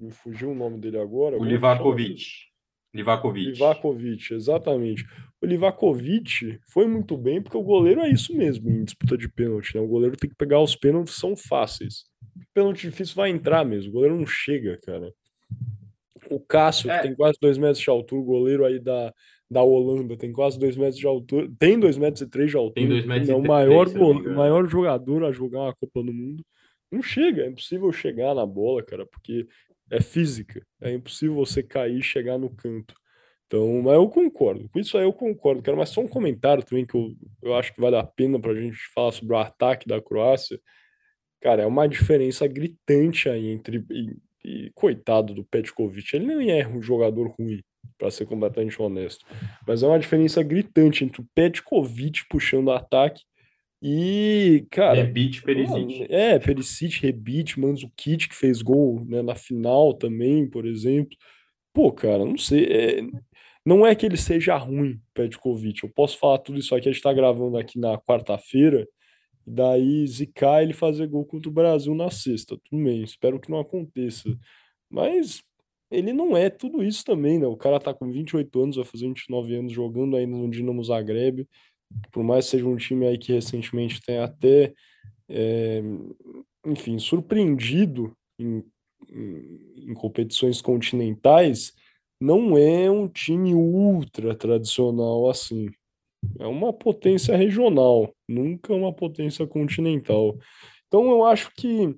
me 0.00 0.10
fugiu 0.10 0.50
o 0.50 0.54
nome 0.54 0.78
dele 0.78 0.98
agora. 0.98 1.38
O 1.38 1.44
Livakovic. 1.44 2.48
Livakovic. 2.92 3.50
Livakovic, 3.50 4.34
exatamente. 4.34 5.04
O 5.40 5.46
Livakovic 5.46 6.58
foi 6.72 6.88
muito 6.88 7.16
bem, 7.16 7.40
porque 7.40 7.56
o 7.56 7.62
goleiro 7.62 8.00
é 8.00 8.10
isso 8.10 8.36
mesmo 8.36 8.68
em 8.70 8.84
disputa 8.84 9.16
de 9.16 9.28
pênalti. 9.28 9.74
Né? 9.74 9.80
O 9.80 9.86
goleiro 9.86 10.16
tem 10.16 10.28
que 10.28 10.36
pegar 10.36 10.60
os 10.60 10.74
pênaltis, 10.74 11.14
são 11.14 11.36
fáceis. 11.36 12.04
pênalti 12.52 12.90
difícil 12.90 13.14
vai 13.14 13.30
entrar 13.30 13.64
mesmo. 13.64 13.90
O 13.90 13.92
goleiro 13.92 14.18
não 14.18 14.26
chega, 14.26 14.78
cara. 14.78 15.12
O 16.30 16.40
Cássio, 16.40 16.90
é. 16.90 16.96
que 16.96 17.06
tem 17.06 17.14
quase 17.14 17.38
dois 17.40 17.56
metros 17.56 17.78
de 17.78 17.88
altura, 17.88 18.20
o 18.20 18.24
goleiro 18.24 18.64
aí 18.64 18.80
da, 18.80 19.14
da 19.50 19.62
Holanda, 19.62 20.16
tem 20.16 20.32
quase 20.32 20.58
dois 20.58 20.76
metros 20.76 20.98
de 20.98 21.06
altura, 21.06 21.50
tem 21.58 21.78
dois 21.78 21.96
metros 21.96 22.20
e 22.20 22.26
três 22.26 22.50
de 22.50 22.56
altura, 22.56 22.74
tem 22.74 22.88
dois 22.88 23.06
metros 23.06 23.30
é 23.30 23.34
o 23.34 23.42
maior, 23.42 23.88
gol, 23.88 24.22
maior 24.22 24.68
jogador 24.68 25.24
a 25.24 25.32
jogar 25.32 25.60
uma 25.60 25.74
Copa 25.74 26.02
do 26.02 26.12
Mundo. 26.12 26.44
Não 26.90 27.02
chega, 27.02 27.42
é 27.42 27.48
impossível 27.48 27.90
chegar 27.92 28.34
na 28.34 28.44
bola, 28.44 28.82
cara, 28.82 29.06
porque 29.06 29.46
é 29.90 30.00
física, 30.00 30.64
é 30.80 30.92
impossível 30.92 31.34
você 31.34 31.62
cair 31.62 31.98
e 31.98 32.02
chegar 32.02 32.38
no 32.38 32.50
canto. 32.50 32.94
Então, 33.46 33.80
mas 33.82 33.94
eu 33.94 34.08
concordo, 34.08 34.68
com 34.68 34.78
isso 34.78 34.98
aí 34.98 35.04
eu 35.04 35.12
concordo, 35.12 35.62
quero 35.62 35.76
mais 35.76 35.88
só 35.88 36.02
um 36.02 36.08
comentário 36.08 36.62
também 36.62 36.84
que 36.84 36.94
eu, 36.94 37.14
eu 37.42 37.54
acho 37.54 37.72
que 37.72 37.80
vale 37.80 37.96
a 37.96 38.04
pena 38.04 38.38
para 38.38 38.52
a 38.52 38.54
gente 38.54 38.76
falar 38.94 39.12
sobre 39.12 39.34
o 39.34 39.38
ataque 39.38 39.88
da 39.88 40.02
Croácia. 40.02 40.60
Cara, 41.40 41.62
é 41.62 41.66
uma 41.66 41.88
diferença 41.88 42.46
gritante 42.46 43.28
aí 43.28 43.48
entre. 43.48 43.84
E, 43.90 44.16
e 44.44 44.70
coitado 44.74 45.34
do 45.34 45.44
Petkovic, 45.44 46.14
ele 46.14 46.26
nem 46.26 46.50
é 46.50 46.66
um 46.66 46.80
jogador 46.80 47.28
ruim, 47.38 47.62
para 47.96 48.10
ser 48.10 48.26
completamente 48.26 48.80
honesto. 48.80 49.24
Mas 49.66 49.82
é 49.82 49.86
uma 49.86 49.98
diferença 49.98 50.42
gritante 50.42 51.04
entre 51.04 51.20
o 51.20 51.28
Petkovic 51.34 52.26
puxando 52.28 52.68
o 52.68 52.72
ataque 52.72 53.22
e, 53.80 54.66
cara. 54.70 55.02
Rebite, 55.02 55.42
Perisic. 55.42 56.06
É, 56.10 56.38
Perisic, 56.38 57.00
Rebite, 57.00 57.60
Mandzukic, 57.60 58.28
que 58.28 58.34
fez 58.34 58.60
gol 58.60 59.04
né, 59.04 59.22
na 59.22 59.34
final 59.34 59.94
também, 59.94 60.48
por 60.48 60.66
exemplo. 60.66 61.16
Pô, 61.72 61.92
cara, 61.92 62.24
não 62.24 62.36
sei. 62.36 62.64
É, 62.64 63.02
não 63.64 63.86
é 63.86 63.94
que 63.94 64.04
ele 64.04 64.16
seja 64.16 64.56
ruim, 64.56 65.00
Petkovic. 65.14 65.84
Eu 65.84 65.90
posso 65.90 66.18
falar 66.18 66.38
tudo 66.38 66.58
isso 66.58 66.74
aqui. 66.74 66.88
A 66.88 66.92
gente 66.92 67.02
tá 67.02 67.12
gravando 67.12 67.56
aqui 67.56 67.78
na 67.78 67.96
quarta-feira. 67.98 68.86
E 69.46 69.50
daí 69.50 70.06
zicar 70.06 70.62
ele 70.62 70.72
fazer 70.74 71.06
gol 71.06 71.24
contra 71.24 71.48
o 71.48 71.52
Brasil 71.52 71.94
na 71.94 72.10
sexta. 72.10 72.58
Tudo 72.64 72.82
bem, 72.82 73.02
espero 73.02 73.40
que 73.40 73.50
não 73.50 73.60
aconteça. 73.60 74.28
Mas 74.90 75.42
ele 75.90 76.12
não 76.12 76.36
é 76.36 76.50
tudo 76.50 76.82
isso 76.82 77.04
também, 77.04 77.38
né? 77.38 77.46
O 77.46 77.56
cara 77.56 77.80
tá 77.80 77.94
com 77.94 78.10
28 78.10 78.62
anos, 78.62 78.76
vai 78.76 78.84
fazer 78.84 79.06
29 79.06 79.54
anos 79.56 79.72
jogando 79.72 80.16
ainda 80.16 80.36
no 80.36 80.50
Dinamo 80.50 80.84
Zagreb. 80.84 81.46
Por 82.10 82.22
mais 82.22 82.44
que 82.44 82.52
seja 82.52 82.66
um 82.66 82.76
time 82.76 83.06
aí 83.06 83.16
que 83.16 83.32
recentemente 83.32 84.00
tem 84.02 84.18
até, 84.18 84.74
é, 85.28 85.82
enfim, 86.66 86.98
surpreendido 86.98 88.12
em, 88.38 88.62
em, 89.10 89.90
em 89.90 89.94
competições 89.94 90.60
continentais, 90.60 91.72
não 92.20 92.58
é 92.58 92.90
um 92.90 93.08
time 93.08 93.54
ultra 93.54 94.34
tradicional 94.34 95.30
assim. 95.30 95.70
É 96.38 96.46
uma 96.46 96.72
potência 96.72 97.36
regional, 97.36 98.12
nunca 98.28 98.74
uma 98.74 98.92
potência 98.92 99.46
continental. 99.46 100.36
Então 100.86 101.10
eu 101.10 101.24
acho 101.24 101.50
que 101.54 101.96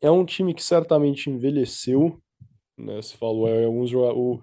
é 0.00 0.10
um 0.10 0.24
time 0.24 0.54
que 0.54 0.62
certamente 0.62 1.30
envelheceu, 1.30 2.20
né? 2.76 3.00
Se 3.02 3.16
falou, 3.16 3.48
é 3.48 3.64
alguns 3.64 3.92
o, 3.92 4.40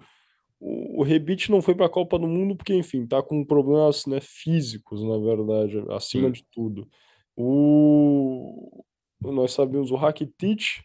o, 0.60 1.00
o 1.00 1.02
Rebite 1.02 1.50
não 1.50 1.62
foi 1.62 1.74
para 1.74 1.86
a 1.86 1.90
Copa 1.90 2.18
do 2.18 2.26
Mundo 2.26 2.56
porque, 2.56 2.74
enfim, 2.74 3.06
tá 3.06 3.22
com 3.22 3.44
problemas, 3.44 4.06
né, 4.06 4.20
físicos, 4.20 5.02
na 5.02 5.18
verdade, 5.18 5.84
acima 5.90 6.28
Sim. 6.28 6.32
de 6.32 6.44
tudo. 6.50 6.88
O 7.36 8.84
nós 9.20 9.52
sabemos 9.52 9.90
o 9.90 9.96
Rakitic 9.96 10.82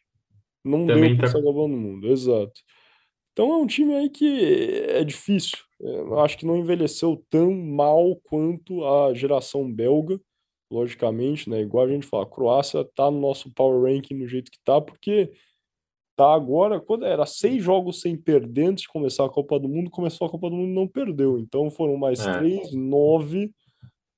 não 0.64 0.86
Também 0.86 1.10
deu 1.10 1.18
para 1.18 1.32
tá... 1.32 1.38
essa 1.38 1.42
Copa 1.42 1.60
do 1.62 1.78
Mundo, 1.78 2.08
exato. 2.08 2.62
Então 3.32 3.54
é 3.54 3.58
um 3.58 3.66
time 3.66 3.96
aí 3.96 4.10
que 4.10 4.84
é 4.90 5.04
difícil. 5.04 5.58
É, 5.82 6.00
eu 6.00 6.20
acho 6.20 6.38
que 6.38 6.46
não 6.46 6.58
envelheceu 6.58 7.24
tão 7.30 7.54
mal 7.54 8.16
quanto 8.24 8.84
a 8.86 9.14
geração 9.14 9.72
belga, 9.72 10.20
logicamente, 10.70 11.50
né? 11.50 11.62
Igual 11.62 11.86
a 11.86 11.90
gente 11.90 12.06
fala, 12.06 12.24
a 12.24 12.30
Croácia 12.30 12.84
tá 12.96 13.10
no 13.10 13.20
nosso 13.20 13.52
power 13.54 13.94
ranking 13.94 14.16
no 14.16 14.28
jeito 14.28 14.52
que 14.52 14.60
tá, 14.64 14.82
porque 14.82 15.32
Tá 16.20 16.34
agora, 16.34 16.82
quando 16.82 17.06
era 17.06 17.26
seis 17.26 17.64
jogos 17.64 18.02
sem 18.02 18.18
perder 18.18 18.66
antes 18.66 18.82
de 18.82 18.90
começar 18.90 19.24
a 19.24 19.30
Copa 19.30 19.58
do 19.58 19.70
Mundo, 19.70 19.90
começou 19.90 20.28
a 20.28 20.30
Copa 20.30 20.50
do 20.50 20.56
Mundo 20.58 20.72
e 20.72 20.76
não 20.76 20.86
perdeu. 20.86 21.40
Então 21.40 21.72
foram 21.72 21.96
mais 21.96 22.20
é. 22.20 22.38
três, 22.38 22.74
nove, 22.74 23.54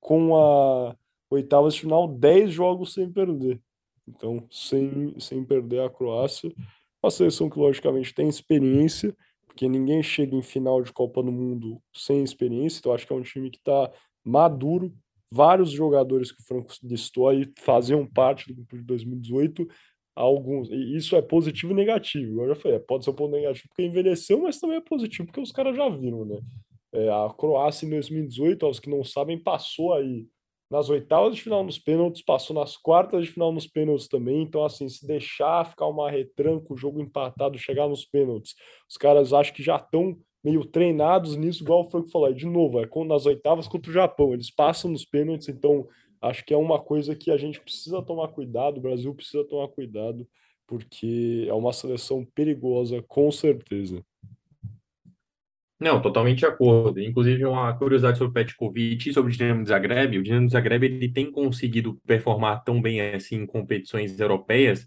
com 0.00 0.36
a 0.36 0.96
oitava 1.30 1.68
de 1.68 1.78
final, 1.78 2.08
dez 2.08 2.52
jogos 2.52 2.92
sem 2.92 3.08
perder. 3.08 3.60
Então, 4.08 4.42
sem, 4.50 5.14
sem 5.20 5.44
perder 5.44 5.82
a 5.82 5.88
Croácia. 5.88 6.52
Uma 7.00 7.08
seleção 7.08 7.48
que, 7.48 7.56
logicamente, 7.56 8.12
tem 8.12 8.28
experiência, 8.28 9.16
porque 9.46 9.68
ninguém 9.68 10.02
chega 10.02 10.34
em 10.34 10.42
final 10.42 10.82
de 10.82 10.92
Copa 10.92 11.22
do 11.22 11.30
Mundo 11.30 11.80
sem 11.94 12.24
experiência, 12.24 12.80
então 12.80 12.92
acho 12.92 13.06
que 13.06 13.12
é 13.12 13.16
um 13.16 13.22
time 13.22 13.48
que 13.48 13.58
está 13.58 13.88
maduro. 14.24 14.92
Vários 15.30 15.70
jogadores 15.70 16.32
que 16.32 16.42
o 16.42 16.44
Franco 16.44 16.74
listou 16.82 17.28
aí 17.28 17.48
faziam 17.60 18.04
parte 18.04 18.48
do 18.48 18.56
grupo 18.56 18.76
de 18.76 18.82
2018, 18.82 19.68
alguns, 20.14 20.70
e 20.70 20.96
isso 20.96 21.16
é 21.16 21.22
positivo 21.22 21.72
e 21.72 21.76
negativo. 21.76 22.42
Eu 22.42 22.48
já 22.48 22.54
falei, 22.54 22.78
pode 22.78 23.04
ser 23.04 23.10
um 23.10 23.14
ponto 23.14 23.32
negativo 23.32 23.68
porque 23.68 23.82
envelheceu, 23.84 24.42
mas 24.42 24.60
também 24.60 24.76
é 24.76 24.80
positivo 24.80 25.26
porque 25.26 25.40
os 25.40 25.52
caras 25.52 25.76
já 25.76 25.88
viram, 25.88 26.24
né? 26.24 26.38
É, 26.92 27.08
a 27.08 27.32
Croácia 27.36 27.86
em 27.86 27.90
2018, 27.90 28.66
aos 28.66 28.78
que 28.78 28.90
não 28.90 29.02
sabem, 29.02 29.38
passou 29.38 29.94
aí 29.94 30.26
nas 30.70 30.88
oitavas 30.88 31.34
de 31.34 31.42
final 31.42 31.62
nos 31.62 31.78
pênaltis, 31.78 32.22
passou 32.22 32.56
nas 32.56 32.78
quartas 32.78 33.24
de 33.24 33.30
final 33.30 33.52
nos 33.52 33.66
pênaltis 33.66 34.08
também. 34.08 34.42
Então, 34.42 34.64
assim, 34.64 34.88
se 34.88 35.06
deixar 35.06 35.66
ficar 35.66 35.86
uma 35.86 36.10
retranca, 36.10 36.72
o 36.72 36.76
jogo 36.76 37.00
empatado, 37.00 37.58
chegar 37.58 37.88
nos 37.88 38.06
pênaltis, 38.06 38.54
os 38.88 38.96
caras 38.96 39.32
acho 39.32 39.52
que 39.52 39.62
já 39.62 39.76
estão 39.76 40.16
meio 40.42 40.64
treinados 40.64 41.36
nisso, 41.36 41.62
igual 41.62 41.82
o 41.82 41.90
Franco 41.90 42.08
falou. 42.08 42.32
de 42.32 42.46
novo, 42.46 42.80
é 42.80 42.88
nas 43.04 43.26
oitavas 43.26 43.68
contra 43.68 43.90
o 43.90 43.94
Japão, 43.94 44.32
eles 44.32 44.50
passam 44.50 44.90
nos 44.90 45.04
pênaltis, 45.04 45.48
então 45.48 45.86
acho 46.22 46.44
que 46.44 46.54
é 46.54 46.56
uma 46.56 46.80
coisa 46.80 47.16
que 47.16 47.30
a 47.30 47.36
gente 47.36 47.60
precisa 47.60 48.00
tomar 48.00 48.28
cuidado, 48.28 48.78
o 48.78 48.80
Brasil 48.80 49.14
precisa 49.14 49.44
tomar 49.44 49.68
cuidado, 49.68 50.26
porque 50.66 51.44
é 51.48 51.52
uma 51.52 51.72
seleção 51.72 52.24
perigosa, 52.24 53.02
com 53.02 53.30
certeza. 53.30 54.02
Não, 55.80 56.00
totalmente 56.00 56.38
de 56.38 56.46
acordo. 56.46 57.00
Inclusive, 57.00 57.44
uma 57.44 57.76
curiosidade 57.76 58.16
sobre 58.16 58.30
o 58.30 58.34
Petkovic 58.34 59.10
e 59.10 59.12
sobre 59.12 59.32
o 59.32 59.36
Dinamo 59.36 59.66
Zagreb. 59.66 60.16
O 60.16 60.22
Dinamo 60.22 60.48
Zagreb 60.48 60.84
ele 60.84 61.08
tem 61.08 61.28
conseguido 61.30 62.00
performar 62.06 62.62
tão 62.62 62.80
bem 62.80 63.00
assim 63.00 63.34
em 63.36 63.46
competições 63.46 64.18
europeias, 64.20 64.86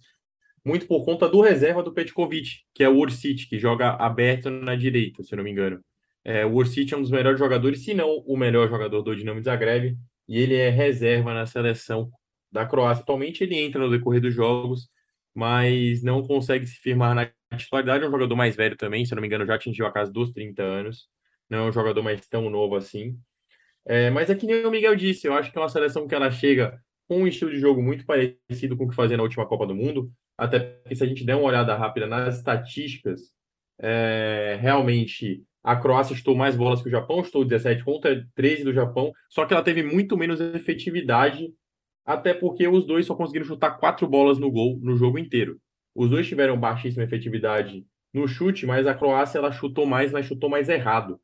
muito 0.64 0.88
por 0.88 1.04
conta 1.04 1.28
do 1.28 1.42
reserva 1.42 1.84
do 1.84 1.94
Petkovic, 1.94 2.62
que 2.74 2.82
é 2.82 2.90
o 2.90 2.98
Orsic, 2.98 3.48
que 3.48 3.60
joga 3.60 3.90
aberto 3.92 4.50
na 4.50 4.74
direita, 4.74 5.22
se 5.22 5.36
não 5.36 5.44
me 5.44 5.52
engano. 5.52 5.82
É, 6.24 6.46
o 6.46 6.56
Orsic 6.56 6.92
é 6.94 6.98
um 6.98 7.02
dos 7.02 7.12
melhores 7.12 7.38
jogadores, 7.38 7.84
se 7.84 7.94
não 7.94 8.24
o 8.26 8.38
melhor 8.38 8.70
jogador 8.70 9.02
do 9.02 9.16
Dinamo 9.16 9.44
Zagreb 9.44 9.98
e 10.28 10.40
ele 10.40 10.56
é 10.56 10.70
reserva 10.70 11.34
na 11.34 11.46
seleção 11.46 12.10
da 12.52 12.66
Croácia. 12.66 13.04
Atualmente 13.04 13.44
ele 13.44 13.58
entra 13.58 13.82
no 13.82 13.90
decorrer 13.90 14.22
dos 14.22 14.34
jogos, 14.34 14.90
mas 15.34 16.04
não 16.04 16.24
consegue 16.24 16.66
se 16.66 16.78
firmar 16.78 17.14
na 17.14 17.30
titularidade. 17.58 18.04
É 18.04 18.08
um 18.08 18.12
jogador 18.12 18.36
mais 18.36 18.56
velho 18.56 18.76
também, 18.78 19.06
se 19.06 19.14
não 19.14 19.22
me 19.22 19.28
engano, 19.28 19.46
já 19.46 19.56
atingiu 19.56 19.86
a 19.86 19.92
casa 19.92 20.12
dos 20.12 20.32
30 20.32 20.64
anos. 20.64 21.08
Não 21.50 21.60
é 21.60 21.70
um 21.70 21.72
jogador 21.72 22.02
mais 22.02 22.28
tão 22.28 22.50
novo 22.50 22.76
assim. 22.76 23.18
É, 23.86 24.10
mas 24.10 24.30
é 24.30 24.36
que 24.36 24.48
nem 24.48 24.66
o 24.66 24.72
Miguel 24.72 24.96
disse, 24.96 25.28
eu 25.28 25.34
acho 25.34 25.52
que 25.52 25.58
é 25.58 25.62
uma 25.62 25.70
seleção 25.70 26.08
que 26.08 26.16
ela 26.16 26.32
chega 26.32 26.80
com 27.08 27.22
um 27.22 27.28
estilo 27.28 27.52
de 27.52 27.60
jogo 27.60 27.84
muito 27.84 28.06
parecido 28.06 28.76
com 28.76 28.86
o 28.86 28.90
que 28.90 28.96
fazia 28.96 29.18
na 29.18 29.24
última 29.24 29.46
Copa 29.48 29.68
do 29.68 29.76
Mundo. 29.76 30.12
Até 30.38 30.60
porque 30.60 30.96
se 30.96 31.04
a 31.04 31.08
gente 31.08 31.24
der 31.24 31.36
uma 31.36 31.48
olhada 31.48 31.76
rápida 31.76 32.08
nas 32.08 32.38
estatísticas, 32.38 33.32
é, 33.80 34.58
realmente 34.60 35.44
a 35.66 35.76
Croácia 35.76 36.14
estou 36.14 36.36
mais 36.36 36.56
bolas 36.56 36.80
que 36.84 36.88
o 36.88 36.92
Japão, 36.92 37.22
estou 37.22 37.44
17 37.44 37.84
contra 37.84 38.24
13 38.36 38.66
do 38.66 38.72
Japão, 38.72 39.12
só 39.28 39.48
que 39.48 39.54
ela 39.54 39.64
teve 39.64 39.82
muito 39.82 40.16
menos 40.16 40.40
efetividade, 40.40 41.52
até 42.06 42.36
porque 42.36 42.68
os 42.68 42.86
dois 42.86 43.08
só 43.08 43.16
conseguiram 43.16 43.48
chutar 43.48 43.72
quatro 43.80 44.06
bolas 44.08 44.38
no 44.38 44.52
gol 44.52 44.78
no 44.80 44.96
jogo 44.96 45.18
inteiro. 45.18 45.60
Os 45.96 46.12
dois 46.12 46.28
tiveram 46.28 46.56
baixíssima 46.56 47.04
efetividade 47.04 47.84
no 48.14 48.28
chute, 48.28 48.64
mas 48.68 48.86
a 48.86 48.94
Croácia 48.94 49.40
ela 49.40 49.52
chutou 49.52 49.88
mais, 49.88 50.12
mas 50.12 50.28
chutou 50.28 50.52
mais 50.52 50.70
errado. 50.70 51.20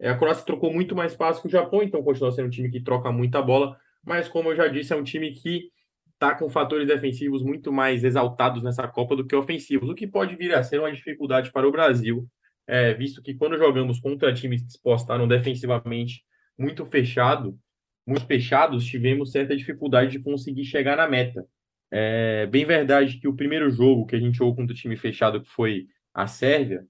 É, 0.00 0.08
a 0.08 0.16
Croácia 0.16 0.46
trocou 0.46 0.72
muito 0.72 0.96
mais 0.96 1.14
fácil 1.14 1.42
que 1.42 1.48
o 1.48 1.50
Japão, 1.50 1.82
então 1.82 2.02
continua 2.02 2.32
sendo 2.32 2.46
um 2.46 2.50
time 2.50 2.70
que 2.70 2.82
troca 2.82 3.12
muita 3.12 3.42
bola, 3.42 3.76
mas 4.02 4.28
como 4.28 4.50
eu 4.50 4.56
já 4.56 4.66
disse, 4.66 4.94
é 4.94 4.96
um 4.96 5.04
time 5.04 5.30
que 5.30 5.68
está 6.14 6.34
com 6.34 6.48
fatores 6.48 6.88
defensivos 6.88 7.42
muito 7.42 7.70
mais 7.70 8.02
exaltados 8.02 8.62
nessa 8.62 8.88
Copa 8.88 9.14
do 9.14 9.26
que 9.26 9.36
ofensivos, 9.36 9.90
o 9.90 9.94
que 9.94 10.06
pode 10.06 10.36
vir 10.36 10.54
a 10.54 10.62
ser 10.62 10.80
uma 10.80 10.90
dificuldade 10.90 11.52
para 11.52 11.68
o 11.68 11.70
Brasil, 11.70 12.26
é, 12.66 12.94
visto 12.94 13.22
que 13.22 13.34
quando 13.34 13.58
jogamos 13.58 14.00
contra 14.00 14.32
times 14.32 14.62
que 14.62 14.72
se 14.72 14.82
postaram 14.82 15.28
defensivamente 15.28 16.22
muito 16.58 16.84
fechado, 16.86 17.58
muito 18.06 18.26
fechados, 18.26 18.84
tivemos 18.84 19.32
certa 19.32 19.56
dificuldade 19.56 20.12
de 20.12 20.18
conseguir 20.20 20.64
chegar 20.64 20.96
na 20.96 21.08
meta. 21.08 21.46
É 21.90 22.46
bem 22.46 22.64
verdade 22.64 23.18
que 23.18 23.28
o 23.28 23.36
primeiro 23.36 23.70
jogo 23.70 24.06
que 24.06 24.16
a 24.16 24.20
gente 24.20 24.38
jogou 24.38 24.56
contra 24.56 24.72
o 24.72 24.76
time 24.76 24.96
fechado, 24.96 25.40
que 25.40 25.48
foi 25.48 25.86
a 26.12 26.26
Sérvia, 26.26 26.84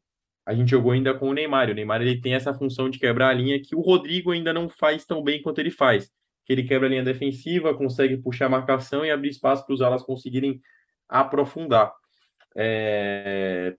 a 0.46 0.54
gente 0.54 0.70
jogou 0.70 0.92
ainda 0.92 1.14
com 1.14 1.28
o 1.28 1.32
Neymar. 1.32 1.70
O 1.70 1.74
Neymar 1.74 2.02
ele 2.02 2.20
tem 2.20 2.34
essa 2.34 2.52
função 2.52 2.90
de 2.90 2.98
quebrar 2.98 3.30
a 3.30 3.32
linha 3.32 3.60
que 3.60 3.74
o 3.74 3.80
Rodrigo 3.80 4.30
ainda 4.30 4.52
não 4.52 4.68
faz 4.68 5.04
tão 5.04 5.22
bem 5.22 5.40
quanto 5.40 5.58
ele 5.58 5.70
faz. 5.70 6.10
Que 6.44 6.52
ele 6.52 6.64
quebra 6.64 6.86
a 6.86 6.90
linha 6.90 7.02
defensiva, 7.02 7.74
consegue 7.74 8.18
puxar 8.18 8.46
a 8.46 8.50
marcação 8.50 9.04
e 9.04 9.10
abrir 9.10 9.30
espaço 9.30 9.64
para 9.64 9.74
os 9.74 9.80
alas 9.80 10.02
conseguirem 10.02 10.60
aprofundar. 11.08 11.92
É... 12.56 13.74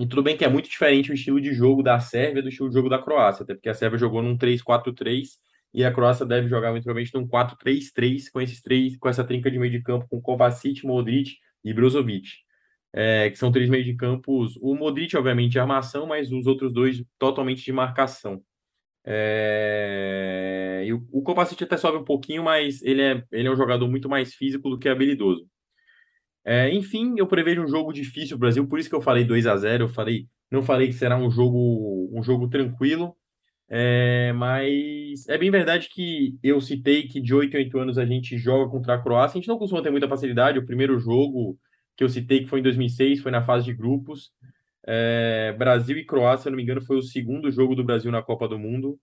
E 0.00 0.06
tudo 0.06 0.22
bem 0.22 0.34
que 0.34 0.42
é 0.46 0.48
muito 0.48 0.70
diferente 0.70 1.10
o 1.10 1.14
estilo 1.14 1.38
de 1.38 1.52
jogo 1.52 1.82
da 1.82 2.00
Sérvia 2.00 2.42
do 2.42 2.48
estilo 2.48 2.70
de 2.70 2.74
jogo 2.74 2.88
da 2.88 2.98
Croácia, 2.98 3.42
até 3.42 3.52
porque 3.52 3.68
a 3.68 3.74
Sérvia 3.74 3.98
jogou 3.98 4.22
num 4.22 4.34
3-4-3 4.34 5.32
e 5.74 5.84
a 5.84 5.92
Croácia 5.92 6.24
deve 6.24 6.48
jogar 6.48 6.70
muito 6.70 6.84
provavelmente 6.84 7.14
num 7.14 7.28
4-3-3 7.28 8.30
com 8.32 8.40
esses 8.40 8.62
três, 8.62 8.96
com 8.96 9.10
essa 9.10 9.22
trinca 9.22 9.50
de 9.50 9.58
meio 9.58 9.70
de 9.70 9.82
campo 9.82 10.08
com 10.08 10.18
Kovacic, 10.18 10.86
Modric 10.86 11.36
e 11.62 11.74
Brozovic. 11.74 12.28
É, 12.94 13.28
que 13.28 13.36
são 13.36 13.52
três 13.52 13.68
meio 13.68 13.84
de 13.84 13.94
campos. 13.94 14.56
O 14.62 14.74
Modric, 14.74 15.14
obviamente, 15.18 15.52
de 15.52 15.60
armação, 15.60 16.06
mas 16.06 16.32
os 16.32 16.46
outros 16.46 16.72
dois 16.72 17.04
totalmente 17.18 17.62
de 17.62 17.70
marcação. 17.70 18.42
É... 19.04 20.82
E 20.86 20.94
o, 20.94 21.06
o 21.12 21.22
Kovacic 21.22 21.62
até 21.62 21.76
sobe 21.76 21.98
um 21.98 22.04
pouquinho, 22.04 22.42
mas 22.44 22.82
ele 22.82 23.02
é, 23.02 23.22
ele 23.30 23.48
é 23.48 23.50
um 23.50 23.56
jogador 23.56 23.86
muito 23.86 24.08
mais 24.08 24.34
físico 24.34 24.70
do 24.70 24.78
que 24.78 24.88
habilidoso. 24.88 25.46
É, 26.44 26.72
enfim, 26.74 27.14
eu 27.18 27.26
prevejo 27.26 27.62
um 27.62 27.68
jogo 27.68 27.92
difícil 27.92 28.36
o 28.36 28.40
Brasil, 28.40 28.66
por 28.66 28.78
isso 28.78 28.88
que 28.88 28.94
eu 28.94 29.00
falei 29.00 29.24
2 29.24 29.46
a 29.46 29.56
0 29.56 29.84
eu 29.84 29.88
falei, 29.88 30.26
não 30.50 30.62
falei 30.62 30.88
que 30.88 30.94
será 30.94 31.16
um 31.16 31.30
jogo, 31.30 32.08
um 32.12 32.22
jogo 32.22 32.48
tranquilo, 32.48 33.14
é, 33.68 34.32
mas 34.32 35.28
é 35.28 35.38
bem 35.38 35.50
verdade 35.50 35.88
que 35.90 36.38
eu 36.42 36.60
citei 36.60 37.06
que 37.06 37.20
de 37.20 37.34
8 37.34 37.56
em 37.56 37.60
8 37.60 37.78
anos 37.78 37.98
a 37.98 38.06
gente 38.06 38.38
joga 38.38 38.70
contra 38.70 38.94
a 38.94 39.02
Croácia, 39.02 39.38
a 39.38 39.40
gente 39.40 39.48
não 39.48 39.58
costuma 39.58 39.82
ter 39.82 39.90
muita 39.90 40.08
facilidade, 40.08 40.58
o 40.58 40.66
primeiro 40.66 40.98
jogo 40.98 41.58
que 41.96 42.02
eu 42.02 42.08
citei 42.08 42.40
que 42.40 42.46
foi 42.48 42.60
em 42.60 42.62
2006, 42.62 43.20
foi 43.20 43.30
na 43.30 43.44
fase 43.44 43.66
de 43.66 43.74
grupos, 43.74 44.32
é, 44.86 45.54
Brasil 45.58 45.96
e 45.98 46.04
Croácia, 46.04 46.44
se 46.44 46.50
não 46.50 46.56
me 46.56 46.62
engano, 46.62 46.80
foi 46.82 46.96
o 46.96 47.02
segundo 47.02 47.50
jogo 47.50 47.74
do 47.74 47.84
Brasil 47.84 48.10
na 48.10 48.22
Copa 48.22 48.48
do 48.48 48.58
Mundo. 48.58 48.98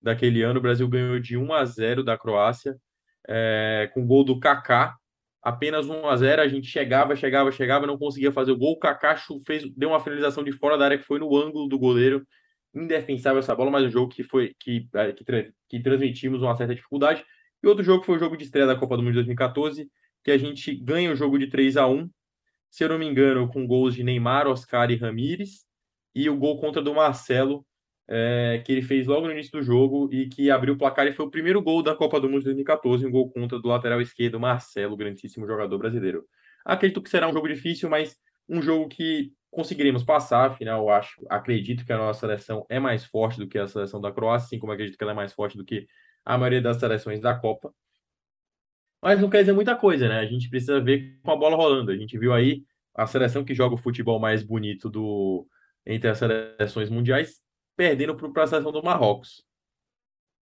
Daquele 0.00 0.42
ano, 0.42 0.58
o 0.58 0.62
Brasil 0.62 0.86
ganhou 0.88 1.18
de 1.18 1.36
1 1.36 1.52
a 1.52 1.64
0 1.64 2.04
da 2.04 2.18
Croácia, 2.18 2.76
é, 3.28 3.90
com 3.94 4.06
gol 4.06 4.24
do 4.24 4.38
Kaká, 4.38 4.96
apenas 5.42 5.88
1 5.88 6.06
a 6.06 6.16
0 6.16 6.42
a 6.42 6.48
gente 6.48 6.66
chegava, 6.66 7.16
chegava, 7.16 7.50
chegava, 7.50 7.86
não 7.86 7.98
conseguia 7.98 8.32
fazer 8.32 8.52
o 8.52 8.56
gol. 8.56 8.78
O 8.78 9.40
fez, 9.44 9.68
deu 9.76 9.90
uma 9.90 10.00
finalização 10.00 10.44
de 10.44 10.52
fora 10.52 10.78
da 10.78 10.84
área 10.84 10.98
que 10.98 11.04
foi 11.04 11.18
no 11.18 11.36
ângulo 11.36 11.68
do 11.68 11.78
goleiro. 11.78 12.26
Indefensável 12.74 13.40
essa 13.40 13.54
bola, 13.54 13.70
mas 13.70 13.84
um 13.84 13.90
jogo 13.90 14.08
que 14.08 14.22
foi 14.22 14.54
que, 14.58 14.88
é, 14.94 15.12
que, 15.12 15.24
que 15.68 15.80
transmitimos 15.80 16.42
uma 16.42 16.56
certa 16.56 16.74
dificuldade. 16.74 17.24
E 17.62 17.66
outro 17.66 17.84
jogo 17.84 18.04
foi 18.04 18.16
o 18.16 18.18
jogo 18.18 18.36
de 18.36 18.44
estreia 18.44 18.66
da 18.66 18.76
Copa 18.76 18.96
do 18.96 19.02
Mundo 19.02 19.12
de 19.12 19.18
2014, 19.18 19.90
que 20.24 20.30
a 20.30 20.38
gente 20.38 20.74
ganha 20.74 21.12
o 21.12 21.16
jogo 21.16 21.38
de 21.38 21.48
3 21.48 21.76
a 21.76 21.86
1 21.86 22.08
se 22.72 22.82
eu 22.82 22.88
não 22.88 22.98
me 22.98 23.06
engano, 23.06 23.46
com 23.48 23.66
gols 23.66 23.94
de 23.94 24.02
Neymar, 24.02 24.48
Oscar 24.48 24.90
e 24.90 24.96
Ramires, 24.96 25.66
e 26.14 26.30
o 26.30 26.36
gol 26.38 26.58
contra 26.58 26.80
do 26.80 26.94
Marcelo, 26.94 27.66
é, 28.14 28.62
que 28.62 28.70
ele 28.70 28.82
fez 28.82 29.06
logo 29.06 29.26
no 29.26 29.32
início 29.32 29.52
do 29.52 29.62
jogo 29.62 30.06
e 30.12 30.28
que 30.28 30.50
abriu 30.50 30.74
o 30.74 30.76
placar 30.76 31.06
e 31.06 31.12
foi 31.12 31.24
o 31.24 31.30
primeiro 31.30 31.62
gol 31.62 31.82
da 31.82 31.94
Copa 31.94 32.20
do 32.20 32.28
Mundo 32.28 32.40
de 32.40 32.44
2014, 32.44 33.06
um 33.06 33.10
gol 33.10 33.30
contra 33.30 33.58
do 33.58 33.68
lateral 33.68 34.02
esquerdo 34.02 34.38
Marcelo, 34.38 34.94
grandíssimo 34.94 35.46
jogador 35.46 35.78
brasileiro. 35.78 36.26
Acredito 36.62 37.00
que 37.00 37.08
será 37.08 37.26
um 37.26 37.32
jogo 37.32 37.48
difícil, 37.48 37.88
mas 37.88 38.14
um 38.46 38.60
jogo 38.60 38.86
que 38.86 39.32
conseguiremos 39.50 40.04
passar, 40.04 40.50
afinal, 40.50 40.90
acho, 40.90 41.24
acredito 41.30 41.86
que 41.86 41.92
a 41.92 41.96
nossa 41.96 42.20
seleção 42.20 42.66
é 42.68 42.78
mais 42.78 43.02
forte 43.02 43.38
do 43.38 43.48
que 43.48 43.58
a 43.58 43.66
seleção 43.66 43.98
da 43.98 44.12
Croácia, 44.12 44.44
assim 44.44 44.58
como 44.58 44.72
acredito 44.72 44.98
que 44.98 45.02
ela 45.02 45.12
é 45.12 45.16
mais 45.16 45.32
forte 45.32 45.56
do 45.56 45.64
que 45.64 45.86
a 46.22 46.36
maioria 46.36 46.60
das 46.60 46.76
seleções 46.76 47.18
da 47.18 47.34
Copa. 47.34 47.72
Mas 49.00 49.18
não 49.22 49.30
quer 49.30 49.40
dizer 49.40 49.54
muita 49.54 49.74
coisa, 49.74 50.06
né? 50.06 50.18
A 50.18 50.26
gente 50.26 50.50
precisa 50.50 50.82
ver 50.82 51.18
com 51.22 51.30
a 51.30 51.36
bola 51.36 51.56
rolando. 51.56 51.90
A 51.90 51.96
gente 51.96 52.18
viu 52.18 52.34
aí 52.34 52.62
a 52.94 53.06
seleção 53.06 53.42
que 53.42 53.54
joga 53.54 53.74
o 53.74 53.78
futebol 53.78 54.20
mais 54.20 54.42
bonito 54.42 54.90
do 54.90 55.46
entre 55.86 56.10
as 56.10 56.18
seleções 56.18 56.90
mundiais 56.90 57.42
perdendo 57.76 58.14
para 58.14 58.44
a 58.44 58.46
seleção 58.46 58.72
do 58.72 58.82
Marrocos. 58.82 59.44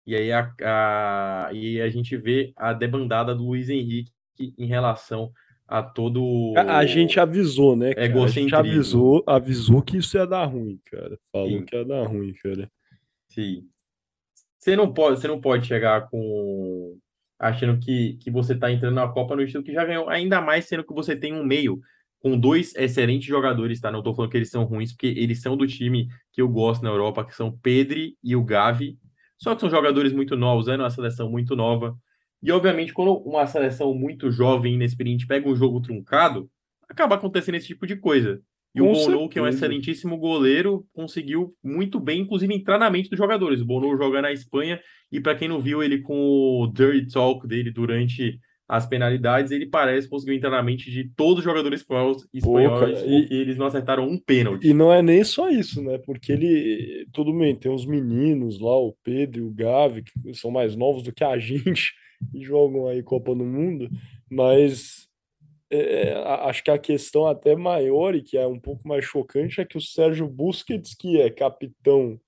E 0.06 0.16
aí 0.16 0.32
a, 0.32 0.52
a, 0.64 1.50
e 1.54 1.80
a 1.82 1.90
gente 1.90 2.18
vê 2.18 2.52
a 2.56 2.74
debandada 2.74 3.36
do 3.36 3.46
Luiz 3.46 3.70
Henrique 3.70 4.12
em 4.58 4.66
relação 4.66 5.32
a 5.68 5.84
todo. 5.84 6.54
A, 6.58 6.78
a 6.78 6.86
gente 6.86 7.20
avisou, 7.20 7.76
né? 7.76 7.94
Cara? 7.94 8.24
A 8.24 8.28
gente 8.28 8.56
avisou, 8.56 9.24
avisou 9.28 9.82
que 9.82 9.98
isso 9.98 10.18
ia 10.18 10.26
dar 10.26 10.46
ruim, 10.46 10.80
cara. 10.86 11.20
Falou 11.32 11.60
Sim. 11.60 11.66
que 11.66 11.76
ia 11.76 11.86
dar 11.86 12.08
ruim, 12.08 12.34
cara. 12.34 12.72
Sim. 13.28 13.68
Você 14.58 14.76
não 14.76 14.92
pode, 14.92 15.20
você 15.20 15.28
não 15.28 15.40
pode 15.40 15.68
chegar 15.68 16.10
com 16.10 16.98
achando 17.38 17.80
que, 17.80 18.18
que 18.18 18.30
você 18.30 18.54
está 18.54 18.70
entrando 18.70 18.96
na 18.96 19.08
Copa 19.08 19.36
no 19.36 19.42
estilo 19.42 19.64
que 19.64 19.72
já 19.72 19.86
ganhou, 19.86 20.10
ainda 20.10 20.42
mais 20.42 20.66
sendo 20.66 20.84
que 20.84 20.94
você 20.94 21.16
tem 21.16 21.34
um 21.34 21.44
meio 21.44 21.80
com 22.20 22.38
dois 22.38 22.76
excelentes 22.76 23.28
jogadores, 23.28 23.80
tá? 23.80 23.92
Não 23.92 24.00
estou 24.00 24.14
falando 24.14 24.32
que 24.32 24.38
eles 24.38 24.50
são 24.50 24.66
ruins, 24.66 24.92
porque 24.92 25.08
eles 25.08 25.42
são 25.42 25.56
do 25.56 25.66
time 25.66 26.08
que 26.34 26.42
eu 26.42 26.50
gosto 26.50 26.84
na 26.84 26.90
Europa, 26.90 27.26
que 27.26 27.36
são 27.36 27.52
Pedri 27.52 28.18
e 28.24 28.36
o 28.36 28.44
Gavi. 28.44 28.98
Só 29.38 29.56
que 29.56 29.62
são 29.62 29.70
jogadores 29.70 30.12
muito 30.12 30.36
novos, 30.36 30.68
é 30.68 30.76
uma 30.76 30.90
seleção 30.90 31.30
muito 31.30 31.56
nova. 31.56 31.98
E, 32.44 32.52
obviamente, 32.52 32.94
quando 32.94 33.14
uma 33.18 33.46
seleção 33.48 33.94
muito 33.94 34.30
jovem, 34.32 34.76
inexperiente, 34.76 35.28
pega 35.28 35.48
um 35.48 35.56
jogo 35.56 35.82
truncado, 35.82 36.50
acaba 36.90 37.16
acontecendo 37.16 37.56
esse 37.56 37.68
tipo 37.68 37.88
de 37.88 37.96
coisa. 37.96 38.42
E 38.76 38.80
Com 38.80 38.92
o 38.92 38.94
Bonou, 38.94 39.30
que 39.30 39.40
é 39.40 39.42
um 39.42 39.48
excelentíssimo 39.48 40.18
goleiro, 40.18 40.86
conseguiu 40.94 41.56
muito 41.64 42.00
bem, 42.00 42.22
inclusive, 42.22 42.54
entrar 42.54 42.78
na 42.78 42.90
mente 42.90 43.10
dos 43.10 43.18
jogadores. 43.18 43.62
O 43.62 43.66
Bonou 43.66 43.98
joga 43.98 44.22
na 44.22 44.32
Espanha, 44.32 44.80
e 45.12 45.20
para 45.20 45.36
quem 45.36 45.48
não 45.48 45.60
viu 45.60 45.82
ele 45.82 46.02
com 46.02 46.14
o 46.62 46.68
dirty 46.68 47.12
talk 47.12 47.48
dele 47.48 47.72
durante 47.72 48.40
as 48.70 48.86
penalidades, 48.86 49.52
ele 49.52 49.66
parece 49.66 50.08
conseguir 50.08 50.36
entrar 50.36 50.52
na 50.52 50.62
mente 50.62 50.92
de 50.92 51.10
todos 51.16 51.40
os 51.40 51.44
jogadores 51.44 51.82
espanhóis, 51.82 52.24
Pô, 52.40 52.60
e, 52.60 53.28
eles 53.32 53.58
não 53.58 53.66
acertaram 53.66 54.08
um 54.08 54.16
pênalti. 54.16 54.68
E 54.68 54.76
não 54.76 54.94
é 54.94 55.02
nem 55.02 55.24
só 55.24 55.50
isso, 55.50 55.82
né? 55.82 55.98
Porque 55.98 56.32
ele, 56.32 57.08
tudo 57.12 57.34
bem, 57.34 57.56
tem 57.56 57.72
uns 57.72 57.88
meninos 57.88 58.60
lá, 58.60 58.78
o 58.78 58.96
Pedro 59.04 59.40
e 59.40 59.44
o 59.44 59.52
Gavi, 59.52 60.04
que 60.04 60.34
são 60.36 60.52
mais 60.52 60.76
novos 60.76 61.02
do 61.02 61.12
que 61.12 61.24
a 61.24 61.36
gente 61.40 61.96
e 62.32 62.44
jogam 62.44 62.88
aí 62.88 63.02
Copa 63.02 63.34
do 63.34 63.44
Mundo, 63.44 63.90
mas 64.30 65.08
é, 65.72 66.14
acho 66.44 66.64
que 66.64 66.70
a 66.70 66.78
questão 66.78 67.26
até 67.26 67.56
maior 67.56 68.14
e 68.14 68.22
que 68.22 68.38
é 68.38 68.46
um 68.46 68.60
pouco 68.60 68.88
mais 68.88 69.04
chocante 69.04 69.60
é 69.60 69.66
que 69.66 69.78
o 69.78 69.82
Sérgio 69.82 70.28
Busquets, 70.28 70.94
que 70.94 71.20
é 71.20 71.32
capitão 71.32 72.20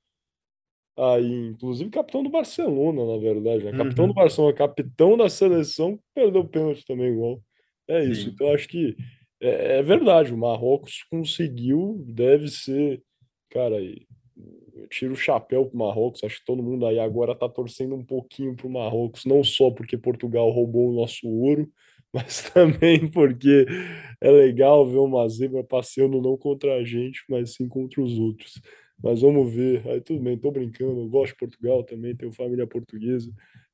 aí, 1.01 1.47
inclusive 1.47 1.89
capitão 1.89 2.21
do 2.21 2.29
Barcelona, 2.29 3.05
na 3.05 3.17
verdade, 3.17 3.63
né? 3.63 3.71
Capitão 3.71 4.05
do 4.05 4.09
uhum. 4.09 4.15
Barcelona, 4.15 4.53
capitão 4.53 5.17
da 5.17 5.29
seleção, 5.29 5.99
perdeu 6.13 6.41
o 6.41 6.47
pênalti 6.47 6.85
também 6.85 7.11
igual. 7.11 7.41
É 7.87 8.03
isso. 8.03 8.25
Sim. 8.25 8.29
Então 8.33 8.53
acho 8.53 8.67
que 8.67 8.95
é, 9.41 9.79
é, 9.79 9.81
verdade, 9.81 10.31
o 10.31 10.37
Marrocos 10.37 11.03
conseguiu, 11.09 12.03
deve 12.07 12.47
ser, 12.47 13.01
cara, 13.49 13.81
eu 13.81 14.87
tiro 14.87 15.13
o 15.13 15.17
chapéu 15.17 15.65
pro 15.65 15.77
Marrocos, 15.77 16.23
acho 16.23 16.39
que 16.39 16.45
todo 16.45 16.61
mundo 16.61 16.85
aí 16.85 16.99
agora 16.99 17.33
tá 17.33 17.49
torcendo 17.49 17.95
um 17.95 18.05
pouquinho 18.05 18.55
pro 18.55 18.69
Marrocos, 18.69 19.25
não 19.25 19.43
só 19.43 19.71
porque 19.71 19.97
Portugal 19.97 20.49
roubou 20.51 20.89
o 20.89 20.95
nosso 20.95 21.27
ouro, 21.27 21.67
mas 22.13 22.43
também 22.51 23.09
porque 23.09 23.65
é 24.21 24.29
legal 24.29 24.85
ver 24.85 24.99
uma 24.99 25.27
zebra 25.27 25.63
passeando 25.63 26.21
não 26.21 26.37
contra 26.37 26.75
a 26.75 26.83
gente, 26.83 27.23
mas 27.27 27.55
sim 27.55 27.67
contra 27.67 28.01
os 28.01 28.19
outros. 28.19 28.61
Mas 29.03 29.21
vamos 29.21 29.53
ver. 29.53 29.87
Aí 29.87 30.01
tudo 30.01 30.21
bem, 30.21 30.37
tô 30.37 30.51
brincando. 30.51 31.01
Eu 31.01 31.09
gosto 31.09 31.33
de 31.33 31.39
Portugal 31.39 31.83
também, 31.83 32.15
tenho 32.15 32.31
família 32.31 32.67
portuguesa. 32.67 33.31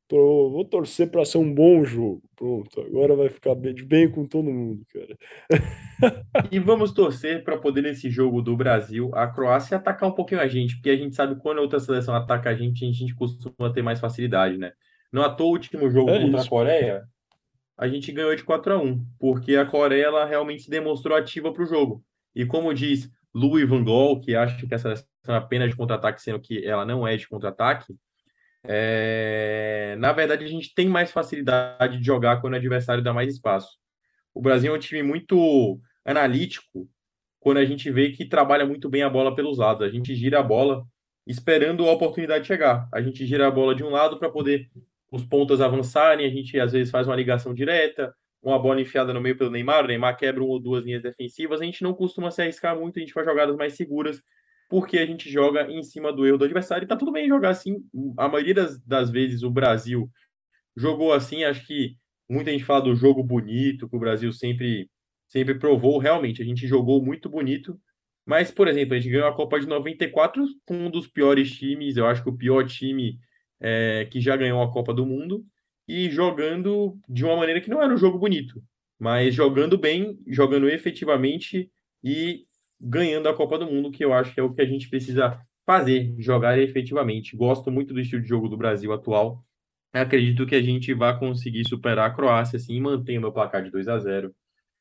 Tô, 0.07 0.49
vou 0.49 0.63
torcer 0.63 1.11
para 1.11 1.25
ser 1.25 1.37
um 1.37 1.53
bom 1.53 1.83
jogo. 1.83 2.23
Pronto, 2.33 2.79
agora 2.79 3.13
vai 3.13 3.27
ficar 3.27 3.53
bem, 3.55 3.73
de 3.75 3.83
bem 3.83 4.09
com 4.09 4.25
todo 4.25 4.49
mundo, 4.49 4.85
cara. 4.93 5.17
e 6.49 6.59
vamos 6.59 6.93
torcer 6.93 7.43
para 7.43 7.57
poder, 7.57 7.81
nesse 7.81 8.09
jogo 8.09 8.41
do 8.41 8.55
Brasil, 8.55 9.11
a 9.13 9.27
Croácia 9.27 9.75
atacar 9.75 10.07
um 10.07 10.13
pouquinho 10.13 10.39
a 10.39 10.47
gente, 10.47 10.75
porque 10.75 10.91
a 10.91 10.95
gente 10.95 11.13
sabe 11.13 11.35
quando 11.41 11.57
a 11.57 11.61
outra 11.61 11.79
seleção 11.79 12.15
ataca 12.15 12.49
a 12.49 12.55
gente, 12.55 12.85
a 12.85 12.91
gente 12.91 13.13
costuma 13.13 13.69
ter 13.73 13.81
mais 13.81 13.99
facilidade, 13.99 14.57
né? 14.57 14.71
Não 15.11 15.23
à 15.23 15.29
toa 15.29 15.47
o 15.47 15.51
último 15.51 15.89
jogo 15.89 16.09
é 16.09 16.21
contra 16.21 16.39
isso. 16.39 16.47
a 16.47 16.49
Coreia, 16.49 17.03
a 17.77 17.87
gente 17.89 18.09
ganhou 18.13 18.33
de 18.33 18.45
4 18.45 18.73
a 18.73 18.77
1 18.81 19.05
porque 19.19 19.57
a 19.57 19.65
Coreia 19.65 20.05
ela 20.05 20.25
realmente 20.25 20.63
se 20.63 20.69
demonstrou 20.69 21.17
ativa 21.17 21.51
para 21.51 21.63
o 21.63 21.67
jogo. 21.67 22.01
E 22.33 22.45
como 22.45 22.73
diz 22.73 23.11
Louis 23.33 23.67
Van 23.67 23.83
Gaal, 23.83 24.21
que 24.21 24.35
acha 24.35 24.65
que 24.65 24.73
essa 24.73 24.95
seleção 24.95 25.07
apenas 25.35 25.69
de 25.69 25.75
contra-ataque, 25.75 26.21
sendo 26.21 26.39
que 26.39 26.65
ela 26.65 26.85
não 26.85 27.07
é 27.07 27.17
de 27.17 27.27
contra-ataque, 27.27 27.95
é... 28.63 29.95
na 29.99 30.11
verdade 30.11 30.43
a 30.43 30.47
gente 30.47 30.73
tem 30.73 30.87
mais 30.87 31.11
facilidade 31.11 31.97
de 31.97 32.05
jogar 32.05 32.41
quando 32.41 32.53
o 32.53 32.57
adversário 32.57 33.03
dá 33.03 33.13
mais 33.13 33.33
espaço. 33.33 33.77
O 34.33 34.41
Brasil 34.41 34.73
é 34.73 34.77
um 34.77 34.79
time 34.79 35.01
muito 35.03 35.79
analítico 36.05 36.87
quando 37.39 37.57
a 37.57 37.65
gente 37.65 37.89
vê 37.91 38.11
que 38.11 38.25
trabalha 38.25 38.65
muito 38.65 38.89
bem 38.89 39.03
a 39.03 39.09
bola 39.09 39.35
pelos 39.35 39.57
lados. 39.57 39.87
A 39.87 39.89
gente 39.89 40.13
gira 40.15 40.39
a 40.39 40.43
bola 40.43 40.83
esperando 41.25 41.87
a 41.87 41.91
oportunidade 41.91 42.47
chegar. 42.47 42.87
A 42.93 43.01
gente 43.01 43.25
gira 43.25 43.47
a 43.47 43.51
bola 43.51 43.75
de 43.75 43.83
um 43.83 43.89
lado 43.89 44.17
para 44.17 44.29
poder 44.29 44.69
os 45.11 45.25
pontas 45.25 45.61
avançarem, 45.61 46.25
a 46.25 46.29
gente 46.29 46.59
às 46.59 46.71
vezes 46.71 46.91
faz 46.91 47.07
uma 47.07 47.15
ligação 47.15 47.53
direta, 47.53 48.13
uma 48.41 48.59
bola 48.59 48.81
enfiada 48.81 49.13
no 49.13 49.21
meio 49.21 49.37
pelo 49.37 49.49
Neymar, 49.49 49.85
o 49.85 49.87
Neymar 49.87 50.17
quebra 50.17 50.43
uma 50.43 50.53
ou 50.53 50.59
duas 50.59 50.85
linhas 50.85 51.01
defensivas, 51.01 51.61
a 51.61 51.65
gente 51.65 51.83
não 51.83 51.93
costuma 51.93 52.31
se 52.31 52.41
arriscar 52.41 52.77
muito, 52.77 52.97
a 52.97 52.99
gente 52.99 53.13
faz 53.13 53.25
jogadas 53.25 53.55
mais 53.55 53.73
seguras, 53.73 54.21
porque 54.69 54.97
a 54.97 55.05
gente 55.05 55.29
joga 55.29 55.71
em 55.71 55.81
cima 55.83 56.11
do 56.11 56.25
erro 56.25 56.37
do 56.37 56.45
adversário, 56.45 56.85
e 56.85 56.87
tá 56.87 56.95
tudo 56.95 57.11
bem 57.11 57.27
jogar 57.27 57.49
assim, 57.49 57.77
a 58.17 58.27
maioria 58.27 58.53
das, 58.53 58.79
das 58.83 59.09
vezes 59.09 59.43
o 59.43 59.49
Brasil 59.49 60.09
jogou 60.75 61.13
assim, 61.13 61.43
acho 61.43 61.65
que 61.65 61.95
muita 62.29 62.51
gente 62.51 62.63
fala 62.63 62.81
do 62.81 62.95
jogo 62.95 63.23
bonito, 63.23 63.89
que 63.89 63.95
o 63.95 63.99
Brasil 63.99 64.31
sempre, 64.31 64.89
sempre 65.27 65.55
provou, 65.55 65.97
realmente, 65.97 66.41
a 66.41 66.45
gente 66.45 66.67
jogou 66.67 67.03
muito 67.03 67.29
bonito, 67.29 67.79
mas, 68.25 68.51
por 68.51 68.67
exemplo, 68.67 68.93
a 68.93 68.99
gente 68.99 69.11
ganhou 69.11 69.27
a 69.27 69.35
Copa 69.35 69.59
de 69.59 69.67
94 69.67 70.45
com 70.65 70.75
um 70.75 70.91
dos 70.91 71.07
piores 71.07 71.51
times, 71.51 71.95
eu 71.95 72.05
acho 72.05 72.21
que 72.21 72.29
o 72.29 72.37
pior 72.37 72.67
time 72.67 73.17
é, 73.59 74.05
que 74.11 74.19
já 74.19 74.35
ganhou 74.35 74.61
a 74.61 74.71
Copa 74.71 74.93
do 74.93 75.05
Mundo, 75.05 75.45
e 75.87 76.09
jogando 76.09 76.99
de 77.07 77.23
uma 77.23 77.37
maneira 77.37 77.61
que 77.61 77.69
não 77.69 77.81
era 77.81 77.93
um 77.93 77.97
jogo 77.97 78.19
bonito, 78.19 78.61
mas 78.99 79.33
jogando 79.33 79.77
bem, 79.77 80.19
jogando 80.27 80.69
efetivamente 80.69 81.71
e 82.03 82.45
ganhando 82.79 83.27
a 83.29 83.35
Copa 83.35 83.57
do 83.57 83.65
Mundo, 83.65 83.91
que 83.91 84.03
eu 84.03 84.13
acho 84.13 84.33
que 84.33 84.39
é 84.39 84.43
o 84.43 84.53
que 84.53 84.61
a 84.61 84.65
gente 84.65 84.89
precisa 84.89 85.39
fazer, 85.65 86.15
jogar 86.17 86.57
efetivamente. 86.57 87.35
Gosto 87.35 87.71
muito 87.71 87.93
do 87.93 87.99
estilo 87.99 88.21
de 88.21 88.29
jogo 88.29 88.47
do 88.47 88.57
Brasil 88.57 88.93
atual. 88.93 89.43
Acredito 89.93 90.45
que 90.45 90.55
a 90.55 90.61
gente 90.61 90.93
vai 90.93 91.17
conseguir 91.17 91.67
superar 91.67 92.09
a 92.09 92.13
Croácia, 92.13 92.57
assim, 92.57 92.79
manter 92.79 93.17
o 93.17 93.21
meu 93.21 93.31
placar 93.31 93.63
de 93.63 93.71
2 93.71 93.87
a 93.87 93.99
0 93.99 94.33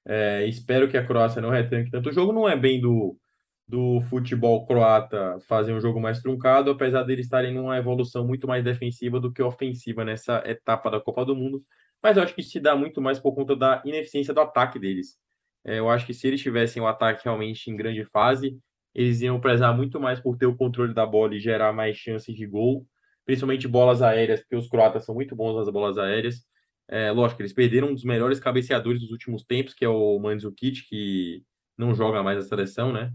é, 0.06 0.46
Espero 0.46 0.88
que 0.88 0.96
a 0.96 1.04
Croácia 1.04 1.42
não 1.42 1.50
retranque 1.50 1.90
tanto. 1.90 2.08
O 2.08 2.12
jogo 2.12 2.32
não 2.32 2.48
é 2.48 2.56
bem 2.56 2.80
do, 2.80 3.18
do 3.66 4.00
futebol 4.02 4.66
croata 4.66 5.38
fazer 5.48 5.72
um 5.72 5.80
jogo 5.80 6.00
mais 6.00 6.20
truncado, 6.20 6.70
apesar 6.70 7.02
deles 7.02 7.26
estarem 7.26 7.52
numa 7.52 7.76
evolução 7.78 8.26
muito 8.26 8.46
mais 8.46 8.62
defensiva 8.64 9.18
do 9.20 9.32
que 9.32 9.42
ofensiva 9.42 10.04
nessa 10.04 10.42
etapa 10.46 10.90
da 10.90 11.00
Copa 11.00 11.24
do 11.24 11.34
Mundo. 11.34 11.64
Mas 12.02 12.16
eu 12.16 12.22
acho 12.22 12.34
que 12.34 12.42
se 12.42 12.60
dá 12.60 12.76
muito 12.76 13.00
mais 13.00 13.18
por 13.18 13.34
conta 13.34 13.56
da 13.56 13.82
ineficiência 13.84 14.32
do 14.32 14.40
ataque 14.40 14.78
deles. 14.78 15.18
É, 15.66 15.80
eu 15.80 15.90
acho 15.90 16.06
que 16.06 16.14
se 16.14 16.28
eles 16.28 16.40
tivessem 16.40 16.80
o 16.80 16.86
ataque 16.86 17.24
realmente 17.24 17.68
em 17.70 17.76
grande 17.76 18.04
fase, 18.04 18.56
eles 18.94 19.20
iam 19.20 19.40
prezar 19.40 19.76
muito 19.76 19.98
mais 20.00 20.20
por 20.20 20.36
ter 20.38 20.46
o 20.46 20.56
controle 20.56 20.94
da 20.94 21.04
bola 21.04 21.34
e 21.34 21.40
gerar 21.40 21.72
mais 21.72 21.96
chances 21.96 22.34
de 22.34 22.46
gol, 22.46 22.86
principalmente 23.24 23.66
bolas 23.66 24.00
aéreas, 24.00 24.40
porque 24.40 24.54
os 24.56 24.68
croatas 24.68 25.04
são 25.04 25.14
muito 25.14 25.34
bons 25.34 25.56
nas 25.56 25.68
bolas 25.68 25.98
aéreas. 25.98 26.46
É, 26.88 27.10
lógico, 27.10 27.42
eles 27.42 27.52
perderam 27.52 27.88
um 27.88 27.94
dos 27.94 28.04
melhores 28.04 28.38
cabeceadores 28.38 29.00
dos 29.00 29.10
últimos 29.10 29.44
tempos, 29.44 29.74
que 29.74 29.84
é 29.84 29.88
o 29.88 30.18
Mandzukic, 30.20 30.82
que 30.88 31.42
não 31.76 31.94
joga 31.94 32.22
mais 32.22 32.38
a 32.38 32.42
seleção, 32.42 32.92
né? 32.92 33.12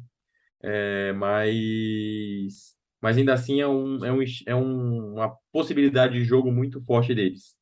É, 0.61 1.13
mas, 1.13 2.75
mas 3.01 3.17
ainda 3.17 3.33
assim 3.33 3.61
é, 3.61 3.67
um, 3.67 4.05
é, 4.05 4.11
um, 4.11 4.23
é 4.45 4.55
um, 4.55 5.13
uma 5.13 5.35
possibilidade 5.53 6.13
de 6.15 6.25
jogo 6.25 6.51
muito 6.51 6.81
forte 6.83 7.15
deles. 7.15 7.55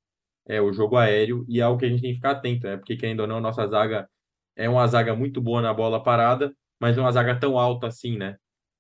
É 0.48 0.60
o 0.62 0.74
jogo 0.74 0.98
aéreo 0.98 1.46
e 1.48 1.60
é 1.60 1.64
algo 1.64 1.80
que 1.80 1.86
a 1.86 1.90
gente 1.90 2.02
tem 2.02 2.12
que 2.12 2.16
ficar 2.18 2.32
atento, 2.32 2.66
né? 2.68 2.78
Porque, 2.78 2.98
querendo 2.98 3.22
ou 3.22 3.28
não, 3.28 3.38
a 3.38 3.42
nossa 3.42 3.68
zaga 3.68 4.10
é 4.60 4.70
uma 4.70 4.86
zaga 4.86 5.16
muito 5.16 5.42
boa 5.42 5.62
na 5.62 5.74
bola 5.74 6.04
parada, 6.04 6.54
mas 6.80 6.96
não 6.96 7.04
é 7.04 7.06
uma 7.06 7.12
zaga 7.14 7.34
tão 7.40 7.58
alta 7.58 7.88
assim, 7.88 8.18
né? 8.18 8.36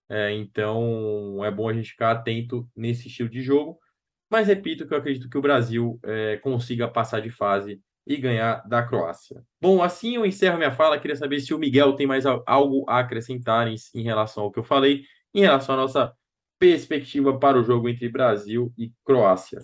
É, 0.09 0.31
então 0.33 1.43
é 1.45 1.49
bom 1.49 1.69
a 1.69 1.73
gente 1.73 1.91
ficar 1.91 2.11
atento 2.11 2.67
nesse 2.75 3.07
estilo 3.07 3.29
de 3.29 3.41
jogo. 3.41 3.79
Mas 4.29 4.47
repito 4.47 4.85
que 4.85 4.93
eu 4.93 4.97
acredito 4.97 5.29
que 5.29 5.37
o 5.37 5.41
Brasil 5.41 5.97
é, 6.03 6.37
consiga 6.37 6.87
passar 6.87 7.21
de 7.21 7.29
fase 7.29 7.81
e 8.05 8.17
ganhar 8.17 8.61
da 8.67 8.83
Croácia. 8.83 9.41
Bom, 9.61 9.81
assim 9.81 10.15
eu 10.15 10.25
encerro 10.25 10.57
minha 10.57 10.71
fala. 10.71 10.99
Queria 10.99 11.15
saber 11.15 11.39
se 11.39 11.53
o 11.53 11.59
Miguel 11.59 11.93
tem 11.93 12.05
mais 12.05 12.25
algo 12.25 12.85
a 12.87 12.99
acrescentar 12.99 13.67
em, 13.67 13.75
em 13.95 14.03
relação 14.03 14.43
ao 14.43 14.51
que 14.51 14.59
eu 14.59 14.63
falei, 14.63 15.03
em 15.33 15.41
relação 15.41 15.75
à 15.75 15.77
nossa 15.77 16.13
perspectiva 16.59 17.39
para 17.39 17.57
o 17.57 17.63
jogo 17.63 17.87
entre 17.87 18.09
Brasil 18.09 18.73
e 18.77 18.91
Croácia. 19.05 19.61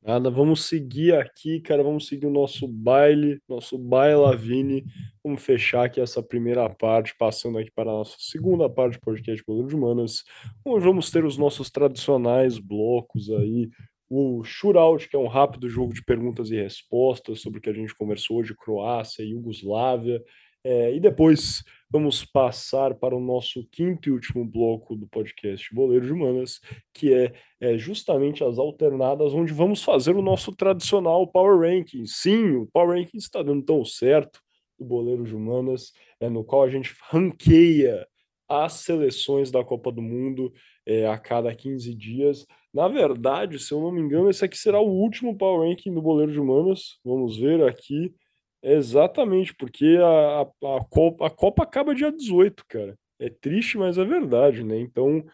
Nada, 0.00 0.30
vamos 0.30 0.64
seguir 0.64 1.14
aqui, 1.14 1.60
cara. 1.60 1.82
Vamos 1.82 2.06
seguir 2.06 2.26
o 2.26 2.30
nosso 2.30 2.66
baile, 2.68 3.40
nosso 3.48 3.76
bailavine. 3.76 4.84
Vamos 5.22 5.42
fechar 5.42 5.84
aqui 5.84 6.00
essa 6.00 6.22
primeira 6.22 6.68
parte, 6.70 7.14
passando 7.18 7.58
aqui 7.58 7.70
para 7.70 7.90
a 7.90 7.94
nossa 7.94 8.16
segunda 8.18 8.70
parte 8.70 8.94
do 8.94 9.00
podcast 9.00 9.44
Poder 9.44 9.66
de 9.66 9.74
Humanas, 9.74 10.22
onde 10.64 10.84
vamos 10.84 11.10
ter 11.10 11.24
os 11.24 11.36
nossos 11.36 11.68
tradicionais 11.70 12.58
blocos 12.58 13.28
aí, 13.30 13.68
o 14.08 14.42
Shootout, 14.44 15.08
que 15.08 15.16
é 15.16 15.18
um 15.18 15.26
rápido 15.26 15.68
jogo 15.68 15.92
de 15.92 16.02
perguntas 16.04 16.50
e 16.50 16.56
respostas 16.56 17.40
sobre 17.40 17.58
o 17.58 17.62
que 17.62 17.68
a 17.68 17.74
gente 17.74 17.94
conversou 17.94 18.38
hoje, 18.38 18.54
Croácia 18.56 19.22
e 19.22 19.30
Iugoslávia. 19.32 20.22
É, 20.70 20.94
e 20.94 21.00
depois 21.00 21.64
vamos 21.90 22.26
passar 22.26 22.94
para 22.94 23.16
o 23.16 23.20
nosso 23.20 23.66
quinto 23.72 24.06
e 24.06 24.12
último 24.12 24.44
bloco 24.44 24.94
do 24.94 25.08
podcast 25.08 25.74
Boleiro 25.74 26.04
de 26.04 26.12
Humanas, 26.12 26.60
que 26.92 27.10
é, 27.10 27.32
é, 27.58 27.78
justamente 27.78 28.44
as 28.44 28.58
alternadas, 28.58 29.32
onde 29.32 29.50
vamos 29.50 29.82
fazer 29.82 30.14
o 30.14 30.20
nosso 30.20 30.54
tradicional 30.54 31.26
Power 31.26 31.58
Ranking. 31.58 32.04
Sim, 32.04 32.56
o 32.56 32.66
Power 32.66 32.98
Ranking 32.98 33.16
está 33.16 33.42
dando 33.42 33.64
tão 33.64 33.82
certo 33.82 34.42
do 34.78 34.84
Boleiro 34.84 35.24
de 35.24 35.34
Humanas, 35.34 35.90
é, 36.20 36.28
no 36.28 36.44
qual 36.44 36.64
a 36.64 36.68
gente 36.68 36.94
ranqueia 37.08 38.06
as 38.46 38.74
seleções 38.74 39.50
da 39.50 39.64
Copa 39.64 39.90
do 39.90 40.02
Mundo 40.02 40.52
é, 40.84 41.06
a 41.06 41.16
cada 41.16 41.54
15 41.54 41.94
dias. 41.94 42.46
Na 42.74 42.88
verdade, 42.88 43.58
se 43.58 43.72
eu 43.72 43.80
não 43.80 43.90
me 43.90 44.02
engano, 44.02 44.28
esse 44.28 44.44
aqui 44.44 44.58
será 44.58 44.78
o 44.78 44.90
último 44.90 45.34
Power 45.34 45.66
Ranking 45.66 45.94
do 45.94 46.02
Boleiro 46.02 46.30
de 46.30 46.38
Humanas. 46.38 46.98
Vamos 47.02 47.38
ver 47.38 47.66
aqui. 47.66 48.14
Exatamente, 48.62 49.54
porque 49.54 49.96
a, 50.00 50.40
a, 50.40 50.76
a, 50.76 50.84
Copa, 50.90 51.26
a 51.26 51.30
Copa 51.30 51.62
acaba 51.62 51.94
dia 51.94 52.10
18, 52.10 52.64
cara. 52.68 52.98
É 53.20 53.28
triste, 53.30 53.78
mas 53.78 53.98
é 53.98 54.04
verdade, 54.04 54.64
né? 54.64 54.78
Então, 54.78 55.24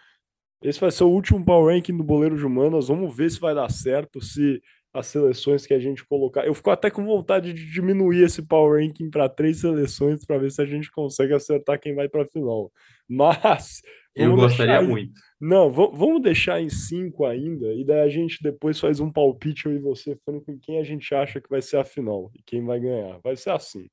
esse 0.63 0.81
vai 0.81 0.91
ser 0.91 1.05
o 1.05 1.11
último 1.11 1.45
Power 1.45 1.75
Ranking 1.75 1.97
do 1.97 2.05
Boleiro 2.05 2.37
de 2.37 2.45
Humanas. 2.45 2.89
Vamos 2.89 3.15
ver 3.17 3.31
se 3.31 3.41
vai 3.41 3.55
dar 3.55 3.71
certo, 3.71 4.21
se 4.23 4.61
as 4.95 5.09
seleções 5.09 5.67
que 5.67 5.75
a 5.75 5.79
gente 5.81 6.07
colocar. 6.07 6.47
Eu 6.47 6.55
fico 6.55 6.71
até 6.71 6.89
com 6.89 7.05
vontade 7.05 7.53
de 7.53 7.71
diminuir 7.71 8.23
esse 8.23 8.41
power 8.41 8.81
ranking 8.81 9.11
para 9.11 9.29
três 9.29 9.61
seleções 9.61 10.25
para 10.25 10.39
ver 10.39 10.53
se 10.53 10.63
a 10.63 10.65
gente 10.65 10.91
consegue 10.93 11.35
acertar 11.35 11.81
quem 11.81 11.97
vai 11.97 12.09
para 12.09 12.23
a 12.23 12.27
final. 12.27 12.73
Mas 13.09 13.83
eu 14.15 14.37
gostaria 14.37 14.81
muito. 14.81 15.13
Não, 15.41 15.71
vamos 15.71 16.23
deixar 16.23 16.63
em 16.63 16.71
cinco 16.71 17.27
ainda, 17.27 17.75
e 17.75 17.85
daí 17.85 18.01
a 18.01 18.09
gente 18.09 18.41
depois 18.41 18.79
faz 18.79 19.01
um 19.01 19.11
palpite, 19.11 19.67
eu 19.67 19.75
e 19.75 19.79
você, 19.79 20.17
Franco, 20.25 20.51
em 20.51 20.59
quem 20.59 20.79
a 20.79 20.85
gente 20.85 21.13
acha 21.13 21.41
que 21.41 21.51
vai 21.51 21.61
ser 21.61 21.79
a 21.79 21.85
final 21.85 22.31
e 22.35 22.43
quem 22.47 22.65
vai 22.65 22.79
ganhar. 22.79 23.19
Vai 23.23 23.37
ser 23.37 23.51
assim. 23.51 23.89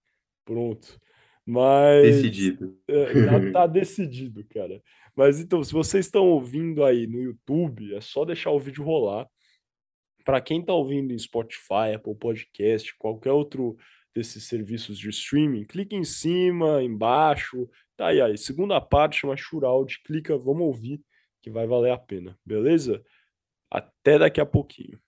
Pronto. 0.45 0.99
Mas. 1.43 2.15
Decidido. 2.15 2.77
É, 2.87 3.51
tá 3.51 3.65
decidido, 3.65 4.45
cara. 4.53 4.79
Mas 5.15 5.39
então, 5.39 5.63
se 5.63 5.73
vocês 5.73 6.05
estão 6.05 6.27
ouvindo 6.27 6.83
aí 6.85 7.07
no 7.07 7.19
YouTube, 7.19 7.95
é 7.95 7.99
só 8.01 8.23
deixar 8.23 8.51
o 8.51 8.59
vídeo 8.59 8.83
rolar. 8.83 9.27
Para 10.23 10.41
quem 10.41 10.61
está 10.61 10.73
ouvindo 10.73 11.13
em 11.13 11.19
Spotify, 11.19 11.93
Apple 11.95 12.15
Podcast, 12.15 12.95
qualquer 12.97 13.31
outro 13.31 13.77
desses 14.13 14.45
serviços 14.45 14.97
de 14.97 15.09
streaming, 15.09 15.63
clique 15.63 15.95
em 15.95 16.03
cima, 16.03 16.83
embaixo, 16.83 17.69
tá 17.95 18.07
aí, 18.07 18.21
aí. 18.21 18.37
Segunda 18.37 18.79
parte 18.81 19.19
chama 19.19 19.37
Shootout, 19.37 20.01
clica, 20.03 20.37
vamos 20.37 20.63
ouvir, 20.63 21.01
que 21.41 21.49
vai 21.49 21.65
valer 21.65 21.91
a 21.91 21.97
pena, 21.97 22.37
beleza? 22.45 23.03
Até 23.69 24.19
daqui 24.19 24.41
a 24.41 24.45
pouquinho. 24.45 24.99